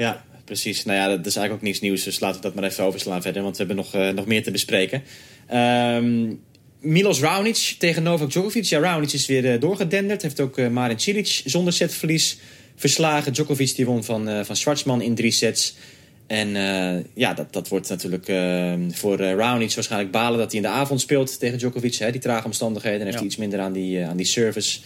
Ja, 0.00 0.24
precies. 0.44 0.84
Nou 0.84 0.98
ja, 0.98 1.08
dat 1.16 1.26
is 1.26 1.36
eigenlijk 1.36 1.52
ook 1.52 1.62
niets 1.62 1.80
nieuws. 1.80 2.02
Dus 2.04 2.20
laten 2.20 2.36
we 2.36 2.42
dat 2.46 2.54
maar 2.54 2.64
even 2.64 2.84
overslaan 2.84 3.22
verder. 3.22 3.42
Want 3.42 3.56
we 3.56 3.64
hebben 3.64 3.84
nog, 3.84 3.94
eh, 3.94 4.08
nog 4.08 4.26
meer 4.26 4.42
te 4.42 4.50
bespreken. 4.50 5.02
Ehm, 5.46 6.32
Milos 6.80 7.20
Raonic 7.20 7.74
tegen 7.78 8.02
Novak 8.02 8.30
Djokovic. 8.30 8.64
Ja, 8.64 8.78
Raonic 8.80 9.12
is 9.12 9.26
weer 9.26 9.52
eh, 9.52 9.60
doorgedenderd. 9.60 10.22
Heeft 10.22 10.40
ook 10.40 10.58
eh, 10.58 10.68
Marin 10.68 11.00
Cilic 11.00 11.42
zonder 11.44 11.72
setverlies 11.72 12.38
verslagen. 12.76 13.32
Djokovic 13.32 13.76
die 13.76 13.86
won 13.86 14.04
van, 14.04 14.28
eh 14.28 14.44
van 14.44 14.56
Schwartzman 14.56 15.02
in 15.02 15.14
drie 15.14 15.30
sets. 15.30 15.74
En 16.26 16.48
ja, 17.14 17.34
dat, 17.34 17.52
dat 17.52 17.68
wordt 17.68 17.88
natuurlijk 17.88 18.28
eh, 18.28 18.74
voor 18.90 19.18
Raonic 19.18 19.74
waarschijnlijk 19.74 20.12
balen 20.12 20.38
dat 20.38 20.52
hij 20.52 20.60
in 20.60 20.66
de 20.66 20.72
avond 20.72 21.00
speelt 21.00 21.38
tegen 21.38 21.58
Djokovic. 21.58 21.94
Hè, 21.94 22.10
die 22.10 22.20
trage 22.20 22.44
omstandigheden. 22.46 22.98
Dan 22.98 23.06
heeft 23.06 23.18
Ja. 23.18 23.24
hij 23.24 23.30
iets 23.32 23.40
minder 23.40 23.60
aan 23.60 23.72
die, 23.72 24.04
aan 24.04 24.16
die 24.16 24.26
service. 24.26 24.80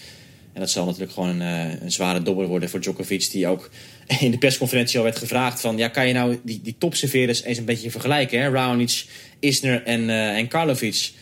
En 0.52 0.60
dat 0.60 0.70
zal 0.70 0.84
natuurlijk 0.84 1.12
gewoon 1.12 1.40
een, 1.40 1.82
een 1.82 1.92
zware 1.92 2.22
dobber 2.22 2.46
worden 2.46 2.68
voor 2.68 2.80
Djokovic. 2.80 3.30
Die 3.30 3.46
ook 3.46 3.70
in 4.20 4.30
de 4.30 4.38
persconferentie 4.38 4.98
al 4.98 5.04
werd 5.04 5.18
gevraagd 5.18 5.60
van... 5.60 5.76
Ja, 5.76 5.88
kan 5.88 6.06
je 6.06 6.14
nou 6.14 6.40
die, 6.42 6.60
die 6.62 6.74
topserveerders 6.78 7.42
eens 7.42 7.58
een 7.58 7.64
beetje 7.64 7.90
vergelijken? 7.90 8.40
Hè? 8.40 8.50
Raonic, 8.50 9.04
Isner 9.40 9.82
en, 9.82 10.10
eh 10.10 10.36
en 10.36 10.48
Karlovic. 10.48 11.12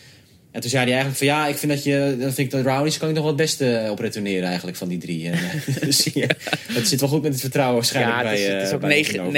En 0.51 0.61
toen 0.61 0.69
zei 0.69 0.83
hij 0.83 0.93
eigenlijk 0.93 1.17
van... 1.17 1.27
Ja, 1.27 1.47
ik 1.47 1.55
vind 1.55 1.71
dat 1.71 1.83
je... 1.83 2.15
Dan 2.19 2.33
vind 2.33 2.37
ik 2.37 2.51
dat 2.51 2.65
Raonic 2.65 2.95
kan 2.99 3.09
ik 3.09 3.13
nog 3.13 3.23
wel 3.23 3.33
het 3.33 3.41
beste 3.41 3.87
op 3.91 3.99
retourneren 3.99 4.47
eigenlijk 4.47 4.77
van 4.77 4.87
die 4.87 4.97
drie. 4.97 5.29
En, 5.29 5.33
eh, 5.33 5.81
dus 5.85 6.09
ja, 6.13 6.27
het 6.67 6.87
zit 6.87 6.99
wel 6.99 7.09
goed 7.09 7.21
met 7.21 7.31
het 7.31 7.41
vertrouwen 7.41 7.75
waarschijnlijk 7.75 8.21
Ja, 8.21 8.29
het 8.29 8.39
is, 8.39 8.45
bij 8.45 8.53
het 8.53 8.63
is 8.63 8.69
eh, 8.69 8.75
ook 8.75 8.81
bij 8.81 8.89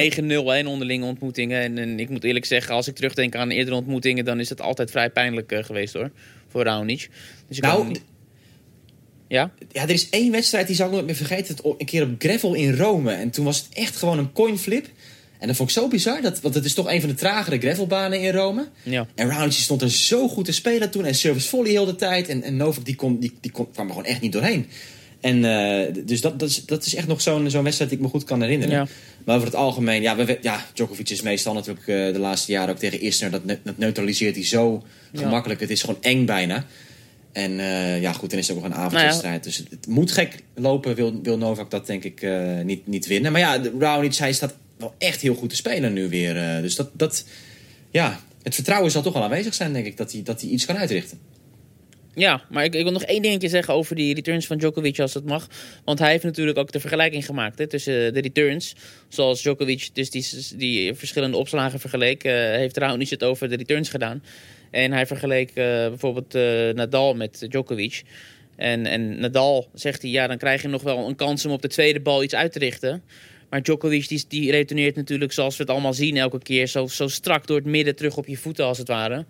9 0.04 0.26
Novak. 0.28 0.46
9-0 0.46 0.54
hè, 0.54 0.58
in 0.58 0.68
onderlinge 0.68 1.06
ontmoetingen. 1.06 1.62
En, 1.62 1.78
en 1.78 2.00
ik 2.00 2.10
moet 2.10 2.24
eerlijk 2.24 2.46
zeggen, 2.46 2.76
als 2.76 2.88
ik 2.88 2.96
terugdenk 2.96 3.36
aan 3.36 3.50
eerdere 3.50 3.76
ontmoetingen... 3.76 4.26
dan 4.26 4.40
is 4.40 4.50
het 4.50 4.62
altijd 4.62 4.92
vrij 4.92 5.10
pijnlijk 5.10 5.52
eh, 5.52 5.64
geweest 5.64 5.94
hoor, 5.94 6.12
voor 6.48 6.64
Raonic. 6.64 7.10
Dus 7.48 7.58
ik 7.58 7.64
Nou, 7.64 7.96
Ja? 9.28 9.52
Ja, 9.72 9.82
er 9.82 9.90
is 9.90 10.10
één 10.10 10.32
wedstrijd 10.32 10.68
die 10.68 10.76
zal 10.76 10.86
ik 10.86 10.92
nooit 10.92 11.06
meer 11.06 11.16
vergeten. 11.16 11.56
Een 11.78 11.86
keer 11.86 12.04
op 12.04 12.10
gravel 12.18 12.54
in 12.54 12.76
Rome. 12.76 13.12
En 13.12 13.30
toen 13.30 13.46
was 13.46 13.58
het 13.58 13.68
echt 13.74 13.96
gewoon 13.96 14.18
een 14.18 14.32
coinflip. 14.32 14.88
En 15.40 15.48
dat 15.48 15.56
vond 15.56 15.70
ik 15.70 15.76
zo 15.76 15.88
bizar. 15.88 16.22
Dat, 16.22 16.42
want 16.42 16.56
het 16.56 16.66
is 16.66 16.74
toch 16.74 16.92
een 16.92 17.00
van 17.00 17.10
de 17.10 17.16
tragere 17.16 17.60
gravelbanen 17.60 18.22
in 18.22 18.32
Rome. 18.34 18.68
Ja. 18.84 19.08
En 19.16 19.28
Raonic 19.28 19.52
stond 19.52 19.82
er 19.82 19.92
zo 19.92 20.28
goed 20.28 20.46
te 20.46 20.52
spelen 20.52 20.92
toen. 20.92 21.06
En 21.06 21.16
service 21.16 21.48
volley 21.48 21.72
heel 21.72 21.86
de 21.86 21.96
tijd. 21.96 22.28
En, 22.30 22.44
en 22.44 22.58
Novak 22.58 22.86
die, 22.86 22.96
kon, 22.96 23.20
die, 23.20 23.34
die 23.42 23.52
kon, 23.52 23.72
kwam 23.72 23.86
er 23.88 23.94
gewoon 23.94 24.08
echt 24.08 24.22
niet 24.22 24.32
doorheen. 24.32 24.68
En 25.22 25.46
eh, 25.46 25.94
dus 26.06 26.22
dat, 26.22 26.40
dat, 26.40 26.50
is, 26.50 26.66
dat 26.66 26.86
is 26.86 26.96
echt 26.96 27.08
nog 27.08 27.22
zo'n 27.22 27.50
zo'n 27.50 27.64
wedstrijd 27.64 27.90
die 27.90 28.00
ik 28.00 28.06
me 28.06 28.12
goed 28.12 28.24
kan 28.24 28.42
herinneren. 28.42 28.76
Ja. 28.76 28.88
Maar 29.26 29.36
over 29.36 29.48
het 29.48 29.58
algemeen, 29.58 30.02
ja, 30.02 30.16
we, 30.16 30.38
ja, 30.42 30.66
Djokovic 30.74 31.10
is 31.10 31.22
meestal 31.22 31.54
natuurlijk 31.54 31.88
eh, 31.88 31.96
de 31.96 32.20
laatste 32.20 32.52
jaren 32.52 32.70
ook 32.74 32.80
tegen 32.80 33.02
Isner. 33.02 33.32
Dat, 33.32 33.46
ne- 33.46 33.60
dat 33.64 33.78
neutraliseert 33.78 34.36
hij 34.36 34.46
zo 34.46 34.84
Ja. 35.12 35.20
gemakkelijk. 35.20 35.60
Het 35.60 35.70
is 35.70 35.82
gewoon 35.82 36.02
eng 36.02 36.26
bijna. 36.26 36.66
En 37.36 37.60
eh, 37.60 38.02
ja, 38.02 38.14
goed, 38.14 38.30
dan 38.30 38.40
is 38.40 38.48
het 38.48 38.58
ook 38.58 38.64
nog 38.64 38.72
een 38.72 38.78
avondwedstrijd. 38.78 39.44
Dus 39.44 39.58
het, 39.58 39.88
moet 39.88 40.12
gek 40.12 40.36
lopen, 40.54 40.96
wil, 40.96 41.22
wil 41.22 41.38
Novak 41.38 41.72
dat 41.72 41.88
denk 41.88 42.04
ik 42.04 42.22
eh, 42.22 42.60
niet, 42.64 42.88
niet 42.88 43.08
winnen. 43.08 43.32
Maar 43.32 43.42
ja, 43.42 43.62
Raonic, 43.80 44.16
hij 44.16 44.34
staat 44.34 44.56
wel 44.78 44.94
echt 44.98 45.22
heel 45.22 45.36
goed 45.36 45.50
te 45.50 45.56
spelen 45.56 45.94
nu 45.94 46.10
weer. 46.10 46.38
eh, 46.38 46.62
dus 46.62 46.76
dat, 46.76 46.90
dat, 46.94 47.26
ja, 47.92 48.20
het 48.44 48.56
vertrouwen 48.56 48.92
zal 48.92 49.02
toch 49.02 49.14
wel 49.14 49.24
aanwezig 49.24 49.54
zijn, 49.54 49.74
denk 49.74 49.86
ik, 49.86 49.98
dat 49.98 50.12
hij, 50.12 50.24
dat 50.24 50.42
hij 50.42 50.50
iets 50.50 50.66
kan 50.66 50.78
uitrichten. 50.78 51.20
Ja, 52.14 52.42
maar 52.50 52.64
ik, 52.64 52.76
ik 52.76 52.84
wil 52.84 52.92
nog 52.92 53.04
één 53.04 53.22
dingetje 53.22 53.50
zeggen 53.50 53.74
over 53.74 53.96
die 53.96 54.14
returns 54.14 54.46
van 54.46 54.58
Djokovic 54.58 55.00
als 55.00 55.14
het 55.14 55.26
mag. 55.26 55.48
Want 55.86 56.00
hij 56.00 56.12
heeft 56.12 56.24
natuurlijk 56.24 56.58
ook 56.58 56.72
de 56.72 56.80
vergelijking 56.80 57.26
gemaakt 57.26 57.60
hè, 57.60 57.68
tussen 57.68 58.14
de 58.14 58.22
returns. 58.22 58.76
Zoals 59.08 59.42
Djokovic 59.42 59.90
dus 59.94 60.10
die, 60.10 60.58
die 60.58 60.94
verschillende 60.94 61.38
opslagen 61.38 61.80
vergeleek, 61.80 62.24
eh, 62.24 62.34
heeft 62.34 62.78
Raonic 62.78 63.10
het 63.10 63.24
over 63.24 63.50
de 63.50 63.56
returns 63.56 63.90
gedaan. 63.90 64.24
En 64.76 64.92
hij 64.92 65.06
vergeleek 65.06 65.50
eh, 65.50 65.56
bijvoorbeeld 65.66 66.36
eh, 66.36 66.70
Nadal 66.74 67.14
met 67.14 67.46
Djokovic. 67.50 68.04
En, 68.56 68.86
en 68.86 69.20
Nadal 69.20 69.68
zegt 69.74 70.02
hij, 70.02 70.12
ja, 70.12 70.28
dan 70.28 70.38
krijg 70.38 70.62
je 70.62 70.68
nog 70.68 70.82
wel 70.82 71.08
een 71.08 71.16
kans 71.16 71.46
om 71.46 71.52
op 71.52 71.62
de 71.62 71.68
tweede 71.68 72.00
bal 72.00 72.24
iets 72.24 72.36
uit 72.36 72.52
te 72.52 72.60
richten. 72.60 73.04
Maar 73.50 73.64
Djokovic 73.64 74.08
die, 74.08 74.26
die 74.28 74.52
retourneert 74.52 74.96
natuurlijk 74.96 75.32
zoals 75.32 75.58
we 75.58 75.64
het 75.64 75.72
allemaal 75.72 75.94
zien 75.94 76.18
elke 76.18 76.40
keer. 76.40 76.68
Zo, 76.68 76.88
zo 76.88 77.08
strak 77.08 77.48
door 77.48 77.58
het 77.58 77.66
midden 77.66 77.96
terug 77.96 78.18
op 78.18 78.28
je 78.28 78.38
voeten 78.38 78.66
als 78.66 78.78
het 78.78 78.88
ware. 78.88 79.26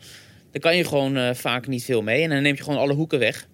Daar 0.52 0.62
kan 0.62 0.78
je 0.78 0.86
gewoon 0.86 1.18
eh, 1.18 1.34
vaak 1.34 1.68
niet 1.68 1.84
veel 1.84 2.02
mee. 2.02 2.24
En 2.24 2.30
dan 2.30 2.42
neem 2.42 2.56
je 2.56 2.64
gewoon 2.64 2.80
alle 2.80 2.94
hoeken 2.94 3.20
weg. 3.20 3.48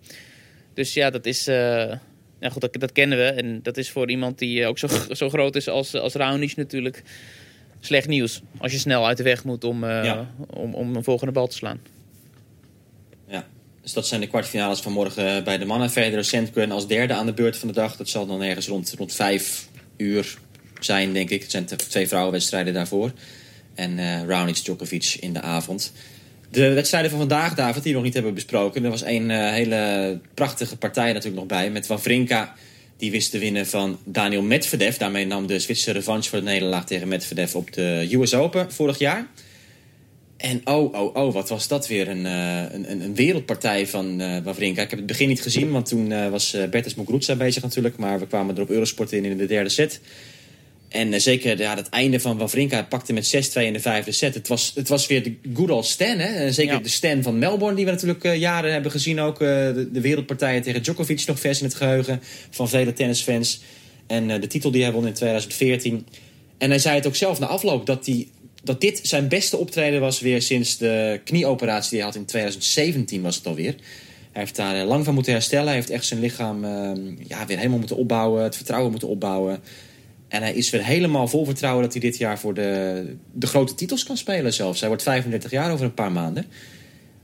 Dus 0.73 0.93
ja, 0.93 1.09
dat 1.09 1.25
is... 1.25 1.45
ja, 1.45 2.49
goed, 2.51 2.61
dat, 2.61 2.73
dat 2.73 2.91
kennen 2.91 3.17
we. 3.17 3.23
En 3.23 3.59
dat 3.63 3.77
is 3.77 3.89
voor 3.89 4.09
iemand 4.09 4.39
die 4.39 4.65
ook 4.65 4.79
zo, 4.79 4.87
zo 5.11 5.29
groot 5.29 5.55
is 5.55 5.67
als, 5.67 5.95
als 5.95 6.13
Raonic 6.13 6.55
natuurlijk 6.55 7.03
slecht 7.81 8.07
nieuws. 8.07 8.41
Als 8.57 8.71
je 8.71 8.77
snel 8.77 9.07
uit 9.07 9.17
de 9.17 9.23
weg 9.23 9.43
moet 9.43 9.63
om, 9.63 9.83
eh, 9.83 10.03
Ja. 10.03 10.27
om, 10.49 10.73
om 10.73 10.95
een 10.95 11.03
volgende 11.03 11.31
bal 11.33 11.47
te 11.47 11.55
slaan. 11.55 11.79
Ja. 13.27 13.45
Dus 13.81 13.93
dat 13.93 14.07
zijn 14.07 14.21
de 14.21 14.27
kwartfinales 14.27 14.79
van 14.79 14.91
morgen 14.91 15.43
bij 15.43 15.57
de 15.57 15.65
mannen. 15.65 15.89
Federer 15.89 16.25
Sandgren 16.25 16.71
als 16.71 16.87
derde 16.87 17.13
aan 17.13 17.25
de 17.25 17.33
beurt 17.33 17.57
van 17.57 17.67
de 17.67 17.73
dag. 17.73 17.95
Dat 17.97 18.09
zal 18.09 18.25
dan 18.25 18.41
ergens 18.41 18.67
rond, 18.67 18.93
rond 18.97 19.13
vijf 19.13 19.67
uur 19.97 20.37
zijn, 20.79 21.13
denk 21.13 21.29
ik. 21.29 21.41
Het 21.41 21.51
zijn 21.51 21.65
twee 21.65 22.07
vrouwenwedstrijden 22.07 22.73
daarvoor. 22.73 23.11
En 23.75 23.99
eh 23.99 24.23
Raonic 24.27 24.63
Djokovic 24.63 25.17
in 25.19 25.33
de 25.33 25.41
avond. 25.41 25.91
De 26.49 26.73
wedstrijden 26.73 27.09
van 27.09 27.19
vandaag, 27.19 27.55
David, 27.55 27.83
die 27.83 27.91
we 27.91 27.97
nog 27.97 28.05
niet 28.05 28.13
hebben 28.13 28.33
besproken. 28.33 28.83
Er 28.83 28.89
was 28.89 29.03
een 29.03 29.31
eh, 29.31 29.37
hele 29.51 30.19
prachtige 30.33 30.77
partij 30.77 31.07
natuurlijk 31.07 31.35
nog 31.35 31.45
bij. 31.45 31.69
Met 31.71 31.87
Wawrinka, 31.87 32.53
die 33.01 33.11
wist 33.11 33.31
te 33.31 33.39
winnen 33.39 33.67
van 33.67 33.99
Daniel 34.03 34.41
Medvedev. 34.41 34.97
Daarmee 34.97 35.25
nam 35.25 35.47
de 35.47 35.59
Zwitserse 35.59 35.91
revanche 35.91 36.29
voor 36.29 36.39
de 36.39 36.45
nederlaag 36.45 36.85
tegen 36.85 37.07
Medvedev 37.07 37.55
op 37.55 37.73
de 37.73 38.07
US 38.11 38.33
Open 38.33 38.71
vorig 38.71 38.97
jaar. 38.97 39.27
En 40.37 40.61
oh, 40.63 40.93
oh, 40.93 41.15
oh, 41.15 41.33
wat 41.33 41.49
was 41.49 41.67
dat 41.67 41.87
weer 41.87 42.07
een, 42.07 42.25
eh, 42.25 42.63
een, 42.71 43.01
een, 43.01 43.15
wereldpartij 43.15 43.87
van 43.87 44.21
eh 44.21 44.37
Wawrinka. 44.43 44.81
Ik 44.81 44.89
heb 44.89 44.99
het 44.99 45.07
begin 45.07 45.27
niet 45.27 45.41
gezien, 45.41 45.71
want 45.71 45.85
toen 45.85 46.11
eh, 46.11 46.29
was 46.29 46.57
Bertus 46.69 46.95
Muguruza 46.95 47.35
bezig 47.35 47.63
natuurlijk. 47.63 47.97
Maar 47.97 48.19
we 48.19 48.27
kwamen 48.27 48.55
er 48.55 48.61
op 48.61 48.69
Eurosport 48.69 49.11
in 49.11 49.25
in 49.25 49.37
de 49.37 49.45
derde 49.45 49.69
set. 49.69 50.01
En 50.91 51.13
eh, 51.13 51.19
zeker 51.19 51.57
ja, 51.59 51.75
het 51.75 51.89
einde 51.89 52.19
van 52.19 52.37
Wawrinka 52.37 52.83
pakte 52.83 53.13
met 53.13 53.49
6-2 53.53 53.61
in 53.61 53.73
de 53.73 53.79
vijfde 53.79 54.11
set. 54.11 54.33
Het 54.33 54.47
was, 54.47 54.71
het 54.75 54.87
was 54.87 55.07
weer 55.07 55.23
de 55.23 55.35
good 55.53 55.69
old 55.69 55.85
Stan. 55.85 56.17
Hè? 56.19 56.51
Zeker 56.51 56.73
Ja. 56.73 56.79
de 56.79 56.89
Stan 56.89 57.23
van 57.23 57.39
Melbourne, 57.39 57.75
die 57.75 57.85
we 57.85 57.91
natuurlijk 57.91 58.23
eh, 58.23 58.35
jaren 58.35 58.71
hebben 58.71 58.91
gezien. 58.91 59.19
Ook 59.19 59.41
eh, 59.41 59.47
de, 59.47 59.89
de 59.91 60.01
wereldpartijen 60.01 60.61
tegen 60.61 60.83
Djokovic 60.83 61.25
nog 61.25 61.39
vers 61.39 61.59
in 61.59 61.65
het 61.65 61.75
geheugen 61.75 62.21
van 62.49 62.69
vele 62.69 62.93
tennisfans. 62.93 63.61
En 64.07 64.27
de 64.41 64.47
titel 64.47 64.71
die 64.71 64.83
hij 64.83 64.91
won 64.91 65.07
in 65.07 65.13
2014. 65.13 66.05
En 66.57 66.69
hij 66.69 66.79
zei 66.79 66.95
het 66.95 67.07
ook 67.07 67.15
zelf 67.15 67.39
na 67.39 67.45
afloop 67.45 67.85
dat, 67.85 68.05
hij, 68.05 68.27
dat 68.63 68.81
dit 68.81 68.99
zijn 69.03 69.27
beste 69.27 69.57
optreden 69.57 69.99
was 70.01 70.19
weer 70.19 70.41
sinds 70.41 70.77
de 70.77 71.21
knieoperatie 71.23 71.89
die 71.89 71.99
hij 71.99 72.07
had 72.07 72.17
in 72.17 72.25
2017 72.25 73.21
was 73.21 73.35
het 73.35 73.47
alweer. 73.47 73.75
Hij 74.31 74.41
heeft 74.41 74.55
daar 74.55 74.85
lang 74.85 75.05
van 75.05 75.13
moeten 75.13 75.33
herstellen. 75.33 75.65
Hij 75.65 75.75
heeft 75.75 75.89
echt 75.89 76.05
zijn 76.05 76.19
lichaam 76.19 76.63
eh, 76.63 76.91
ja, 77.27 77.45
weer 77.45 77.57
helemaal 77.57 77.77
moeten 77.77 77.97
opbouwen. 77.97 78.43
Het 78.43 78.55
vertrouwen 78.55 78.91
moeten 78.91 79.09
opbouwen. 79.09 79.59
En 80.31 80.41
hij 80.41 80.53
is 80.53 80.69
weer 80.69 80.85
helemaal 80.85 81.27
vol 81.27 81.45
vertrouwen 81.45 81.83
dat 81.83 81.91
hij 81.91 82.01
dit 82.01 82.17
jaar 82.17 82.39
voor 82.39 82.53
de, 82.53 83.15
de 83.33 83.47
grote 83.47 83.75
titels 83.75 84.03
kan 84.03 84.17
spelen 84.17 84.53
zelfs. 84.53 84.79
Hij 84.79 84.89
wordt 84.89 85.03
35 85.03 85.51
jaar 85.51 85.71
over 85.71 85.85
een 85.85 85.93
paar 85.93 86.11
maanden. 86.11 86.45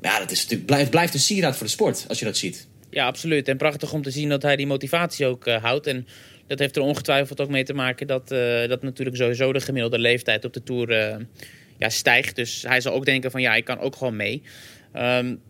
Maar 0.01 0.11
ja, 0.11 0.19
dat 0.19 0.31
is 0.31 0.41
natuurlijk, 0.41 0.65
blijft, 0.65 0.89
blijft 0.89 1.13
een 1.13 1.19
sieraad 1.19 1.55
voor 1.55 1.65
de 1.65 1.71
sport 1.71 2.05
als 2.07 2.19
je 2.19 2.25
dat 2.25 2.37
ziet. 2.37 2.67
Ja, 2.89 3.05
absoluut. 3.05 3.47
En 3.47 3.57
prachtig 3.57 3.93
om 3.93 4.01
te 4.01 4.11
zien 4.11 4.29
dat 4.29 4.41
hij 4.41 4.55
die 4.55 4.67
motivatie 4.67 5.25
ook 5.25 5.45
eh, 5.45 5.63
houdt. 5.63 5.87
En 5.87 6.07
Dat 6.47 6.59
heeft 6.59 6.75
er 6.75 6.81
ongetwijfeld 6.81 7.41
ook 7.41 7.49
mee 7.49 7.63
te 7.63 7.73
maken 7.73 8.07
dat, 8.07 8.31
uh, 8.31 8.67
dat 8.67 8.81
natuurlijk 8.81 9.17
sowieso 9.17 9.53
de 9.53 9.61
gemiddelde 9.61 9.99
leeftijd 9.99 10.45
op 10.45 10.53
de 10.53 10.63
Tour 10.63 10.89
uh, 10.89 11.25
ja, 11.77 11.89
stijgt. 11.89 12.35
Dus 12.35 12.63
hij 12.67 12.81
zal 12.81 12.93
ook 12.93 13.05
denken 13.05 13.31
van 13.31 13.41
ja, 13.41 13.55
ik 13.55 13.65
kan 13.65 13.79
ook 13.79 13.95
gewoon 13.95 14.15
mee. 14.15 14.41
Um, 14.95 15.41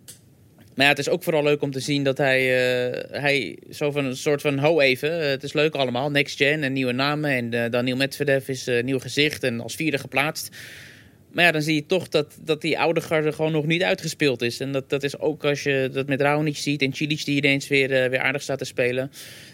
maar 0.78 0.88
het 0.88 1.00
is 1.00 1.10
ook 1.10 1.24
vooral 1.24 1.44
leuk 1.44 1.62
om 1.62 1.72
te 1.72 1.80
zien 1.80 2.04
dat 2.04 2.18
hij, 2.18 2.42
uh, 2.42 3.22
hij 3.22 3.58
zo 3.72 3.92
van 3.92 4.06
een 4.06 4.18
soort 4.18 4.42
van 4.42 4.58
ho 4.58 4.80
even. 4.80 5.30
het 5.30 5.44
is 5.44 5.54
leuk 5.54 5.76
allemaal, 5.76 6.12
next 6.12 6.38
gen 6.38 6.64
en 6.64 6.74
nieuwe 6.74 6.92
namen. 6.92 7.32
En 7.32 7.54
uh, 7.54 7.70
Daniel 7.70 7.96
Medvedev 7.96 8.48
is 8.48 8.68
een 8.68 8.86
nieuw 8.86 9.00
gezicht 9.00 9.44
en 9.44 9.62
als 9.62 9.76
vierde 9.76 9.98
geplaatst. 9.98 10.56
Maar 11.32 11.46
ja, 11.46 11.52
dan 11.52 11.62
zie 11.62 11.76
je 11.76 11.86
toch 11.86 12.08
dat, 12.08 12.38
dat 12.44 12.62
die 12.62 12.80
oude 12.80 13.02
garde 13.02 13.32
gewoon 13.32 13.52
nog 13.52 13.66
niet 13.66 13.84
uitgespeeld 13.84 14.42
is. 14.42 14.60
En 14.60 14.72
dat, 14.72 14.90
dat 14.90 15.04
is 15.04 15.20
ook 15.20 15.46
als 15.46 15.64
je 15.64 15.90
dat 15.94 16.08
met 16.08 16.22
Raonic 16.22 16.58
ziet 16.58 16.82
en 16.82 16.94
Cilic 16.94 17.26
die 17.26 17.38
ineens 17.38 17.68
weer, 17.68 18.10
weer 18.10 18.20
aardig 18.20 18.42
staat 18.42 18.58
te 18.58 18.66
spelen. 18.66 19.12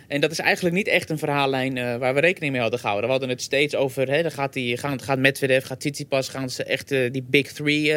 En 0.07 0.21
dat 0.21 0.31
is 0.31 0.39
eigenlijk 0.39 0.75
niet 0.75 0.88
echt 0.88 1.09
een 1.09 1.17
verhaallijn 1.17 1.99
waar 1.99 2.13
we 2.13 2.19
rekening 2.19 2.51
mee 2.51 2.62
hadden 2.62 2.79
gehouden. 2.79 3.05
We 3.05 3.12
hadden 3.12 3.29
het 3.29 3.41
steeds 3.41 3.75
over, 3.75 4.09
hè, 4.09 4.21
dan 4.21 4.31
gaat, 4.31 4.53
die, 4.53 4.77
gaan, 4.77 5.01
gaat 5.01 5.19
Medvedev, 5.19 5.65
gaat 5.65 5.79
Tsitsipas, 5.79 6.29
gaan 6.29 6.49
ze 6.49 6.63
echt 6.63 6.89
die 6.89 7.23
big 7.29 7.51
three 7.51 7.93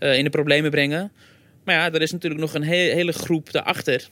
in 0.00 0.24
de 0.24 0.30
problemen 0.30 0.70
brengen. 0.70 1.12
Maar 1.64 1.74
ja, 1.74 1.92
er 1.92 2.02
is 2.02 2.12
natuurlijk 2.12 2.40
nog 2.40 2.54
een 2.54 2.64
he 2.64 2.76
hele 2.76 3.12
groep 3.12 3.52
daarachter 3.52 4.08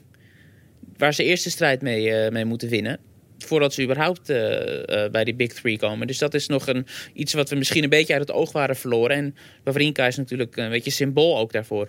waar 0.97 1.15
ze 1.15 1.25
eerst 1.25 1.45
de 1.45 1.51
strijd 1.51 1.83
mee, 1.83 2.31
mee 2.31 2.45
moeten 2.45 2.69
winnen 2.69 3.01
voordat 3.39 3.75
ze 3.75 3.83
überhaupt 3.83 4.31
uh, 4.31 4.37
uh, 4.37 5.09
bij 5.11 5.25
die 5.25 5.35
Big 5.35 5.53
Three 5.53 5.79
komen. 5.79 6.07
Dus 6.07 6.19
dat 6.19 6.35
is 6.35 6.47
nog 6.47 6.67
een, 6.67 6.87
iets 7.13 7.33
wat 7.33 7.51
we 7.51 7.57
misschien 7.57 7.83
een 7.83 7.89
beetje 7.89 8.13
uit 8.13 8.29
het 8.29 8.37
oog 8.37 8.53
waren 8.53 8.77
verloren. 8.77 9.17
En 9.17 9.35
Wawrinka 9.65 10.07
is 10.07 10.17
natuurlijk 10.17 10.57
een 10.57 10.71
beetje 10.71 10.91
symbool 10.91 11.39
ook 11.39 11.53
daarvoor. 11.53 11.89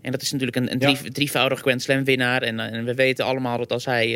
En 0.00 0.12
dat 0.12 0.22
is 0.22 0.30
natuurlijk 0.30 0.56
een, 0.56 0.72
een 0.72 0.78
drie, 0.78 0.96
ja. 1.02 1.10
drievoudig 1.10 1.60
Grand 1.60 1.82
Slam 1.82 2.04
winnaar. 2.04 2.42
En, 2.42 2.60
en, 2.60 2.84
we 2.84 2.94
weten 2.94 3.24
allemaal 3.24 3.58
dat 3.58 3.72
als 3.72 3.84
hij 3.84 4.08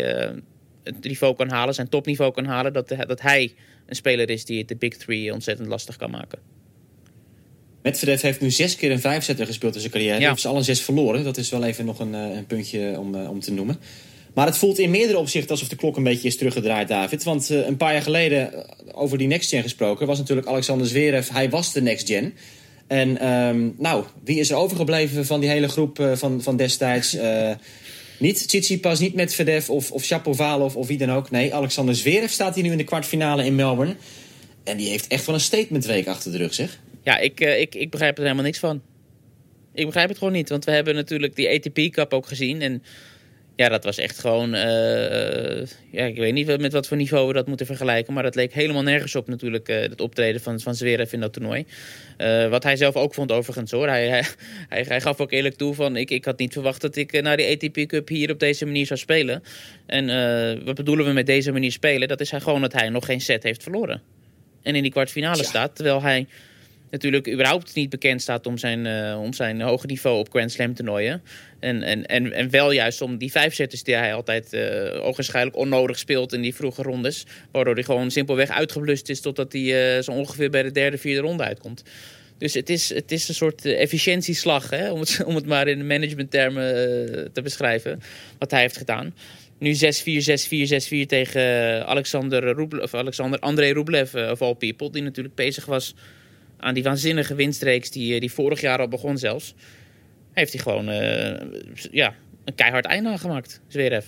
het 0.84 1.04
niveau 1.04 1.36
kan 1.36 1.50
halen, 1.50 1.74
zijn 1.74 1.88
topniveau 1.88 2.32
kan 2.32 2.44
halen, 2.44 2.72
dat, 2.72 2.88
dat 3.06 3.20
hij 3.20 3.54
een 3.86 3.96
speler 3.96 4.30
is 4.30 4.44
die 4.44 4.64
de 4.64 4.76
Big 4.76 4.96
Three 4.96 5.32
ontzettend 5.32 5.68
lastig 5.68 5.96
kan 5.96 6.10
maken. 6.10 6.38
Medvedev 7.82 8.22
heeft 8.22 8.40
nu 8.40 8.50
zes 8.50 8.76
keer 8.76 8.90
een 8.90 9.00
vijfzetter 9.00 9.46
gespeeld 9.46 9.74
in 9.74 9.80
zijn 9.80 9.92
carrière. 9.92 10.12
Hij 10.12 10.22
ja. 10.22 10.28
heeft 10.28 10.40
ze 10.40 10.48
alle 10.48 10.62
zes 10.62 10.80
verloren. 10.80 11.24
Dat 11.24 11.36
is 11.36 11.50
wel 11.50 11.64
even 11.64 11.84
nog 11.84 11.98
een, 11.98 12.12
een 12.12 12.46
puntje 12.46 12.94
om, 12.98 13.14
om 13.14 13.40
te 13.40 13.52
noemen. 13.52 13.78
Maar 14.34 14.46
het 14.46 14.56
voelt 14.56 14.78
in 14.78 14.90
meerdere 14.90 15.18
opzichten 15.18 15.50
alsof 15.50 15.68
de 15.68 15.76
klok 15.76 15.96
een 15.96 16.02
beetje 16.02 16.28
is 16.28 16.36
teruggedraaid, 16.36 16.88
David. 16.88 17.22
Want 17.22 17.50
uh, 17.50 17.66
een 17.66 17.76
paar 17.76 17.92
jaar 17.92 18.02
geleden, 18.02 18.50
uh, 18.54 18.60
over 18.92 19.18
die 19.18 19.26
next 19.26 19.48
gen 19.48 19.62
gesproken, 19.62 20.06
was 20.06 20.18
natuurlijk 20.18 20.46
Alexander 20.46 20.86
Zverev. 20.86 21.28
Hij 21.28 21.50
was 21.50 21.72
de 21.72 21.82
next 21.82 22.08
gen. 22.08 22.34
En 22.86 23.28
um, 23.28 23.74
nou, 23.78 24.04
wie 24.24 24.38
is 24.38 24.50
er 24.50 24.56
overgebleven 24.56 25.26
van 25.26 25.40
die 25.40 25.48
hele 25.48 25.68
groep 25.68 25.98
uh, 25.98 26.12
van, 26.14 26.42
van 26.42 26.56
destijds? 26.56 27.16
niet 28.18 28.48
Tsitsipas, 28.48 28.98
niet 28.98 29.14
Medvedev 29.14 29.68
of, 29.68 29.92
of 29.92 30.04
Shapovalov 30.04 30.74
of 30.74 30.86
wie 30.86 30.98
dan 30.98 31.12
ook. 31.12 31.30
Nee, 31.30 31.54
Alexander 31.54 31.96
Zverev 31.96 32.30
staat 32.30 32.54
hier 32.54 32.64
nu 32.64 32.70
in 32.70 32.78
de 32.78 32.84
kwartfinale 32.84 33.44
in 33.44 33.54
Melbourne. 33.54 33.96
En 34.64 34.76
die 34.76 34.88
heeft 34.88 35.06
echt 35.06 35.26
wel 35.26 35.34
een 35.34 35.40
statementweek 35.40 36.06
achter 36.06 36.32
de 36.32 36.38
rug, 36.38 36.54
zeg. 36.54 36.78
Ja, 37.10 37.18
ik, 37.18 37.40
ik, 37.40 37.74
ik 37.74 37.90
begrijp 37.90 38.16
er 38.16 38.22
helemaal 38.22 38.44
niks 38.44 38.58
van. 38.58 38.82
Ik 39.74 39.86
begrijp 39.86 40.08
het 40.08 40.18
gewoon 40.18 40.32
niet, 40.32 40.48
want 40.48 40.64
we 40.64 40.70
hebben 40.70 40.94
natuurlijk 40.94 41.36
die 41.36 41.48
ATP 41.48 41.92
Cup 41.92 42.14
ook 42.14 42.26
gezien. 42.26 42.62
En 42.62 42.82
ja, 43.56 43.68
dat 43.68 43.84
was 43.84 43.98
echt 43.98 44.18
gewoon. 44.18 44.54
Uh, 44.54 45.66
ja, 45.90 46.04
ik 46.04 46.16
weet 46.16 46.32
niet 46.32 46.58
met 46.58 46.72
wat 46.72 46.86
voor 46.86 46.96
niveau 46.96 47.26
we 47.26 47.32
dat 47.32 47.46
moeten 47.46 47.66
vergelijken. 47.66 48.12
Maar 48.12 48.22
dat 48.22 48.34
leek 48.34 48.52
helemaal 48.52 48.82
nergens 48.82 49.14
op, 49.14 49.28
natuurlijk. 49.28 49.68
Uh, 49.68 49.80
het 49.80 50.00
optreden 50.00 50.40
van, 50.40 50.60
van 50.60 50.74
Zverev 50.74 51.12
in 51.12 51.20
dat 51.20 51.32
toernooi. 51.32 51.66
Uh, 52.18 52.48
wat 52.48 52.62
hij 52.62 52.76
zelf 52.76 52.96
ook 52.96 53.14
vond, 53.14 53.32
overigens 53.32 53.70
hoor. 53.70 53.88
Hij, 53.88 54.08
hij, 54.08 54.24
hij, 54.68 54.84
hij, 54.88 55.00
gaf 55.00 55.20
ook 55.20 55.32
eerlijk 55.32 55.56
toe 55.56 55.74
van. 55.74 55.96
Ik, 55.96 56.10
ik 56.10 56.24
had 56.24 56.38
niet 56.38 56.52
verwacht 56.52 56.80
dat 56.80 56.96
ik 56.96 57.22
naar 57.22 57.36
die 57.36 57.50
ATP 57.50 57.88
Cup 57.88 58.08
hier 58.08 58.30
op 58.30 58.38
deze 58.38 58.66
manier 58.66 58.86
zou 58.86 58.98
spelen. 58.98 59.42
En 59.86 60.06
wat 60.64 60.74
bedoelen 60.74 61.06
we 61.06 61.12
met 61.12 61.26
deze 61.26 61.52
manier 61.52 61.72
spelen? 61.72 62.08
Dat 62.08 62.20
is 62.20 62.30
hij 62.30 62.40
gewoon 62.40 62.60
dat 62.60 62.72
hij 62.72 62.88
nog 62.88 63.04
geen 63.04 63.20
set 63.20 63.42
heeft 63.42 63.62
verloren. 63.62 64.02
En 64.62 64.74
in 64.74 64.82
die 64.82 64.92
kwartfinale 64.92 65.42
ja. 65.42 65.48
staat. 65.48 65.76
Terwijl 65.76 66.02
hij 66.02 66.26
natuurlijk 66.90 67.28
überhaupt 67.28 67.74
niet 67.74 67.90
bekend 67.90 68.22
staat 68.22 68.46
om 68.46 68.58
zijn, 68.58 68.84
uh, 68.84 69.20
om 69.20 69.32
zijn 69.32 69.60
hoge 69.60 69.86
niveau 69.86 70.18
op 70.18 70.30
Grand 70.30 70.52
Slam 70.52 70.74
toernooien. 70.74 71.22
En, 71.58 71.82
en, 71.82 72.06
en, 72.06 72.32
en 72.32 72.50
wel 72.50 72.70
juist 72.70 73.00
om 73.00 73.18
die 73.18 73.30
vijfzetters 73.30 73.82
die 73.82 73.94
hij 73.94 74.14
altijd 74.14 74.52
uh, 74.52 75.04
ogenschijnlijk 75.06 75.56
onnodig 75.56 75.98
speelt 75.98 76.32
in 76.32 76.40
die 76.40 76.54
vroege 76.54 76.82
rondes. 76.82 77.26
Waardoor 77.50 77.74
hij 77.74 77.82
gewoon 77.82 78.10
simpelweg 78.10 78.50
uitgeblust 78.50 79.08
is 79.08 79.20
totdat 79.20 79.52
hij 79.52 79.96
uh, 79.96 80.02
zo 80.02 80.10
ongeveer 80.12 80.50
bij 80.50 80.62
de 80.62 80.70
derde, 80.70 80.98
vierde 80.98 81.20
ronde 81.20 81.42
uitkomt. 81.42 81.82
Dus 82.38 82.54
het 82.54 82.70
is, 82.70 82.94
het 82.94 83.12
is 83.12 83.28
een 83.28 83.34
soort 83.34 83.64
efficiëntieslag, 83.64 84.70
hè, 84.70 84.90
om, 84.90 85.00
het, 85.00 85.22
om 85.26 85.34
het 85.34 85.46
maar 85.46 85.68
in 85.68 85.86
managementtermen 85.86 86.64
te 87.32 87.42
beschrijven, 87.42 88.00
wat 88.38 88.50
hij 88.50 88.60
heeft 88.60 88.76
gedaan. 88.76 89.14
Nu 89.58 89.74
6-4, 89.74 89.76
6-4, 89.76 89.78
6-4 91.02 91.06
tegen 91.06 91.86
Alexander, 91.86 92.54
Rublev, 92.54 92.82
of 92.82 92.94
Alexander 92.94 93.38
André 93.38 93.72
Rublev 93.72 94.14
of 94.14 94.42
all 94.42 94.54
people. 94.54 94.90
Die 94.90 95.02
natuurlijk 95.02 95.34
bezig 95.34 95.64
was 95.64 95.94
aan 96.60 96.74
die 96.74 96.82
waanzinnige 96.82 97.34
winstreeks 97.34 97.90
die, 97.90 98.20
die 98.20 98.32
vorig 98.32 98.60
jaar 98.60 98.78
al 98.78 98.88
begon 98.88 99.18
zelfs. 99.18 99.54
Heeft 100.32 100.52
hij 100.52 100.62
gewoon 100.62 100.88
uh, 100.88 101.60
ja, 101.90 102.14
een 102.44 102.54
keihard 102.54 102.84
einde 102.84 103.08
aangemaakt, 103.08 103.60
Zverev. 103.68 104.04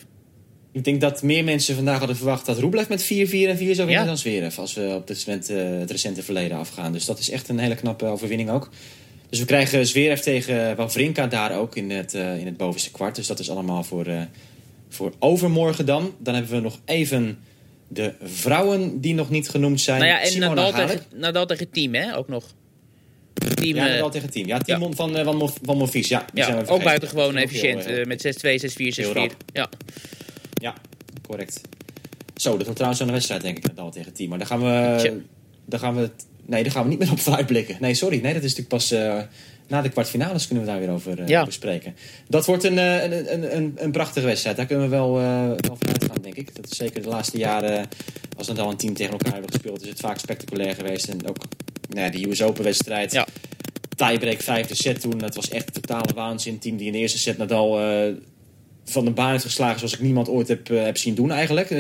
Ik 0.73 0.85
denk 0.85 1.01
dat 1.01 1.23
meer 1.23 1.45
mensen 1.45 1.75
vandaag 1.75 1.99
hadden 1.99 2.17
verwacht 2.17 2.47
dat 2.47 2.59
Rublev 2.59 2.88
met 2.88 3.05
4-4 3.05 3.07
en 3.09 3.27
4 3.27 3.57
zou 3.57 3.67
winnen 3.67 3.88
ja. 3.88 4.05
dan 4.05 4.19
Zverev. 4.19 4.59
Als 4.59 4.75
we 4.75 4.95
op 4.95 5.07
dit 5.07 5.27
moment 5.27 5.51
uh, 5.51 5.79
het 5.79 5.91
recente 5.91 6.23
verleden 6.23 6.57
afgaan. 6.57 6.93
Dus 6.93 7.05
dat 7.05 7.19
is 7.19 7.31
echt 7.31 7.49
een 7.49 7.59
hele 7.59 7.75
knappe 7.75 8.05
overwinning 8.05 8.51
ook. 8.51 8.71
Dus 9.29 9.38
we 9.38 9.45
krijgen 9.45 9.87
Zverev 9.87 10.21
tegen 10.21 10.77
Wawrinka 10.77 11.27
daar 11.27 11.59
ook 11.59 11.77
in 11.77 11.91
het, 11.91 12.15
uh, 12.15 12.38
in 12.38 12.47
het 12.47 12.57
bovenste 12.57 12.91
kwart. 12.91 13.15
Dus 13.15 13.27
dat 13.27 13.38
is 13.38 13.51
allemaal 13.51 13.85
voor, 13.85 14.07
voor 14.88 15.12
overmorgen 15.19 15.87
dan. 15.87 16.15
Dan 16.19 16.35
hebben 16.35 16.53
we 16.53 16.61
nog 16.61 16.81
even 16.85 17.38
de 17.92 18.14
vrouwen 18.22 19.00
die 19.00 19.14
nog 19.14 19.31
niet 19.31 19.48
genoemd 19.48 19.81
zijn. 19.81 19.98
Nou 20.00 20.11
ja, 20.11 20.20
en 20.20 20.26
Simona 20.26 20.55
Nadal 20.55 20.87
tegen, 20.87 21.02
Nadal 21.14 21.46
tegen 21.46 21.70
team, 21.70 21.94
hè, 21.94 22.16
ook 22.16 22.28
nog. 22.28 22.44
Team, 23.55 23.76
ja, 23.76 23.87
Nadal 23.87 24.11
tegen 24.11 24.31
team. 24.31 24.46
Ja, 24.46 24.59
team 24.59 24.83
ja. 24.83 24.88
van, 24.92 25.16
uh, 25.16 25.24
van, 25.24 25.50
van 25.62 25.76
Monfils. 25.76 26.09
Ja, 26.09 26.24
ja 26.35 26.62
ook 26.66 26.83
buitengewoon 26.83 27.37
efficiënt. 27.37 27.85
Heel, 27.85 27.98
uh, 27.98 28.07
met 28.07 28.26
6-2, 28.26 28.59
6-4, 28.59 28.92
6-4. 28.92 29.37
Ja. 29.52 29.68
ja, 30.55 30.74
correct. 31.26 31.61
Zo, 32.35 32.50
dat 32.50 32.61
wordt 32.62 32.74
trouwens 32.74 33.00
een 33.00 33.11
wedstrijd, 33.11 33.42
denk 33.42 33.57
ik, 33.57 33.66
Nadal 33.66 33.90
tegen 33.90 34.12
team. 34.12 34.28
Maar 34.28 34.38
daar 34.38 34.46
gaan 34.46 34.61
we... 34.61 35.22
Daar 35.66 35.81
gaan 35.81 35.94
we 35.94 36.11
nee, 36.46 36.62
daar 36.62 36.72
gaan 36.72 36.83
we 36.83 36.88
niet 36.88 36.98
meer 36.98 37.11
op 37.11 37.20
vooruitblikken. 37.20 37.76
Nee, 37.81 37.94
sorry. 37.94 38.20
Nee, 38.20 38.35
dat 38.35 38.42
is 38.42 38.55
natuurlijk 38.55 38.68
pas... 38.68 38.90
Na 39.68 39.83
de 39.83 39.88
kwartfinales 39.88 40.46
kunnen 40.46 40.64
we 40.64 40.70
daar 40.70 40.81
weer 40.81 40.90
over 40.90 41.20
uh, 41.20 41.27
ja. 41.27 41.44
bespreken. 41.44 41.94
Dat 42.29 42.46
wordt 42.46 42.64
een, 42.64 42.75
uh, 42.75 43.03
een, 43.03 43.33
een, 43.33 43.57
een, 43.57 43.72
een, 43.77 43.90
prachtige 43.90 44.27
wedstrijd. 44.27 44.57
Daar 44.57 44.66
kunnen 44.66 44.85
we 44.85 44.96
wel, 44.96 45.20
uh, 45.20 45.46
wel 45.46 45.77
vanuit 45.79 46.05
gaan, 46.05 46.22
denk 46.22 46.35
ik. 46.35 46.55
Dat 46.55 46.70
is 46.70 46.77
zeker 46.77 47.03
de 47.03 47.09
laatste 47.09 47.38
jaren, 47.38 47.88
als 48.37 48.46
we 48.46 48.55
dan 48.55 48.68
een 48.68 48.77
team 48.77 48.94
tegen 48.94 49.12
elkaar 49.12 49.33
hebben 49.33 49.53
gespeeld, 49.53 49.83
is 49.83 49.88
het 49.88 50.01
vaak 50.01 50.18
spectaculair 50.18 50.75
geweest. 50.75 51.09
En 51.09 51.29
ook 51.29 51.37
nou 51.88 52.05
ja, 52.05 52.11
de 52.11 52.29
US 52.29 52.42
Open 52.42 52.64
wedstrijd. 52.64 53.12
Ja. 53.12 53.27
Tiebreak 53.96 54.40
vijfde 54.40 54.75
set 54.75 55.01
toen. 55.01 55.18
Dat 55.18 55.35
was 55.35 55.48
echt 55.48 55.75
totale 55.75 56.14
waanzin. 56.14 56.59
Team 56.59 56.77
die 56.77 56.87
in 56.87 56.92
de 56.92 56.98
eerste 56.98 57.18
set 57.18 57.38
Nadal 57.38 57.79
van 58.85 59.05
de 59.05 59.11
baan 59.11 59.31
heeft 59.31 59.44
geslagen 59.44 59.79
zoals 59.79 59.94
ik 59.94 60.01
niemand 60.01 60.29
ooit 60.29 60.48
heb, 60.48 60.68
heb 60.68 60.96
zien 60.96 61.14
doen 61.14 61.31
eigenlijk. 61.31 61.68
6-0 61.68 61.72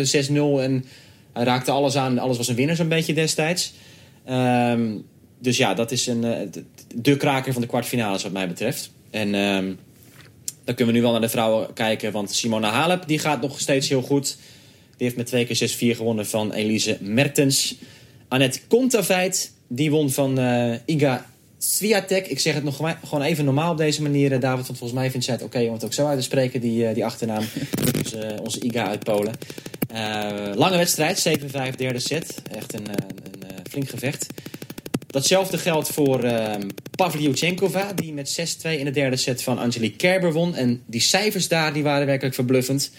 en 0.60 0.84
hij 1.32 1.44
raakte 1.44 1.70
alles 1.70 1.96
aan. 1.96 2.18
Alles 2.18 2.36
was 2.36 2.48
een 2.48 2.54
winnaar 2.54 2.76
zo'n 2.76 2.88
beetje 2.88 3.14
destijds. 3.14 3.72
Um, 4.30 5.04
dus 5.38 5.56
ja, 5.56 5.74
dat 5.74 5.90
is 5.90 6.06
een, 6.06 6.24
de 6.94 7.16
kraker 7.16 7.52
van 7.52 7.62
de 7.62 7.68
kwartfinales 7.68 8.22
wat 8.22 8.32
mij 8.32 8.48
betreft. 8.48 8.90
En 9.10 9.34
um, 9.34 9.78
dan 10.64 10.74
kunnen 10.74 10.94
we 10.94 11.00
nu 11.00 11.02
wel 11.02 11.12
naar 11.12 11.20
de 11.20 11.28
vrouwen 11.28 11.72
kijken. 11.72 12.12
Want 12.12 12.30
Simona 12.30 12.70
Halep 12.70 13.06
die 13.06 13.18
gaat 13.18 13.40
nog 13.40 13.60
steeds 13.60 13.88
heel 13.88 14.02
goed. 14.02 14.36
Die 14.96 15.06
heeft 15.06 15.16
met 15.16 15.26
twee 15.26 15.46
keer 15.46 15.94
6-4 15.94 15.96
gewonnen 15.96 16.26
van 16.26 16.52
Elise 16.52 16.98
Mertens. 17.00 17.74
Annette 18.28 18.60
Kontaveit 18.68 19.52
die 19.66 19.90
won 19.90 20.10
van 20.10 20.38
uh, 20.38 20.74
Iga 20.84 21.26
Swiatek. 21.58 22.26
Ik 22.26 22.40
zeg 22.40 22.54
het 22.54 22.64
nog 22.64 22.76
gewoon 23.04 23.22
even 23.22 23.44
normaal 23.44 23.70
op 23.70 23.76
deze 23.76 24.02
manier, 24.02 24.40
David. 24.40 24.66
Want 24.66 24.78
volgens 24.78 24.98
mij 25.00 25.10
vindt 25.10 25.24
zij 25.26 25.34
het 25.34 25.44
oké 25.44 25.56
okay 25.56 25.68
om 25.68 25.74
het 25.74 25.84
ook 25.84 25.92
zo 25.92 26.06
uit 26.06 26.18
te 26.18 26.24
spreken, 26.24 26.60
die, 26.60 26.88
uh, 26.88 26.94
die 26.94 27.04
achternaam. 27.04 27.44
dus 28.02 28.14
uh, 28.14 28.20
onze 28.42 28.60
Iga 28.60 28.86
uit 28.86 29.04
Polen. 29.04 29.34
lange 30.54 30.76
wedstrijd, 30.76 31.38
7-5, 31.72 31.76
derde 31.76 31.98
set. 31.98 32.42
Echt 32.50 32.74
een, 32.74 32.88
een 32.88 33.70
flink 33.70 33.88
gevecht. 33.88 34.26
Datzelfde 35.12 35.58
geldt 35.58 35.88
voor 35.88 36.24
uh, 36.24 36.54
Pavlyuchenkova, 36.96 37.92
die 37.92 38.12
met 38.12 38.56
6-2 38.66 38.70
in 38.70 38.84
de 38.84 38.90
derde 38.90 39.16
set 39.16 39.42
van 39.42 39.58
Angelique 39.58 39.96
Kerber 39.96 40.32
won. 40.32 40.54
En 40.54 40.82
die 40.86 41.00
cijfers 41.00 41.48
daar 41.48 41.72
die 41.72 41.82
waren 41.82 42.06
werkelijk 42.06 42.34
verbluffend. 42.34 42.90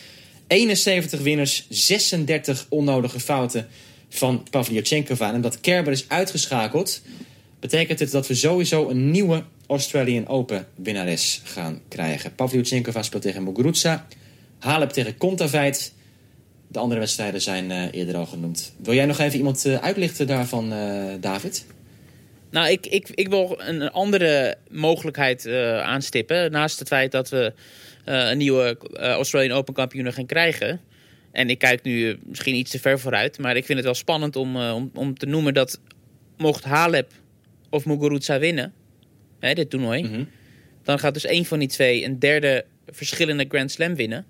71 0.47 1.21
winners, 1.21 1.65
36 1.69 2.65
onnodige 2.69 3.19
fouten 3.19 3.67
van 4.10 4.47
Pavlyuchenkova. 4.49 5.30
En 5.30 5.36
omdat 5.36 5.62
Kerber 5.62 5.91
is 5.91 6.06
uitgeschakeld, 6.08 7.02
betekent 7.59 7.99
het 7.99 8.11
dat 8.11 8.28
we 8.28 8.36
sowieso 8.36 8.89
een 8.89 9.11
nieuwe 9.11 9.43
Australian 9.68 10.28
Open 10.28 10.68
winnares 10.76 11.41
gaan 11.43 11.82
krijgen. 11.88 12.36
Pavlyuchenkova 12.36 13.03
speelt 13.03 13.22
tegen 13.24 13.43
Muguruza, 13.43 14.07
Halep 14.59 14.89
tegen 14.89 15.18
Kontaveit. 15.18 15.93
De 16.68 16.80
andere 16.80 16.99
wedstrijden 16.99 17.41
zijn 17.41 17.70
uh, 17.70 17.84
eerder 17.91 18.16
al 18.16 18.26
genoemd. 18.26 18.74
Wil 18.78 18.93
jij 18.93 19.05
nog 19.05 19.20
even 19.20 19.38
iemand 19.38 19.66
uh, 19.66 19.76
uitlichten 19.76 20.28
daarvan, 20.28 20.74
uh, 20.74 21.03
David? 21.20 21.66
Nou, 22.54 22.70
ik, 22.70 22.86
ik, 22.86 23.10
ik 23.10 23.28
wil 23.28 23.56
een 23.58 23.91
andere 23.91 24.58
mogelijkheid 24.70 25.45
uh, 25.45 25.80
aanstippen. 25.80 26.51
Naast 26.51 26.80
het 26.80 26.88
feit 26.88 27.12
dat 27.12 27.30
we 27.30 27.54
uh, 28.06 28.30
een 28.30 28.38
nieuwe 28.38 28.78
uh, 28.93 28.99
Australian 28.99 29.58
Open 29.58 29.74
kampioen 29.74 30.14
gaan 30.14 30.26
krijgen. 30.26 30.82
En 31.32 31.49
ik 31.49 31.60
kijk 31.60 31.84
nu 31.84 32.10
eh, 32.10 32.18
misschien 32.24 32.56
iets 32.56 32.72
te 32.72 32.80
ver 32.80 32.99
vooruit. 32.99 33.39
Maar 33.39 33.56
ik 33.56 33.66
vind 33.66 33.78
het 33.78 33.86
wel 33.86 33.95
spannend 33.95 34.36
om, 34.36 34.56
eh, 34.56 34.76
om, 34.76 34.91
om 34.93 35.18
te 35.18 35.26
noemen 35.26 35.54
dat 35.54 35.80
mocht 36.38 36.64
Halep 36.64 37.12
of 37.70 37.86
Muguruza 37.86 38.39
winnen, 38.39 38.74
hè, 39.39 39.54
dit 39.54 39.70
toernooi, 39.70 40.04
Mhm. 40.04 40.24
dan 40.84 40.99
gaat 40.99 41.14
dus 41.14 41.26
één 41.26 41.45
van 41.45 41.60
die 41.60 41.68
twee 41.68 42.04
een 42.06 42.20
derde 42.20 42.66
verschillende 42.88 43.45
Grand 43.49 43.72
Slam 43.72 43.95
winnen. 43.95 44.26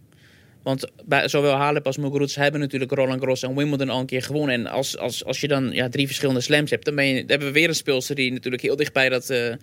Want 0.63 0.91
bij, 1.05 1.27
zowel 1.27 1.53
Halep 1.53 1.85
als 1.85 1.97
Muguruza 1.97 2.41
hebben 2.41 2.59
natuurlijk 2.61 2.91
Roland 2.91 3.19
Garros 3.19 3.43
en 3.43 3.55
Wimbledon 3.55 3.89
al 3.89 3.99
een 3.99 4.05
keer 4.05 4.21
gewonnen. 4.21 4.55
En 4.55 4.67
als, 4.67 4.97
als, 4.97 5.25
als 5.25 5.41
je 5.41 5.47
dan 5.47 5.71
ja, 5.71 5.89
drie 5.89 6.05
verschillende 6.05 6.41
slams 6.41 6.69
hebt, 6.69 6.85
dan, 6.85 6.95
ben 6.95 7.05
je, 7.05 7.19
dan 7.19 7.29
hebben 7.29 7.47
we 7.47 7.53
weer 7.53 7.69
een 7.69 7.75
speelster 7.75 8.15
die 8.15 8.31
natuurlijk 8.31 8.63
heel 8.63 8.75
dicht 8.75 8.93
bij 8.93 9.09
dat 9.09 9.29
eh, 9.29 9.53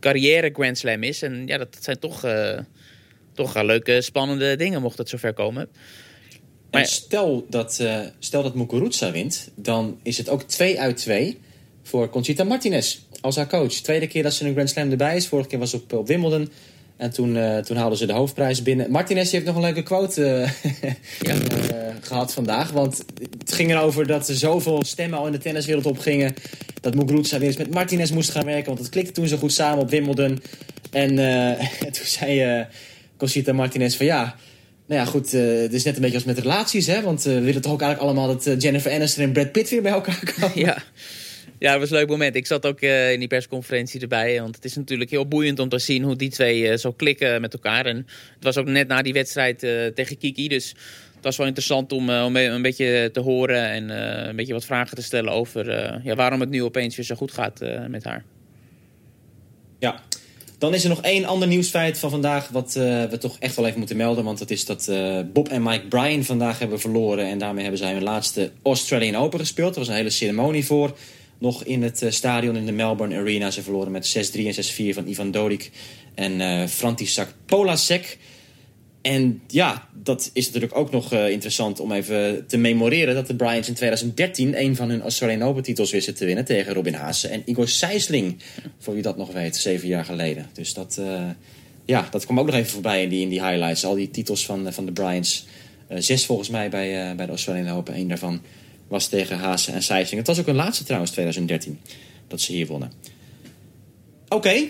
carrière 0.00 0.50
Grand 0.52 0.78
Slam 0.78 1.02
is. 1.02 1.22
En 1.22 1.46
ja, 1.46 1.58
dat 1.58 1.76
zijn 1.80 1.98
toch, 1.98 2.24
eh, 2.24 2.58
toch 3.34 3.52
wel 3.52 3.64
leuke, 3.64 4.00
spannende 4.00 4.56
dingen 4.56 4.82
mocht 4.82 4.98
het 4.98 5.08
zover 5.08 5.32
komen. 5.32 5.68
Maar 6.70 6.80
En 6.80 6.88
stel 6.88 7.46
dat, 7.48 7.80
eh 7.80 8.00
stel 8.18 8.42
dat 8.42 8.54
Muguruza 8.54 9.10
wint, 9.10 9.50
dan 9.54 9.98
is 10.02 10.18
het 10.18 10.28
ook 10.28 10.42
2 10.42 10.80
uit 10.80 10.96
2 10.96 11.38
voor 11.82 12.10
Conchita 12.10 12.44
Martinez 12.44 12.98
als 13.20 13.36
haar 13.36 13.48
coach. 13.48 13.72
Tweede 13.72 14.06
keer 14.06 14.22
dat 14.22 14.34
ze 14.34 14.46
een 14.46 14.52
Grand 14.52 14.70
Slam 14.70 14.90
erbij 14.90 15.16
is. 15.16 15.26
Vorige 15.26 15.48
keer 15.48 15.58
was 15.58 15.74
op, 15.74 15.92
op 15.92 16.06
Wimbledon. 16.06 16.50
En 17.00 17.10
toen, 17.10 17.36
eh, 17.36 17.58
toen 17.58 17.76
haalden 17.76 17.98
ze 17.98 18.06
de 18.06 18.12
hoofdprijs 18.12 18.62
binnen. 18.62 18.90
Martinez 18.90 19.32
heeft 19.32 19.44
nog 19.44 19.54
een 19.54 19.60
leuke 19.60 19.82
quote 19.82 20.24
eh, 20.24 20.90
eh, 21.30 21.94
gehad 22.00 22.32
vandaag. 22.32 22.70
Want 22.70 23.04
het 23.38 23.52
ging 23.52 23.70
erover 23.70 24.06
dat 24.06 24.28
er 24.28 24.34
zoveel 24.34 24.84
stemmen 24.84 25.18
al 25.18 25.26
in 25.26 25.32
de 25.32 25.38
tenniswereld 25.38 25.86
opgingen. 25.86 26.34
Dat 26.80 26.94
Muguruza 26.94 27.38
weer 27.38 27.48
eens 27.48 27.56
met 27.56 27.74
Martinez 27.74 28.10
moest 28.10 28.30
gaan 28.30 28.44
werken. 28.44 28.66
Want 28.66 28.78
het 28.78 28.88
klikte 28.88 29.12
toen 29.12 29.28
zo 29.28 29.36
goed 29.36 29.52
samen 29.52 29.78
op 29.78 29.90
Wimbledon. 29.90 30.42
En 30.90 31.14
toen 31.96 32.06
zei 32.06 32.66
Conchita 33.16 33.52
Martinez 33.52 33.96
van 33.96 34.06
ja... 34.06 34.36
Nou 34.90 35.02
ja, 35.02 35.08
goed, 35.08 35.34
eh, 35.34 35.60
het 35.60 35.72
is 35.72 35.84
net 35.84 35.94
een 35.94 36.00
beetje 36.00 36.16
als 36.16 36.24
met 36.24 36.38
relaties, 36.38 36.86
hè? 36.86 37.02
Want 37.02 37.22
we 37.22 37.40
willen 37.40 37.62
toch 37.62 37.72
ook 37.72 37.82
eigenlijk 37.82 38.12
allemaal 38.12 38.38
dat 38.38 38.62
Jennifer 38.62 38.92
Aniston 38.92 39.24
en 39.24 39.32
Brad 39.32 39.52
Pitt 39.52 39.70
weer 39.70 39.82
bij 39.82 39.92
elkaar 39.92 40.32
komen. 40.34 40.58
ja. 40.58 40.76
ja, 41.60 41.70
dat 41.70 41.80
was 41.80 41.90
een 41.90 41.96
leuk 41.96 42.08
moment. 42.08 42.34
Ik 42.34 42.46
zat 42.46 42.66
ook 42.66 42.80
eh, 42.80 43.12
in 43.12 43.18
die 43.18 43.28
persconferentie 43.28 44.00
erbij. 44.00 44.40
Want 44.40 44.54
het 44.54 44.64
is 44.64 44.76
natuurlijk 44.76 45.10
heel 45.10 45.26
boeiend 45.26 45.58
om 45.58 45.68
te 45.68 45.78
zien 45.78 46.02
hoe 46.02 46.16
die 46.16 46.30
twee 46.30 46.68
eh, 46.68 46.78
zo 46.78 46.92
klikken 46.92 47.40
met 47.40 47.52
elkaar. 47.52 47.86
En 47.86 47.96
het 48.34 48.44
was 48.44 48.56
ook 48.56 48.66
net 48.66 48.88
na 48.88 49.02
die 49.02 49.12
wedstrijd 49.12 49.62
eh, 49.62 49.86
tegen 49.86 50.18
Kiki. 50.18 50.48
Dus 50.48 50.68
het 51.14 51.24
was 51.24 51.36
wel 51.36 51.46
interessant 51.46 51.92
om, 51.92 52.10
om 52.10 52.36
een 52.36 52.62
beetje 52.62 53.10
te 53.12 53.20
horen 53.20 53.70
en 53.70 53.88
een 54.28 54.36
beetje 54.36 54.52
wat 54.52 54.64
vragen 54.64 54.96
te 54.96 55.02
stellen 55.02 55.32
over 55.32 55.66
ja, 56.04 56.14
waarom 56.14 56.40
het 56.40 56.50
nu 56.50 56.62
opeens 56.62 56.96
weer 56.96 57.04
zo 57.04 57.14
goed 57.14 57.32
gaat 57.32 57.60
met 57.88 58.04
haar. 58.04 58.24
Ja. 59.78 60.02
Dan 60.58 60.74
is 60.74 60.82
er 60.82 60.88
nog 60.88 61.02
één 61.02 61.24
ander 61.24 61.48
nieuwsfeit 61.48 61.98
van 61.98 62.10
vandaag... 62.10 62.48
wat 62.48 62.72
we 63.10 63.16
toch 63.18 63.36
echt 63.38 63.56
wel 63.56 63.66
even 63.66 63.78
moeten 63.78 63.96
melden. 63.96 64.24
Want 64.24 64.38
dat 64.38 64.50
is 64.50 64.64
dat 64.64 64.90
Bob 65.32 65.48
en 65.48 65.62
Mike 65.62 65.86
Bryan 65.86 66.24
vandaag 66.24 66.58
hebben 66.58 66.80
verloren. 66.80 67.26
En 67.26 67.38
daarmee 67.38 67.62
hebben 67.62 67.80
zij 67.80 67.92
hun 67.92 68.02
laatste 68.02 68.50
Australian 68.62 69.22
Open 69.22 69.38
gespeeld. 69.38 69.72
Er 69.72 69.78
was 69.78 69.88
een 69.88 69.94
hele 69.94 70.10
ceremonie 70.10 70.64
voor. 70.64 70.96
Nog 71.40 71.64
in 71.64 71.82
het 71.82 72.02
eh, 72.02 72.10
stadion 72.10 72.56
in 72.56 72.66
de 72.66 72.72
Melbourne 72.72 73.16
Arena. 73.16 73.50
Ze 73.50 73.62
verloren 73.62 73.92
met 73.92 74.30
6-3 74.32 74.40
en 74.46 74.54
6-4 74.92 74.94
van 74.94 75.06
Ivan 75.06 75.30
Dodik 75.30 75.70
en 76.14 76.40
eh 76.40 76.66
František 76.66 77.28
Polasek. 77.46 78.18
En 79.02 79.42
ja, 79.46 79.88
dat 79.92 80.30
is 80.32 80.46
natuurlijk 80.46 80.76
ook 80.76 80.90
nog 80.90 81.12
eh, 81.12 81.30
interessant 81.30 81.80
om 81.80 81.92
even 81.92 82.46
te 82.46 82.56
memoreren... 82.56 83.14
dat 83.14 83.26
de 83.26 83.36
Bryans 83.36 83.68
in 83.68 83.74
2013 83.74 84.60
een 84.60 84.76
van 84.76 84.90
hun 84.90 85.02
Australian 85.02 85.42
Open 85.42 85.62
titels 85.62 85.90
wisten 85.90 86.14
te 86.14 86.24
winnen... 86.24 86.44
tegen 86.44 86.74
Robin 86.74 86.94
Haase 86.94 87.28
en 87.28 87.42
Igor 87.44 87.68
Sijsling. 87.68 88.36
Voor 88.78 88.94
wie 88.94 89.02
dat 89.02 89.16
nog 89.16 89.32
weet, 89.32 89.56
zeven 89.56 89.88
jaar 89.88 90.04
geleden. 90.04 90.46
Dus 90.52 90.74
dat, 90.74 90.96
eh, 90.98 91.22
ja, 91.84 92.08
dat 92.10 92.24
kwam 92.24 92.40
ook 92.40 92.46
nog 92.46 92.54
even 92.54 92.70
voorbij 92.70 93.02
in 93.02 93.08
die, 93.08 93.22
in 93.22 93.28
die 93.28 93.44
highlights. 93.44 93.84
Al 93.84 93.94
die 93.94 94.10
titels 94.10 94.46
van, 94.46 94.72
van 94.72 94.86
de 94.86 94.92
Bryans. 94.92 95.46
Eh, 95.88 95.98
zes 96.00 96.26
volgens 96.26 96.48
mij 96.48 96.70
bij, 96.70 97.16
bij 97.16 97.26
de 97.26 97.32
Australian 97.32 97.76
Open. 97.76 97.96
Eén 97.96 98.08
daarvan 98.08 98.40
was 98.90 99.08
tegen 99.08 99.38
Haase 99.38 99.72
en 99.72 99.82
Sijsling. 99.82 100.18
Het 100.18 100.26
was 100.26 100.38
ook 100.38 100.46
hun 100.46 100.54
laatste 100.54 100.84
trouwens, 100.84 101.10
2013, 101.10 101.80
dat 102.28 102.40
ze 102.40 102.52
hier 102.52 102.66
wonnen. 102.66 102.92
Oké. 104.28 104.66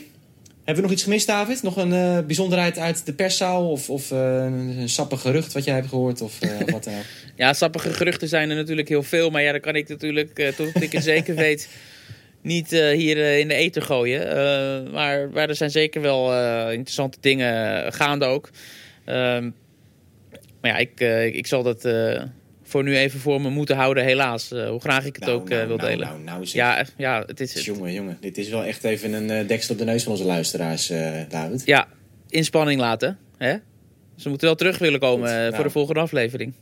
Hebben 0.64 0.74
we 0.74 0.80
nog 0.80 0.90
iets 0.90 1.02
gemist, 1.02 1.26
David? 1.26 1.62
Nog 1.62 1.76
een 1.76 1.92
eh, 1.92 2.18
bijzonderheid 2.26 2.78
uit 2.78 3.06
de 3.06 3.12
perszaal? 3.12 3.70
Of, 3.70 3.90
of 3.90 4.10
eh, 4.10 4.44
een, 4.44 4.88
sappig 4.88 5.20
gerucht 5.20 5.52
wat 5.52 5.64
jij 5.64 5.74
hebt 5.74 5.88
gehoord? 5.88 6.20
Of 6.20 6.40
eh, 6.40 6.58
wat 6.72 6.84
dan 6.84 6.94
ook? 6.94 7.04
Ja, 7.36 7.52
sappige 7.52 7.92
geruchten 7.92 8.28
zijn 8.28 8.50
er 8.50 8.56
natuurlijk 8.56 8.88
heel 8.88 9.02
veel. 9.02 9.30
Maar 9.30 9.42
ja, 9.42 9.52
dan 9.52 9.60
kan 9.60 9.76
ik 9.76 9.88
natuurlijk, 9.88 10.52
tot 10.56 10.82
ik 10.82 10.92
het 10.92 11.04
zeker 11.04 11.34
weet, 11.46 11.68
niet 12.42 12.70
hier 12.70 13.38
in 13.38 13.48
de 13.48 13.54
eten 13.54 13.82
gooien. 13.82 14.20
Maar, 14.90 15.30
maar 15.30 15.48
er 15.48 15.56
zijn 15.56 15.70
zeker 15.70 16.00
wel 16.00 16.32
interessante 16.70 17.18
dingen 17.20 17.92
gaande 17.92 18.24
ook. 18.24 18.50
Ehm, 19.04 19.50
maar 20.60 20.70
ja, 20.70 20.76
ik, 20.76 21.00
ik 21.34 21.46
zal 21.46 21.62
dat 21.62 21.82
voor 22.70 22.82
nu 22.82 22.96
even 22.96 23.20
voor 23.20 23.40
me 23.40 23.50
moeten 23.50 23.76
houden, 23.76 24.04
helaas. 24.04 24.52
Eh, 24.52 24.68
hoe 24.68 24.80
graag 24.80 25.04
ik 25.04 25.14
het 25.14 25.24
Nou, 25.24 25.40
ook 25.40 25.50
eh, 25.50 25.56
nou, 25.56 25.68
wil 25.68 25.76
nou, 25.76 25.88
delen. 25.88 26.06
nou, 26.06 26.22
nou, 26.22 26.42
ja, 26.44 26.84
ja, 26.96 27.22
het 27.26 27.40
is... 27.40 27.64
Jongen, 27.64 27.92
jongen. 27.92 28.18
Dit 28.20 28.38
is 28.38 28.48
wel 28.48 28.64
echt 28.64 28.84
even 28.84 29.12
een 29.12 29.30
eh, 29.30 29.48
deksel 29.48 29.72
op 29.72 29.78
de 29.78 29.84
neus 29.84 30.02
van 30.02 30.12
onze 30.12 30.24
luisteraars, 30.24 30.92
David. 31.28 31.62
Ja, 31.64 31.88
inspanning 32.28 32.80
laten. 32.80 33.18
Hè? 33.36 33.56
Ze 34.16 34.28
moeten 34.28 34.46
wel 34.46 34.56
terug 34.56 34.78
willen 34.78 35.00
komen 35.00 35.44
Goed, 35.44 35.54
voor 35.54 35.64
de 35.64 35.70
volgende 35.70 36.00
aflevering. 36.00 36.52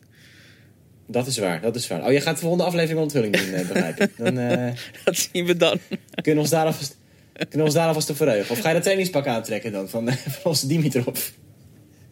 Dat 1.06 1.26
is 1.26 1.38
waar, 1.38 1.61
dat 1.61 1.76
is 1.76 1.88
waar. 1.88 2.04
Oh, 2.04 2.11
jij 2.11 2.20
gaat 2.20 2.34
de 2.34 2.40
volgende 2.40 2.64
aflevering 2.64 3.00
onthulling 3.00 3.36
doen, 3.36 3.50
begrijp 3.50 4.00
ik. 4.00 4.11
Dan 4.16 4.34
Dat 5.04 5.16
zien 5.16 5.46
we 5.46 5.56
dan. 5.56 5.78
kunnen 6.14 6.34
we 6.34 6.40
ons 6.40 6.50
daar 6.50 6.66
alvast, 6.66 6.96
kunnen 7.32 7.59
we 7.59 7.64
ons 7.64 7.74
daar 7.74 7.86
alvast 7.86 8.12
verheugen. 8.12 8.50
Of 8.50 8.61
ga 8.61 8.68
je 8.68 8.74
dat 8.74 8.82
trainingspak 8.82 9.26
aantrekken 9.26 9.72
dan, 9.72 9.88
van, 9.88 10.12
van 10.12 10.50
onze 10.50 10.66
Dimitrov? 10.66 11.28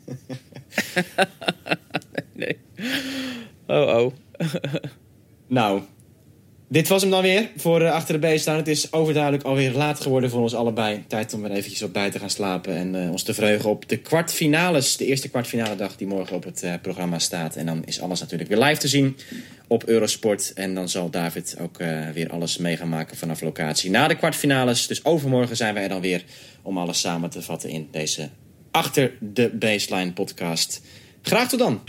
nee. 2.33 2.59
Oh, 3.67 3.97
oh. 3.97 4.13
Nou, 5.49 5.83
dit 6.69 6.89
was 6.89 7.03
hem 7.03 7.11
dan 7.11 7.23
weer 7.23 7.51
voor 7.57 7.81
eh, 7.81 7.93
Achter 7.93 8.15
de 8.15 8.21
Beest 8.21 8.43
staan. 8.43 8.57
Het 8.57 8.69
is 8.69 8.93
overduidelijk 8.93 9.45
alweer 9.45 9.73
laat 9.73 10.01
geworden 10.01 10.31
voor 10.31 10.41
ons 10.41 10.55
allebei. 10.55 11.05
Tijd 11.09 11.35
om 11.35 11.43
weer 11.43 11.51
eventjes 11.51 11.83
op 11.83 11.93
bij 11.93 12.11
te 12.11 12.19
gaan 12.19 12.31
slapen 12.31 12.77
en 12.77 13.03
eh, 13.03 13.11
ons 13.11 13.23
te 13.23 13.35
verheugen 13.35 13.71
op 13.71 13.89
de 13.89 13.97
kwartfinales. 13.97 14.97
De 14.97 15.07
eerste 15.07 15.29
kwartfinale 15.29 15.77
dag 15.77 15.97
die 15.97 16.07
morgen 16.07 16.37
op 16.37 16.45
het 16.45 16.63
eh, 16.63 16.73
programma 16.83 17.19
staat. 17.19 17.57
En 17.57 17.67
dan 17.67 17.85
is 17.85 18.01
alles 18.01 18.21
natuurlijk 18.21 18.51
weer 18.51 18.59
live 18.59 18.81
te 18.81 18.89
zien 18.89 19.17
op 19.67 19.85
Eurosport. 19.85 20.53
En 20.53 20.75
dan 20.75 20.89
zal 20.89 21.11
David 21.11 21.57
ook 21.61 21.79
weer 22.15 22.31
alles 22.31 22.59
mee 22.59 22.77
gaan 22.77 22.89
maken 22.89 23.17
vanaf 23.17 23.41
locatie 23.41 23.91
na 23.91 24.09
de 24.09 24.17
kwartfinales. 24.17 24.87
Dus 24.87 25.05
overmorgen 25.05 25.57
zijn 25.57 25.75
wij 25.75 25.83
er 25.83 25.89
dan 25.89 26.01
weer 26.01 26.25
om 26.63 26.79
alles 26.79 27.01
samen 27.01 27.31
te 27.31 27.43
vatten 27.43 27.71
in 27.71 27.89
deze 27.91 28.29
Achter 28.71 29.13
de 29.21 29.51
Baseline 29.59 30.13
podcast. 30.13 30.81
Graag 31.23 31.49
tot 31.49 31.59
dan! 31.59 31.81